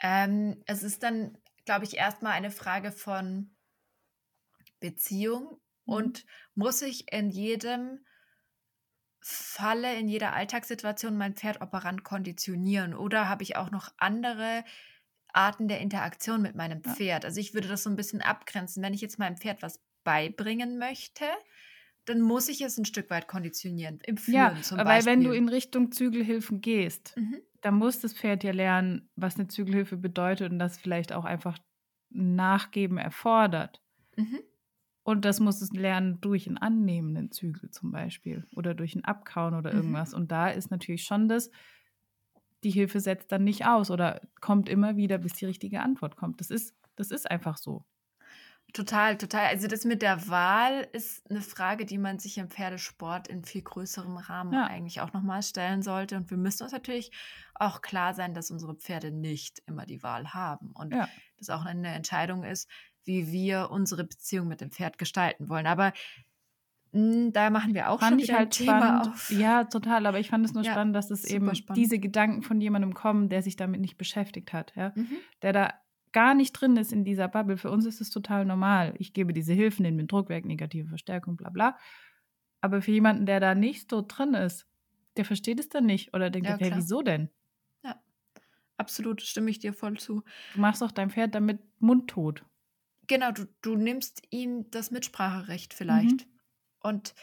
Ähm, 0.00 0.62
es 0.66 0.82
ist 0.82 1.02
dann, 1.02 1.36
glaube 1.64 1.84
ich, 1.84 1.96
erstmal 1.96 2.32
eine 2.32 2.50
Frage 2.50 2.92
von 2.92 3.50
Beziehung 4.80 5.60
mhm. 5.86 5.94
und 5.94 6.26
muss 6.54 6.82
ich 6.82 7.12
in 7.12 7.30
jedem 7.30 8.04
Falle, 9.20 9.94
in 9.96 10.08
jeder 10.08 10.34
Alltagssituation 10.34 11.16
mein 11.16 11.34
Pferd 11.34 11.60
operant 11.60 12.04
konditionieren 12.04 12.94
oder 12.94 13.28
habe 13.28 13.42
ich 13.42 13.56
auch 13.56 13.70
noch 13.70 13.92
andere 13.96 14.64
Arten 15.32 15.66
der 15.66 15.80
Interaktion 15.80 16.42
mit 16.42 16.54
meinem 16.54 16.82
Pferd. 16.82 17.24
Ja. 17.24 17.28
Also 17.28 17.40
ich 17.40 17.54
würde 17.54 17.68
das 17.68 17.82
so 17.84 17.90
ein 17.90 17.96
bisschen 17.96 18.20
abgrenzen. 18.20 18.82
Wenn 18.82 18.94
ich 18.94 19.00
jetzt 19.00 19.18
meinem 19.18 19.36
Pferd 19.36 19.62
was 19.62 19.80
beibringen 20.04 20.78
möchte, 20.78 21.24
dann 22.04 22.20
muss 22.20 22.48
ich 22.48 22.60
es 22.62 22.78
ein 22.78 22.84
Stück 22.84 23.10
weit 23.10 23.28
konditionieren. 23.28 24.00
Im 24.04 24.16
Führen 24.16 24.56
ja, 24.56 24.62
zum 24.62 24.78
Beispiel. 24.78 24.92
Weil 24.92 25.04
wenn 25.04 25.24
du 25.24 25.30
in 25.32 25.48
Richtung 25.48 25.92
Zügelhilfen 25.92 26.60
gehst, 26.60 27.14
mhm. 27.16 27.36
dann 27.60 27.74
muss 27.74 28.00
das 28.00 28.12
Pferd 28.12 28.44
ja 28.44 28.52
lernen, 28.52 29.08
was 29.14 29.36
eine 29.36 29.48
Zügelhilfe 29.48 29.96
bedeutet 29.96 30.50
und 30.50 30.58
das 30.58 30.78
vielleicht 30.78 31.12
auch 31.12 31.24
einfach 31.24 31.58
Nachgeben 32.10 32.98
erfordert. 32.98 33.80
Mhm. 34.16 34.40
Und 35.04 35.24
das 35.24 35.40
muss 35.40 35.60
es 35.60 35.72
lernen 35.72 36.20
durch 36.20 36.46
einen 36.46 36.58
annehmenden 36.58 37.30
Zügel 37.32 37.70
zum 37.70 37.90
Beispiel 37.90 38.46
oder 38.54 38.74
durch 38.74 38.94
ein 38.94 39.04
Abkauen 39.04 39.54
oder 39.54 39.72
mhm. 39.72 39.78
irgendwas. 39.78 40.12
Mhm. 40.12 40.18
Und 40.18 40.32
da 40.32 40.48
ist 40.48 40.70
natürlich 40.70 41.04
schon 41.04 41.28
das, 41.28 41.50
die 42.62 42.70
Hilfe 42.70 43.00
setzt 43.00 43.32
dann 43.32 43.44
nicht 43.44 43.66
aus 43.66 43.90
oder 43.90 44.20
kommt 44.40 44.68
immer 44.68 44.96
wieder, 44.96 45.18
bis 45.18 45.32
die 45.34 45.46
richtige 45.46 45.80
Antwort 45.80 46.16
kommt. 46.16 46.40
Das 46.40 46.50
ist, 46.50 46.76
das 46.94 47.10
ist 47.10 47.28
einfach 47.30 47.56
so. 47.56 47.84
Total, 48.72 49.18
total. 49.18 49.46
Also 49.46 49.68
das 49.68 49.84
mit 49.84 50.00
der 50.00 50.28
Wahl 50.28 50.88
ist 50.92 51.28
eine 51.30 51.42
Frage, 51.42 51.84
die 51.84 51.98
man 51.98 52.18
sich 52.18 52.38
im 52.38 52.48
Pferdesport 52.48 53.28
in 53.28 53.44
viel 53.44 53.62
größerem 53.62 54.16
Rahmen 54.16 54.54
ja. 54.54 54.64
eigentlich 54.64 55.02
auch 55.02 55.12
nochmal 55.12 55.42
stellen 55.42 55.82
sollte. 55.82 56.16
Und 56.16 56.30
wir 56.30 56.38
müssen 56.38 56.62
uns 56.62 56.72
natürlich 56.72 57.10
auch 57.54 57.82
klar 57.82 58.14
sein, 58.14 58.32
dass 58.32 58.50
unsere 58.50 58.74
Pferde 58.74 59.10
nicht 59.10 59.62
immer 59.66 59.84
die 59.84 60.02
Wahl 60.02 60.32
haben. 60.32 60.72
Und 60.72 60.94
ja. 60.94 61.06
das 61.38 61.50
auch 61.50 61.66
eine 61.66 61.88
Entscheidung 61.88 62.44
ist, 62.44 62.68
wie 63.04 63.30
wir 63.30 63.70
unsere 63.70 64.04
Beziehung 64.04 64.48
mit 64.48 64.62
dem 64.62 64.70
Pferd 64.70 64.96
gestalten 64.96 65.50
wollen. 65.50 65.66
Aber 65.66 65.92
hm, 66.92 67.32
da 67.32 67.50
machen 67.50 67.74
wir 67.74 67.90
auch 67.90 68.00
fand 68.00 68.12
schon 68.12 68.22
wieder 68.22 68.38
halt 68.38 68.48
ein 68.48 68.50
Thema 68.50 68.80
spannend. 68.80 69.08
auf. 69.08 69.30
Ja, 69.30 69.64
total. 69.64 70.06
Aber 70.06 70.18
ich 70.18 70.30
fand 70.30 70.46
es 70.46 70.54
nur 70.54 70.64
ja, 70.64 70.72
spannend, 70.72 70.96
dass 70.96 71.10
es 71.10 71.24
eben 71.24 71.54
spannend. 71.54 71.76
diese 71.76 71.98
Gedanken 71.98 72.42
von 72.42 72.60
jemandem 72.60 72.94
kommen, 72.94 73.28
der 73.28 73.42
sich 73.42 73.56
damit 73.56 73.82
nicht 73.82 73.98
beschäftigt 73.98 74.52
hat, 74.52 74.72
ja, 74.76 74.92
mhm. 74.94 75.16
der 75.42 75.52
da 75.52 75.74
gar 76.12 76.34
nicht 76.34 76.52
drin 76.52 76.76
ist 76.76 76.92
in 76.92 77.04
dieser 77.04 77.28
Bubble. 77.28 77.56
Für 77.56 77.70
uns 77.70 77.86
ist 77.86 78.00
es 78.00 78.10
total 78.10 78.44
normal. 78.44 78.94
Ich 78.98 79.12
gebe 79.12 79.32
diese 79.32 79.52
Hilfen 79.52 79.84
in 79.84 79.98
den 79.98 80.06
Druckwerk, 80.06 80.44
negative 80.44 80.88
Verstärkung, 80.88 81.36
bla 81.36 81.50
bla. 81.50 81.76
Aber 82.60 82.82
für 82.82 82.92
jemanden, 82.92 83.26
der 83.26 83.40
da 83.40 83.54
nicht 83.54 83.90
so 83.90 84.04
drin 84.06 84.34
ist, 84.34 84.66
der 85.16 85.24
versteht 85.24 85.60
es 85.60 85.68
dann 85.68 85.86
nicht 85.86 86.14
oder 86.14 86.30
denkt, 86.30 86.48
ja, 86.48 86.56
hey, 86.58 86.72
wieso 86.74 87.02
denn? 87.02 87.28
Ja, 87.82 88.00
absolut, 88.76 89.20
stimme 89.20 89.50
ich 89.50 89.58
dir 89.58 89.72
voll 89.72 89.98
zu. 89.98 90.22
Du 90.54 90.60
machst 90.60 90.80
doch 90.80 90.92
dein 90.92 91.10
Pferd 91.10 91.34
damit 91.34 91.60
mundtot. 91.80 92.44
Genau, 93.08 93.32
du, 93.32 93.46
du 93.62 93.76
nimmst 93.76 94.22
ihm 94.30 94.70
das 94.70 94.90
Mitspracherecht 94.90 95.74
vielleicht. 95.74 96.26
Mhm. 96.26 96.32
Und 96.80 97.14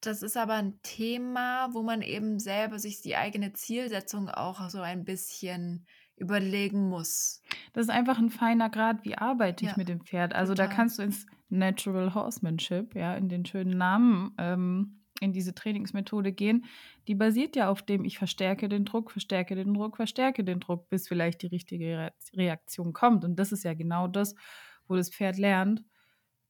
das 0.00 0.22
ist 0.22 0.36
aber 0.36 0.54
ein 0.54 0.80
Thema, 0.82 1.74
wo 1.74 1.82
man 1.82 2.00
eben 2.00 2.38
selber 2.38 2.78
sich 2.78 3.02
die 3.02 3.16
eigene 3.16 3.52
Zielsetzung 3.52 4.28
auch 4.28 4.70
so 4.70 4.80
ein 4.80 5.04
bisschen 5.04 5.86
überlegen 6.16 6.88
muss. 6.88 7.42
Das 7.72 7.86
ist 7.86 7.90
einfach 7.90 8.18
ein 8.18 8.30
feiner 8.30 8.70
Grad, 8.70 9.04
wie 9.04 9.16
arbeite 9.16 9.64
ich 9.64 9.72
ja, 9.72 9.76
mit 9.76 9.88
dem 9.88 10.00
Pferd. 10.00 10.34
Also 10.34 10.54
total. 10.54 10.68
da 10.68 10.74
kannst 10.74 10.98
du 10.98 11.02
ins 11.02 11.26
Natural 11.48 12.14
Horsemanship, 12.14 12.94
ja, 12.94 13.14
in 13.14 13.28
den 13.28 13.44
schönen 13.44 13.76
Namen, 13.76 14.34
ähm, 14.38 15.00
in 15.20 15.32
diese 15.32 15.54
Trainingsmethode 15.54 16.32
gehen. 16.32 16.64
Die 17.08 17.14
basiert 17.14 17.56
ja 17.56 17.68
auf 17.68 17.82
dem, 17.82 18.04
ich 18.04 18.18
verstärke 18.18 18.68
den 18.68 18.84
Druck, 18.84 19.10
verstärke 19.10 19.54
den 19.54 19.74
Druck, 19.74 19.96
verstärke 19.96 20.44
den 20.44 20.60
Druck, 20.60 20.88
bis 20.88 21.08
vielleicht 21.08 21.42
die 21.42 21.46
richtige 21.46 22.12
Reaktion 22.34 22.92
kommt. 22.92 23.24
Und 23.24 23.36
das 23.36 23.52
ist 23.52 23.64
ja 23.64 23.74
genau 23.74 24.08
das, 24.08 24.34
wo 24.88 24.96
das 24.96 25.10
Pferd 25.10 25.38
lernt 25.38 25.82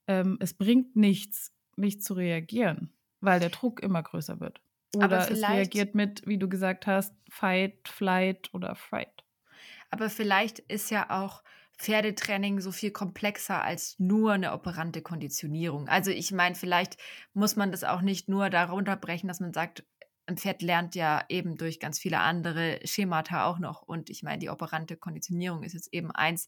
ähm, 0.07 0.37
es 0.41 0.55
bringt 0.55 0.97
nichts, 0.97 1.53
nicht 1.77 2.03
zu 2.03 2.15
reagieren, 2.15 2.93
weil 3.21 3.41
der 3.41 3.51
Druck 3.51 3.81
immer 3.81 4.03
größer 4.03 4.41
wird. 4.41 4.61
Oder 4.95 5.31
es 5.31 5.43
reagiert 5.43 5.95
mit, 5.95 6.27
wie 6.27 6.39
du 6.39 6.49
gesagt 6.49 6.87
hast, 6.87 7.15
Fight, 7.29 7.89
Flight 7.89 8.49
oder 8.55 8.75
Fright. 8.77 9.25
Aber 9.97 10.11
vielleicht 10.11 10.59
ist 10.59 10.91
ja 10.91 11.09
auch 11.09 11.43
Pferdetraining 11.79 12.61
so 12.61 12.71
viel 12.71 12.91
komplexer 12.91 13.63
als 13.63 13.99
nur 13.99 14.33
eine 14.33 14.53
operante 14.53 15.01
Konditionierung. 15.01 15.89
Also 15.89 16.11
ich 16.11 16.33
meine, 16.33 16.55
vielleicht 16.55 16.99
muss 17.33 17.57
man 17.57 17.71
das 17.71 17.83
auch 17.83 18.03
nicht 18.03 18.29
nur 18.29 18.51
darunter 18.51 18.95
brechen, 18.97 19.27
dass 19.27 19.41
man 19.41 19.55
sagt, 19.55 19.85
ein 20.27 20.37
Pferd 20.37 20.61
lernt 20.61 20.95
ja 20.95 21.25
eben 21.31 21.57
durch 21.57 21.81
ganz 21.81 21.99
viele 21.99 22.19
andere 22.19 22.79
Schemata 22.85 23.47
auch 23.47 23.59
noch. 23.59 23.81
Und 23.81 24.11
ich 24.11 24.23
meine, 24.23 24.39
die 24.39 24.51
operante 24.51 24.99
Konditionierung 24.99 25.63
ist 25.63 25.73
jetzt 25.73 25.95
eben 25.95 26.11
eins 26.11 26.47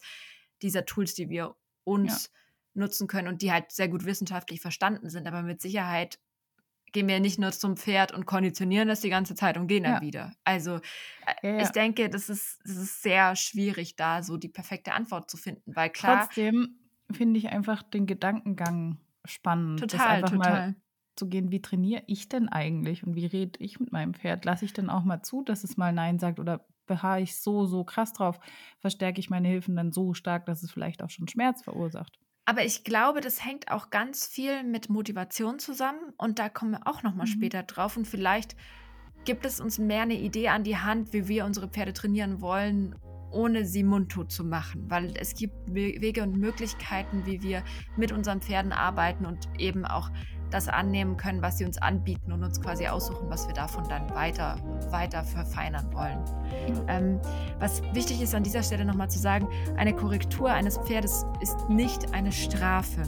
dieser 0.61 0.85
Tools, 0.85 1.15
die 1.15 1.31
wir 1.31 1.57
uns 1.85 2.27
ja 2.27 2.39
nutzen 2.75 3.09
können 3.09 3.29
und 3.29 3.43
die 3.43 3.53
halt 3.53 3.73
sehr 3.73 3.89
gut 3.89 4.05
wissenschaftlich 4.05 4.61
verstanden 4.61 5.11
sind. 5.11 5.27
Aber 5.27 5.43
mit 5.43 5.61
Sicherheit 5.61 6.19
gehen 6.93 7.09
wir 7.09 7.21
nicht 7.21 7.39
nur 7.39 7.53
zum 7.53 7.77
Pferd 7.77 8.13
und 8.13 8.27
konditionieren 8.27 8.89
das 8.89 9.01
die 9.01 9.11
ganze 9.11 9.35
Zeit 9.35 9.57
und 9.57 9.67
gehen 9.67 9.85
dann 9.85 9.95
ja. 9.95 10.01
wieder. 10.01 10.33
Also 10.45 10.81
äh, 11.43 11.57
ja, 11.57 11.63
ich 11.63 11.71
denke, 11.71 12.09
das 12.09 12.29
ist, 12.29 12.61
das 12.65 12.77
ist 12.77 13.03
sehr 13.03 13.37
schwierig, 13.37 13.97
da 13.97 14.23
so 14.23 14.37
die 14.37 14.49
perfekte 14.49 14.93
Antwort 14.93 15.31
zu 15.31 15.37
finden, 15.37 15.75
weil 15.75 15.91
klar. 15.91 16.25
Trotzdem 16.25 16.79
finde 17.11 17.39
ich 17.39 17.49
einfach 17.49 17.83
den 17.83 18.07
Gedankengang 18.07 18.99
spannend. 19.25 19.81
Total, 19.81 20.23
total. 20.23 20.39
Mal 20.39 20.77
zu 21.19 21.29
gehen, 21.29 21.51
wie 21.51 21.61
trainiere 21.61 22.05
ich 22.07 22.29
denn 22.29 22.49
eigentlich 22.49 23.05
und 23.05 23.17
wie 23.17 23.27
rede 23.27 23.59
ich 23.63 23.81
mit 23.81 23.93
meinem 23.93 24.15
Pferd? 24.15 24.45
Lasse 24.45 24.65
ich 24.65 24.73
denn 24.73 24.89
auch 24.89 25.05
mal 25.05 25.23
zu, 25.23 25.43
dass 25.43 25.65
es 25.65 25.77
mal 25.77 25.93
Nein 25.93 26.19
sagt 26.19 26.39
oder 26.39 26.67
beharre 26.87 27.21
ich 27.21 27.41
so, 27.41 27.67
so 27.67 27.85
krass 27.85 28.13
drauf? 28.13 28.39
Verstärke 28.79 29.21
ich 29.21 29.29
meine 29.29 29.49
Hilfen 29.49 29.77
dann 29.77 29.93
so 29.93 30.15
stark, 30.15 30.47
dass 30.47 30.63
es 30.63 30.71
vielleicht 30.71 31.03
auch 31.03 31.11
schon 31.11 31.29
Schmerz 31.29 31.63
verursacht? 31.63 32.19
Aber 32.49 32.65
ich 32.65 32.83
glaube, 32.83 33.21
das 33.21 33.45
hängt 33.45 33.71
auch 33.71 33.91
ganz 33.91 34.27
viel 34.27 34.63
mit 34.65 34.89
Motivation 34.89 35.59
zusammen 35.59 36.15
und 36.17 36.39
da 36.39 36.49
kommen 36.49 36.71
wir 36.71 36.87
auch 36.87 37.03
noch 37.03 37.15
mal 37.15 37.27
mhm. 37.27 37.33
später 37.33 37.63
drauf 37.63 37.99
und 37.99 38.09
vielleicht 38.09 38.57
gibt 39.27 39.45
es 39.45 39.61
uns 39.61 39.79
mehr 39.79 40.01
eine 40.01 40.15
Idee 40.15 40.49
an 40.49 40.65
die 40.65 40.79
Hand, 40.79 41.13
wie 41.13 41.29
wir 41.29 41.45
unsere 41.45 41.69
Pferde 41.69 41.93
trainieren 41.93 42.41
wollen, 42.41 42.95
ohne 43.31 43.67
sie 43.67 43.83
mundtot 43.83 44.33
zu 44.33 44.45
machen, 44.45 44.89
weil 44.89 45.13
es 45.19 45.35
gibt 45.35 45.75
Wege 45.75 46.23
und 46.23 46.39
Möglichkeiten, 46.39 47.27
wie 47.27 47.43
wir 47.43 47.63
mit 47.99 48.13
unseren 48.13 48.41
Pferden 48.41 48.73
arbeiten 48.73 49.27
und 49.27 49.47
eben 49.59 49.85
auch 49.85 50.11
das 50.51 50.69
annehmen 50.69 51.17
können, 51.17 51.43
was 51.43 51.59
sie 51.59 51.65
uns 51.65 51.79
anbieten 51.79 52.33
und 52.33 52.43
uns 52.43 52.61
quasi 52.61 52.87
aussuchen, 52.87 53.29
was 53.29 53.47
wir 53.47 53.55
davon 53.55 53.85
dann 53.89 54.09
weiter, 54.15 54.57
weiter 54.91 55.23
verfeinern 55.23 55.93
wollen. 55.93 56.19
Ähm, 56.89 57.21
was 57.59 57.83
wichtig 57.93 58.23
ist 58.23 58.35
an 58.35 58.43
dieser 58.43 58.63
Stelle 58.63 58.85
nochmal 58.85 59.11
zu 59.11 59.19
sagen, 59.19 59.49
eine 59.77 59.95
Korrektur 59.95 60.51
eines 60.51 60.79
Pferdes 60.79 61.27
ist 61.41 61.69
nicht 61.69 62.15
eine 62.15 62.33
Strafe. 62.33 63.03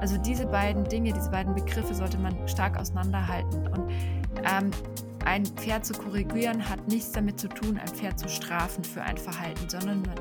Also 0.00 0.16
diese 0.16 0.46
beiden 0.46 0.84
Dinge, 0.84 1.12
diese 1.12 1.30
beiden 1.30 1.54
Begriffe 1.54 1.94
sollte 1.94 2.18
man 2.18 2.48
stark 2.48 2.78
auseinanderhalten. 2.78 3.66
Und 3.68 3.90
ähm, 4.44 4.70
ein 5.24 5.44
Pferd 5.44 5.84
zu 5.84 5.92
korrigieren 5.92 6.68
hat 6.68 6.88
nichts 6.88 7.12
damit 7.12 7.38
zu 7.38 7.48
tun, 7.48 7.78
ein 7.78 7.88
Pferd 7.88 8.18
zu 8.18 8.28
strafen 8.28 8.82
für 8.84 9.02
ein 9.02 9.18
Verhalten, 9.18 9.68
sondern 9.68 10.02
man 10.02 10.14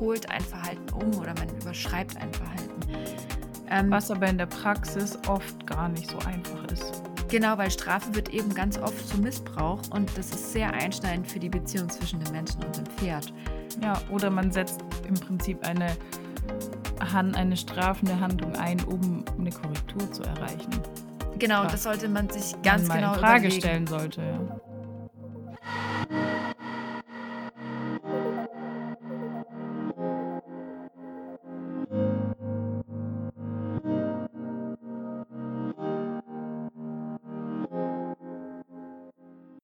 holt 0.00 0.30
ein 0.30 0.40
Verhalten 0.40 0.92
um 0.94 1.20
oder 1.20 1.34
man 1.34 1.48
überschreibt 1.60 2.16
ein 2.16 2.32
Verhalten. 2.32 3.39
Ähm, 3.70 3.90
Was 3.90 4.10
aber 4.10 4.26
in 4.26 4.38
der 4.38 4.46
Praxis 4.46 5.16
oft 5.28 5.66
gar 5.66 5.88
nicht 5.88 6.10
so 6.10 6.18
einfach 6.18 6.64
ist. 6.72 7.02
Genau, 7.28 7.56
weil 7.56 7.70
Strafe 7.70 8.12
wird 8.14 8.30
eben 8.30 8.52
ganz 8.52 8.76
oft 8.76 9.08
zu 9.08 9.18
Missbrauch 9.18 9.80
und 9.90 10.10
das 10.18 10.30
ist 10.30 10.52
sehr 10.52 10.72
einschneidend 10.72 11.30
für 11.30 11.38
die 11.38 11.48
Beziehung 11.48 11.88
zwischen 11.88 12.18
dem 12.18 12.32
Menschen 12.32 12.64
und 12.64 12.76
dem 12.76 12.86
Pferd. 12.86 13.32
Ja, 13.80 14.00
oder 14.10 14.30
man 14.30 14.50
setzt 14.50 14.84
im 15.06 15.14
Prinzip 15.14 15.64
eine, 15.64 15.96
Hand, 17.12 17.36
eine 17.36 17.56
strafende 17.56 18.18
Handlung 18.18 18.56
ein, 18.56 18.82
um 18.84 19.24
eine 19.38 19.50
Korrektur 19.50 20.10
zu 20.10 20.24
erreichen. 20.24 20.70
Genau, 21.38 21.62
das 21.64 21.84
sollte 21.84 22.08
man 22.08 22.28
sich 22.28 22.60
ganz 22.62 22.88
man 22.88 22.98
genau 22.98 23.14
in 23.14 23.20
Frage 23.20 23.46
überlegen. 23.46 23.60
stellen 23.60 23.86
sollte. 23.86 24.22
Ja. 24.22 24.60